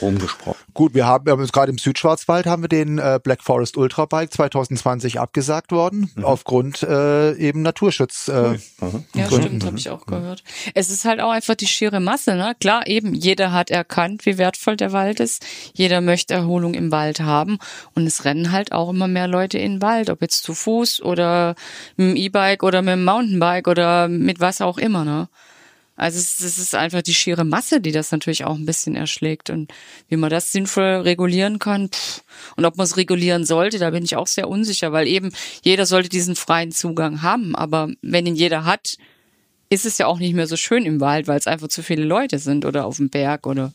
rumgesprochen. 0.00 0.60
Gut, 0.74 0.94
wir 0.94 1.06
haben, 1.06 1.26
wir 1.26 1.32
haben 1.32 1.46
gerade 1.46 1.70
im 1.70 1.78
Südschwarzwald 1.78 2.46
haben 2.46 2.62
wir 2.62 2.68
den 2.68 2.98
äh, 2.98 3.18
Black 3.22 3.42
Forest 3.42 3.76
Ultra 3.76 4.06
Bike 4.06 4.32
2020 4.32 5.20
abgesagt 5.20 5.72
worden, 5.72 6.10
mhm. 6.14 6.24
aufgrund 6.24 6.82
äh, 6.82 7.34
eben 7.34 7.62
Naturschutz. 7.62 8.28
Äh, 8.28 8.58
mhm. 8.80 9.04
Ja, 9.14 9.26
Gründen. 9.26 9.46
stimmt, 9.46 9.64
habe 9.64 9.78
ich 9.78 9.90
auch 9.90 10.06
gehört. 10.06 10.42
Es 10.74 10.90
ist 10.90 11.04
halt 11.04 11.20
auch 11.20 11.30
einfach 11.30 11.54
die 11.54 11.66
schiere 11.66 12.00
Masse, 12.00 12.34
ne? 12.34 12.54
Klar, 12.60 12.86
eben, 12.86 13.14
jeder 13.14 13.52
hat 13.52 13.70
erkannt, 13.70 14.26
wie 14.26 14.38
wertvoll 14.38 14.76
der 14.76 14.92
Wald 14.92 15.20
ist. 15.20 15.44
Jeder 15.74 16.00
möchte 16.00 16.34
Erholung 16.34 16.74
im 16.74 16.92
Wald 16.92 17.20
haben. 17.20 17.58
Und 17.94 18.06
es 18.06 18.24
rennen 18.24 18.52
halt 18.52 18.72
auch 18.72 18.90
immer 18.90 19.08
mehr 19.08 19.28
Leute 19.28 19.58
in 19.58 19.76
den 19.76 19.82
Wald, 19.82 20.10
ob 20.10 20.22
jetzt 20.22 20.42
zu 20.42 20.54
Fuß 20.54 21.02
oder 21.02 21.54
mit 21.96 22.08
dem 22.08 22.16
E-Bike 22.16 22.62
oder 22.62 22.82
mit 22.82 22.92
dem 22.92 23.04
Mountainbike 23.04 23.68
oder 23.68 24.08
mit 24.08 24.40
was 24.40 24.60
auch 24.60 24.78
immer, 24.78 25.04
ne? 25.04 25.28
Also 26.00 26.18
es, 26.18 26.40
es 26.40 26.56
ist 26.56 26.74
einfach 26.74 27.02
die 27.02 27.12
schiere 27.12 27.44
Masse, 27.44 27.82
die 27.82 27.92
das 27.92 28.10
natürlich 28.10 28.44
auch 28.46 28.54
ein 28.54 28.64
bisschen 28.64 28.96
erschlägt. 28.96 29.50
Und 29.50 29.70
wie 30.08 30.16
man 30.16 30.30
das 30.30 30.50
sinnvoll 30.50 31.02
regulieren 31.02 31.58
kann 31.58 31.90
pff, 31.90 32.22
und 32.56 32.64
ob 32.64 32.78
man 32.78 32.84
es 32.84 32.96
regulieren 32.96 33.44
sollte, 33.44 33.78
da 33.78 33.90
bin 33.90 34.02
ich 34.02 34.16
auch 34.16 34.26
sehr 34.26 34.48
unsicher, 34.48 34.92
weil 34.92 35.06
eben 35.06 35.30
jeder 35.62 35.84
sollte 35.84 36.08
diesen 36.08 36.36
freien 36.36 36.72
Zugang 36.72 37.20
haben. 37.20 37.54
Aber 37.54 37.90
wenn 38.00 38.24
ihn 38.24 38.34
jeder 38.34 38.64
hat, 38.64 38.96
ist 39.68 39.84
es 39.84 39.98
ja 39.98 40.06
auch 40.06 40.18
nicht 40.18 40.34
mehr 40.34 40.46
so 40.46 40.56
schön 40.56 40.86
im 40.86 41.02
Wald, 41.02 41.28
weil 41.28 41.38
es 41.38 41.46
einfach 41.46 41.68
zu 41.68 41.82
viele 41.82 42.04
Leute 42.04 42.38
sind 42.38 42.64
oder 42.64 42.86
auf 42.86 42.96
dem 42.96 43.10
Berg 43.10 43.46
oder 43.46 43.70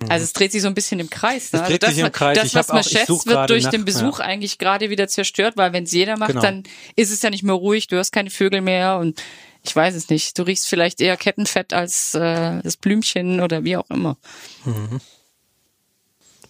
mhm. 0.00 0.10
also 0.10 0.22
es 0.22 0.34
dreht 0.34 0.52
sich 0.52 0.62
so 0.62 0.68
ein 0.68 0.74
bisschen 0.74 1.00
im 1.00 1.10
Kreis. 1.10 1.52
Ne? 1.52 1.62
Es 1.62 1.66
dreht 1.66 1.84
also 1.84 1.86
das, 1.86 1.94
sich 1.96 2.04
im 2.04 2.12
Kreis. 2.12 2.38
Das, 2.38 2.54
was 2.54 2.68
man 2.68 2.84
schätzt, 2.84 3.26
wird 3.26 3.50
durch 3.50 3.64
nach, 3.64 3.70
den 3.72 3.84
Besuch 3.84 4.20
ja. 4.20 4.26
eigentlich 4.26 4.58
gerade 4.58 4.88
wieder 4.88 5.08
zerstört, 5.08 5.56
weil 5.56 5.72
wenn 5.72 5.82
es 5.82 5.90
jeder 5.90 6.16
macht, 6.16 6.30
genau. 6.30 6.42
dann 6.42 6.62
ist 6.94 7.10
es 7.10 7.22
ja 7.22 7.30
nicht 7.30 7.42
mehr 7.42 7.56
ruhig, 7.56 7.88
du 7.88 7.98
hast 7.98 8.12
keine 8.12 8.30
Vögel 8.30 8.60
mehr 8.60 8.98
und 8.98 9.20
ich 9.64 9.74
weiß 9.74 9.94
es 9.94 10.10
nicht. 10.10 10.38
Du 10.38 10.42
riechst 10.42 10.68
vielleicht 10.68 11.00
eher 11.00 11.16
Kettenfett 11.16 11.72
als 11.72 12.14
äh, 12.14 12.60
das 12.62 12.76
Blümchen 12.76 13.40
oder 13.40 13.64
wie 13.64 13.76
auch 13.76 13.88
immer. 13.88 14.16
Mhm. 14.64 15.00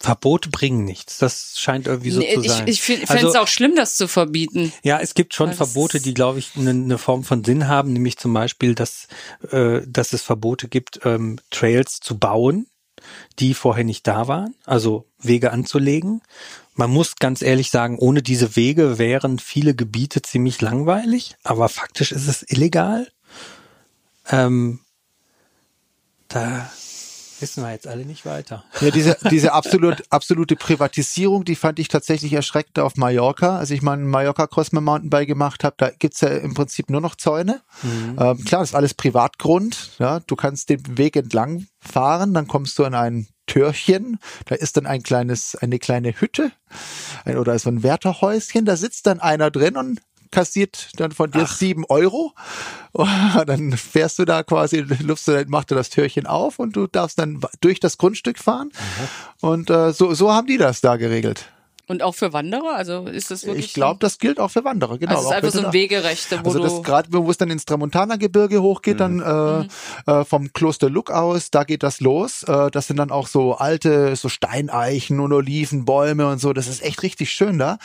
Verbote 0.00 0.50
bringen 0.50 0.84
nichts. 0.84 1.18
Das 1.18 1.54
scheint 1.56 1.86
irgendwie 1.86 2.10
so 2.10 2.20
nee, 2.20 2.34
zu 2.34 2.42
sein. 2.42 2.68
Ich, 2.68 2.86
ich 2.88 3.06
fände 3.06 3.08
also, 3.08 3.28
es 3.28 3.36
auch 3.36 3.48
schlimm, 3.48 3.74
das 3.74 3.96
zu 3.96 4.06
verbieten. 4.06 4.72
Ja, 4.82 4.98
es 5.00 5.14
gibt 5.14 5.32
schon 5.32 5.54
Verbote, 5.54 6.00
die, 6.00 6.12
glaube 6.12 6.40
ich, 6.40 6.50
eine, 6.56 6.70
eine 6.70 6.98
Form 6.98 7.24
von 7.24 7.42
Sinn 7.42 7.68
haben, 7.68 7.92
nämlich 7.92 8.18
zum 8.18 8.34
Beispiel, 8.34 8.74
dass, 8.74 9.08
äh, 9.50 9.80
dass 9.86 10.12
es 10.12 10.22
Verbote 10.22 10.68
gibt, 10.68 11.00
ähm, 11.04 11.38
Trails 11.50 12.00
zu 12.00 12.18
bauen, 12.18 12.66
die 13.38 13.54
vorher 13.54 13.84
nicht 13.84 14.06
da 14.06 14.28
waren, 14.28 14.54
also 14.64 15.06
Wege 15.18 15.52
anzulegen. 15.52 16.22
Man 16.74 16.90
muss 16.90 17.16
ganz 17.16 17.42
ehrlich 17.42 17.70
sagen, 17.70 17.98
ohne 17.98 18.22
diese 18.22 18.56
Wege 18.56 18.98
wären 18.98 19.38
viele 19.38 19.74
Gebiete 19.74 20.22
ziemlich 20.22 20.60
langweilig, 20.60 21.36
aber 21.44 21.68
faktisch 21.68 22.12
ist 22.12 22.28
es 22.28 22.42
illegal. 22.48 23.08
Ähm, 24.30 24.80
da 26.28 26.70
wissen 27.40 27.62
wir 27.62 27.72
jetzt 27.72 27.86
alle 27.86 28.04
nicht 28.04 28.26
weiter. 28.26 28.64
Ja, 28.80 28.90
diese, 28.90 29.16
diese 29.30 29.52
absolut, 29.52 30.02
absolute 30.10 30.56
Privatisierung, 30.56 31.44
die 31.44 31.56
fand 31.56 31.78
ich 31.78 31.88
tatsächlich 31.88 32.32
erschreckend 32.32 32.78
auf 32.78 32.96
Mallorca. 32.96 33.58
Als 33.58 33.70
ich 33.70 33.82
mal 33.82 33.92
einen 33.92 34.08
Mallorca-Cross 34.08 34.72
mit 34.72 34.82
Mountainbike 34.82 35.28
gemacht 35.28 35.64
habe, 35.64 35.74
da 35.78 35.90
gibt's 35.90 36.20
ja 36.20 36.28
im 36.28 36.54
Prinzip 36.54 36.90
nur 36.90 37.00
noch 37.00 37.14
Zäune. 37.16 37.62
Mhm. 37.82 38.16
Ähm, 38.18 38.44
klar, 38.44 38.60
das 38.60 38.70
ist 38.70 38.74
alles 38.74 38.94
Privatgrund. 38.94 39.92
Ja, 39.98 40.20
du 40.20 40.36
kannst 40.36 40.68
den 40.68 40.98
Weg 40.98 41.16
entlang 41.16 41.66
fahren, 41.80 42.34
dann 42.34 42.48
kommst 42.48 42.78
du 42.78 42.84
an 42.84 42.94
einen 42.94 43.28
Türchen. 43.46 44.18
Da 44.46 44.54
ist 44.54 44.76
dann 44.76 44.86
ein 44.86 45.02
kleines, 45.02 45.54
eine 45.54 45.78
kleine 45.78 46.12
Hütte 46.20 46.50
ein, 47.24 47.36
oder 47.36 47.58
so 47.58 47.68
ein 47.70 47.82
Wärterhäuschen. 47.82 48.64
Da 48.64 48.76
sitzt 48.76 49.06
dann 49.06 49.20
einer 49.20 49.50
drin 49.50 49.76
und 49.76 50.00
kassiert 50.34 50.90
dann 50.96 51.12
von 51.12 51.30
dir 51.30 51.46
sieben 51.46 51.84
Euro. 51.88 52.32
Und 52.92 53.08
dann 53.46 53.72
fährst 53.72 54.18
du 54.18 54.24
da 54.24 54.42
quasi, 54.42 54.78
lupfst 55.00 55.26
du, 55.28 55.44
macht 55.48 55.70
du 55.70 55.74
das 55.74 55.90
Türchen 55.90 56.26
auf 56.26 56.58
und 56.58 56.76
du 56.76 56.86
darfst 56.86 57.18
dann 57.18 57.40
durch 57.60 57.80
das 57.80 57.98
Grundstück 57.98 58.38
fahren. 58.38 58.70
Und 59.40 59.70
äh, 59.70 59.92
so, 59.92 60.14
so 60.14 60.32
haben 60.32 60.46
die 60.46 60.58
das 60.58 60.80
da 60.80 60.96
geregelt. 60.96 61.48
Und 61.86 62.02
auch 62.02 62.14
für 62.14 62.32
Wanderer? 62.32 62.76
Also 62.76 63.06
ist 63.08 63.30
das 63.30 63.44
wirklich. 63.44 63.66
Ich 63.66 63.74
glaube, 63.74 63.98
das 64.00 64.18
gilt 64.18 64.40
auch 64.40 64.48
für 64.50 64.64
Wanderer, 64.64 64.96
genau. 64.96 65.16
also 65.16 65.24
es 65.24 65.30
ist 65.30 65.36
einfach 65.36 65.60
so 65.60 65.66
ein 65.66 65.72
Wegerechte, 65.74 66.40
wo 66.42 66.48
also 66.48 66.58
das 66.60 66.74
du. 66.76 66.82
gerade, 66.82 67.08
wo 67.12 67.30
es 67.30 67.36
dann 67.36 67.50
ins 67.50 67.66
Tramontana-Gebirge 67.66 68.62
hochgeht, 68.62 69.00
dann 69.00 69.16
Mhm. 69.16 69.68
äh, 70.06 70.20
äh, 70.20 70.24
vom 70.24 70.50
Kloster 70.54 70.88
Luck 70.88 71.10
aus, 71.10 71.50
da 71.50 71.64
geht 71.64 71.82
das 71.82 72.00
los. 72.00 72.42
Äh, 72.44 72.70
das 72.70 72.86
sind 72.86 72.96
dann 72.96 73.10
auch 73.10 73.26
so 73.26 73.56
alte, 73.56 74.16
so 74.16 74.30
Steineichen 74.30 75.20
und 75.20 75.34
Olivenbäume 75.34 76.26
und 76.26 76.38
so. 76.38 76.54
Das 76.54 76.68
ist 76.68 76.82
echt 76.82 77.02
richtig 77.02 77.30
schön 77.32 77.58
da. 77.58 77.76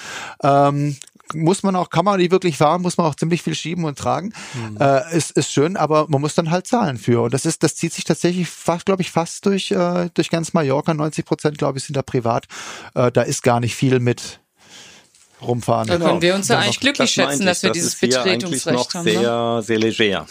Ähm, 0.42 0.96
muss 1.34 1.64
man 1.64 1.76
auch, 1.76 1.90
kann 1.90 2.06
man 2.06 2.20
die 2.20 2.32
wirklich 2.32 2.58
fahren, 2.58 2.82
muss 2.82 2.98
man 2.98 3.08
auch 3.08 3.16
ziemlich 3.16 3.42
viel 3.44 3.56
schieben 3.56 3.86
und 3.86 3.98
tragen. 3.98 4.34
Äh, 4.80 5.18
ist, 5.18 5.32
ist 5.32 5.52
schön, 5.52 5.78
aber 5.78 6.08
man 6.10 6.22
muss 6.22 6.36
dann 6.36 6.52
halt 6.52 6.68
zahlen 6.68 6.98
für. 6.98 7.22
Und 7.22 7.34
das 7.34 7.46
ist, 7.46 7.64
das 7.64 7.76
zieht 7.76 7.94
sich 7.94 8.04
tatsächlich 8.04 8.50
fast, 8.50 8.86
glaube 8.86 9.02
ich, 9.02 9.12
fast 9.12 9.46
durch, 9.46 9.72
äh, 9.72 10.10
durch 10.14 10.30
ganz 10.30 10.54
Mallorca. 10.54 10.94
90 10.94 11.26
Prozent, 11.26 11.58
glaube 11.58 11.78
ich, 11.78 11.84
sind 11.84 11.96
da 11.96 12.02
privat. 12.02 12.48
Äh, 12.96 13.12
da 13.12 13.22
ist 13.22 13.44
gar 13.44 13.60
nicht 13.60 13.76
viel 13.76 14.00
mit 14.00 14.40
rumfahren. 15.42 15.88
Da 15.88 15.98
können 15.98 16.22
wir 16.22 16.36
uns 16.36 16.48
ja 16.48 16.56
Genau. 16.56 16.66
eigentlich 16.66 16.80
glücklich 16.80 17.16
Das 17.16 17.26
schätzen, 17.26 17.42
ich. 17.42 17.48
dass 17.48 17.64
wir 17.64 17.70
Das 17.70 17.76
dieses 17.78 17.96
Betretungsrecht 18.00 18.66
noch 18.78 18.94
haben. 18.94 19.06
Ne? 19.06 19.12
sehr, 19.12 19.62
sehr 19.64 19.80
leger. 19.80 20.28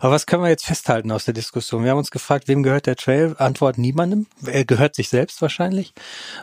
Aber 0.00 0.12
was 0.12 0.26
können 0.26 0.42
wir 0.42 0.50
jetzt 0.50 0.64
festhalten 0.66 1.10
aus 1.12 1.24
der 1.24 1.34
Diskussion? 1.34 1.84
Wir 1.84 1.90
haben 1.92 1.98
uns 1.98 2.10
gefragt, 2.10 2.48
wem 2.48 2.62
gehört 2.62 2.86
der 2.86 2.96
Trail? 2.96 3.34
Antwort 3.38 3.78
niemandem. 3.78 4.26
Er 4.44 4.64
gehört 4.64 4.94
sich 4.94 5.08
selbst 5.08 5.40
wahrscheinlich. 5.42 5.92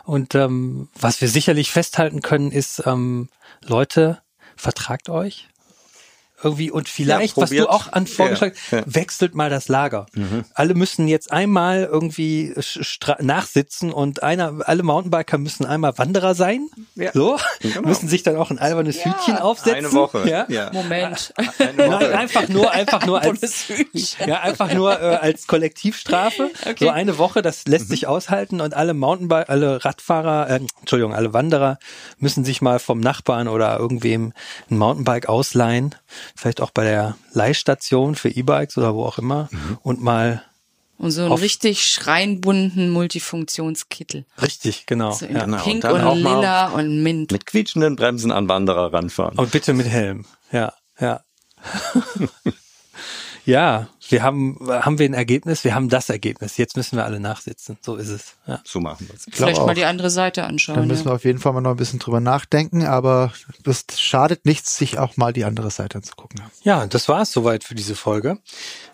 Und 0.04 0.34
ähm, 0.34 0.88
was 0.98 1.20
wir 1.20 1.28
sicherlich 1.28 1.70
festhalten 1.70 2.22
können, 2.22 2.50
ist, 2.52 2.82
ähm, 2.86 3.28
Leute, 3.64 4.18
vertragt 4.56 5.08
euch. 5.08 5.48
Irgendwie 6.42 6.70
und 6.70 6.88
vielleicht, 6.88 7.36
was 7.36 7.50
probiert. 7.50 7.66
du 7.66 7.70
auch 7.70 7.92
an 7.92 8.06
vorgeschlagen 8.06 8.54
Ja, 8.70 8.78
ja. 8.78 8.84
wechselt 8.86 9.34
mal 9.34 9.50
das 9.50 9.68
Lager. 9.68 10.06
Alle 10.54 10.74
müssen 10.74 11.06
jetzt 11.08 11.30
einmal 11.32 11.84
irgendwie 11.90 12.54
nachsitzen 13.20 13.92
und 13.92 14.22
einer, 14.22 14.54
alle 14.66 14.82
Mountainbiker 14.82 15.38
müssen 15.38 15.66
einmal 15.66 15.98
Wanderer 15.98 16.34
sein. 16.34 16.68
Ja. 16.94 17.10
So, 17.12 17.36
Genau. 17.60 17.82
müssen 17.88 18.08
sich 18.08 18.22
dann 18.22 18.36
auch 18.36 18.50
ein 18.50 18.58
albernes 18.58 19.04
Hütchen 19.04 19.36
aufsetzen. 19.36 19.86
Eine 19.86 19.92
Woche. 19.92 20.28
Ja. 20.28 20.46
Ja. 20.48 20.70
Moment. 20.72 21.32
Eine 21.58 21.72
Nein, 21.76 21.90
Woche. 21.92 22.18
einfach 22.18 22.48
nur, 22.48 22.70
einfach 22.70 23.06
nur 23.06 23.20
als, 23.20 23.66
ja, 24.26 24.40
einfach 24.40 24.72
nur 24.72 25.00
äh, 25.00 25.16
als 25.16 25.46
Kollektivstrafe. 25.46 26.50
Okay. 26.62 26.84
So 26.84 26.88
eine 26.90 27.18
Woche, 27.18 27.42
das 27.42 27.66
lässt 27.66 27.88
sich 27.88 28.06
aushalten 28.06 28.60
und 28.60 28.74
alle 28.74 28.94
Mountainbike, 28.94 29.48
alle 29.48 29.84
Radfahrer, 29.84 30.48
äh, 30.48 30.60
Entschuldigung, 30.80 31.14
alle 31.14 31.32
Wanderer 31.32 31.78
müssen 32.18 32.44
sich 32.44 32.62
mal 32.62 32.78
vom 32.78 33.00
Nachbarn 33.00 33.48
oder 33.48 33.78
irgendwem 33.78 34.32
ein 34.70 34.78
Mountainbike 34.78 35.28
ausleihen. 35.28 35.94
Vielleicht 36.36 36.60
auch 36.60 36.70
bei 36.70 36.84
der 36.84 37.16
Leihstation 37.32 38.14
für 38.14 38.28
E-Bikes 38.28 38.76
oder 38.78 38.94
wo 38.94 39.04
auch 39.04 39.18
immer 39.18 39.48
und 39.82 40.00
mal 40.02 40.42
Und 40.98 41.10
so 41.12 41.22
einen 41.22 41.32
Auf- 41.32 41.40
richtig 41.40 41.84
schreinbunten 41.84 42.90
Multifunktionskittel. 42.90 44.24
richtig, 44.40 44.86
genau. 44.86 45.12
So 45.12 45.26
in 45.26 45.36
ja. 45.36 45.44
Genau, 45.44 45.62
Pink 45.62 45.84
und 45.84 45.84
dann 45.84 45.94
und 45.94 46.00
auch 46.06 46.14
mal 46.16 46.36
Lila 46.36 46.68
und 46.68 47.02
Mint. 47.02 47.32
Mit 47.32 47.46
quietschenden 47.46 47.96
Bremsen 47.96 48.30
an 48.32 48.48
Wanderer 48.48 48.92
ranfahren. 48.92 49.38
Und 49.38 49.50
bitte 49.50 49.72
mit 49.72 49.86
Helm. 49.88 50.24
Ja, 50.52 50.72
ja. 51.00 51.20
ja, 53.46 53.88
wir 54.10 54.22
haben, 54.22 54.58
haben 54.68 54.98
wir 54.98 55.06
ein 55.08 55.14
Ergebnis? 55.14 55.64
Wir 55.64 55.74
haben 55.74 55.88
das 55.88 56.08
Ergebnis. 56.08 56.56
Jetzt 56.56 56.76
müssen 56.76 56.96
wir 56.96 57.04
alle 57.04 57.20
nachsitzen. 57.20 57.78
So 57.80 57.96
ist 57.96 58.08
es. 58.08 58.34
Ja. 58.46 58.60
So 58.64 58.80
machen 58.80 59.06
wir 59.08 59.14
es. 59.14 59.26
Vielleicht 59.30 59.60
auch. 59.60 59.66
mal 59.66 59.74
die 59.74 59.84
andere 59.84 60.10
Seite 60.10 60.42
Da 60.42 60.46
anschauen. 60.46 60.86
müssen 60.88 61.04
Ja. 61.04 61.10
wir 61.12 61.14
auf 61.16 61.24
jeden 61.24 61.38
Fall 61.38 61.52
mal 61.52 61.60
noch 61.60 61.70
ein 61.72 61.76
bisschen 61.76 61.98
drüber 61.98 62.20
nachdenken, 62.20 62.84
aber 62.84 63.32
das 63.64 63.84
schadet 63.96 64.44
nichts, 64.46 64.76
sich 64.76 64.98
auch 64.98 65.16
mal 65.16 65.32
die 65.32 65.44
andere 65.44 65.70
Seite 65.70 65.98
anzugucken. 65.98 66.40
Ja, 66.62 66.86
das 66.86 67.08
war 67.08 67.22
es 67.22 67.32
soweit 67.32 67.64
für 67.64 67.74
diese 67.74 67.94
Folge. 67.94 68.38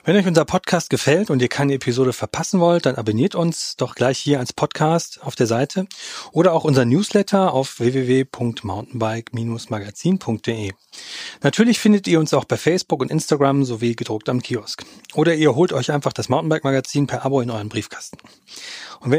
Wenn 0.06 0.14
euch 0.14 0.26
unser 0.28 0.44
Podcast 0.44 0.88
gefällt 0.88 1.30
und 1.30 1.42
ihr 1.42 1.48
keine 1.48 1.74
Episode 1.74 2.12
verpassen 2.12 2.60
wollt, 2.60 2.86
dann 2.86 2.94
abonniert 2.94 3.34
uns 3.34 3.74
doch 3.74 3.96
gleich 3.96 4.18
hier 4.18 4.38
als 4.38 4.52
Podcast 4.52 5.20
auf 5.20 5.34
der 5.34 5.48
Seite 5.48 5.88
oder 6.30 6.52
auch 6.52 6.62
unser 6.62 6.84
Newsletter 6.84 7.52
auf 7.52 7.80
www.mountainbike-magazin.de. 7.80 10.74
Natürlich 11.42 11.80
findet 11.80 12.06
ihr 12.06 12.20
uns 12.20 12.32
auch 12.34 12.44
bei 12.44 12.56
Facebook 12.56 13.00
und 13.00 13.10
Instagram 13.10 13.64
sowie 13.64 13.96
gedruckt 13.96 14.28
am 14.28 14.40
Kiosk. 14.40 14.84
Oder 15.14 15.34
ihr 15.34 15.56
holt 15.56 15.72
euch 15.72 15.90
einfach 15.90 16.12
das 16.12 16.28
Mountainbike 16.28 16.62
Magazin 16.62 17.08
per 17.08 17.24
Abo 17.24 17.40
in 17.40 17.50
euren 17.50 17.68
Briefkasten. 17.68 18.18
Und 19.00 19.10
wenn 19.10 19.14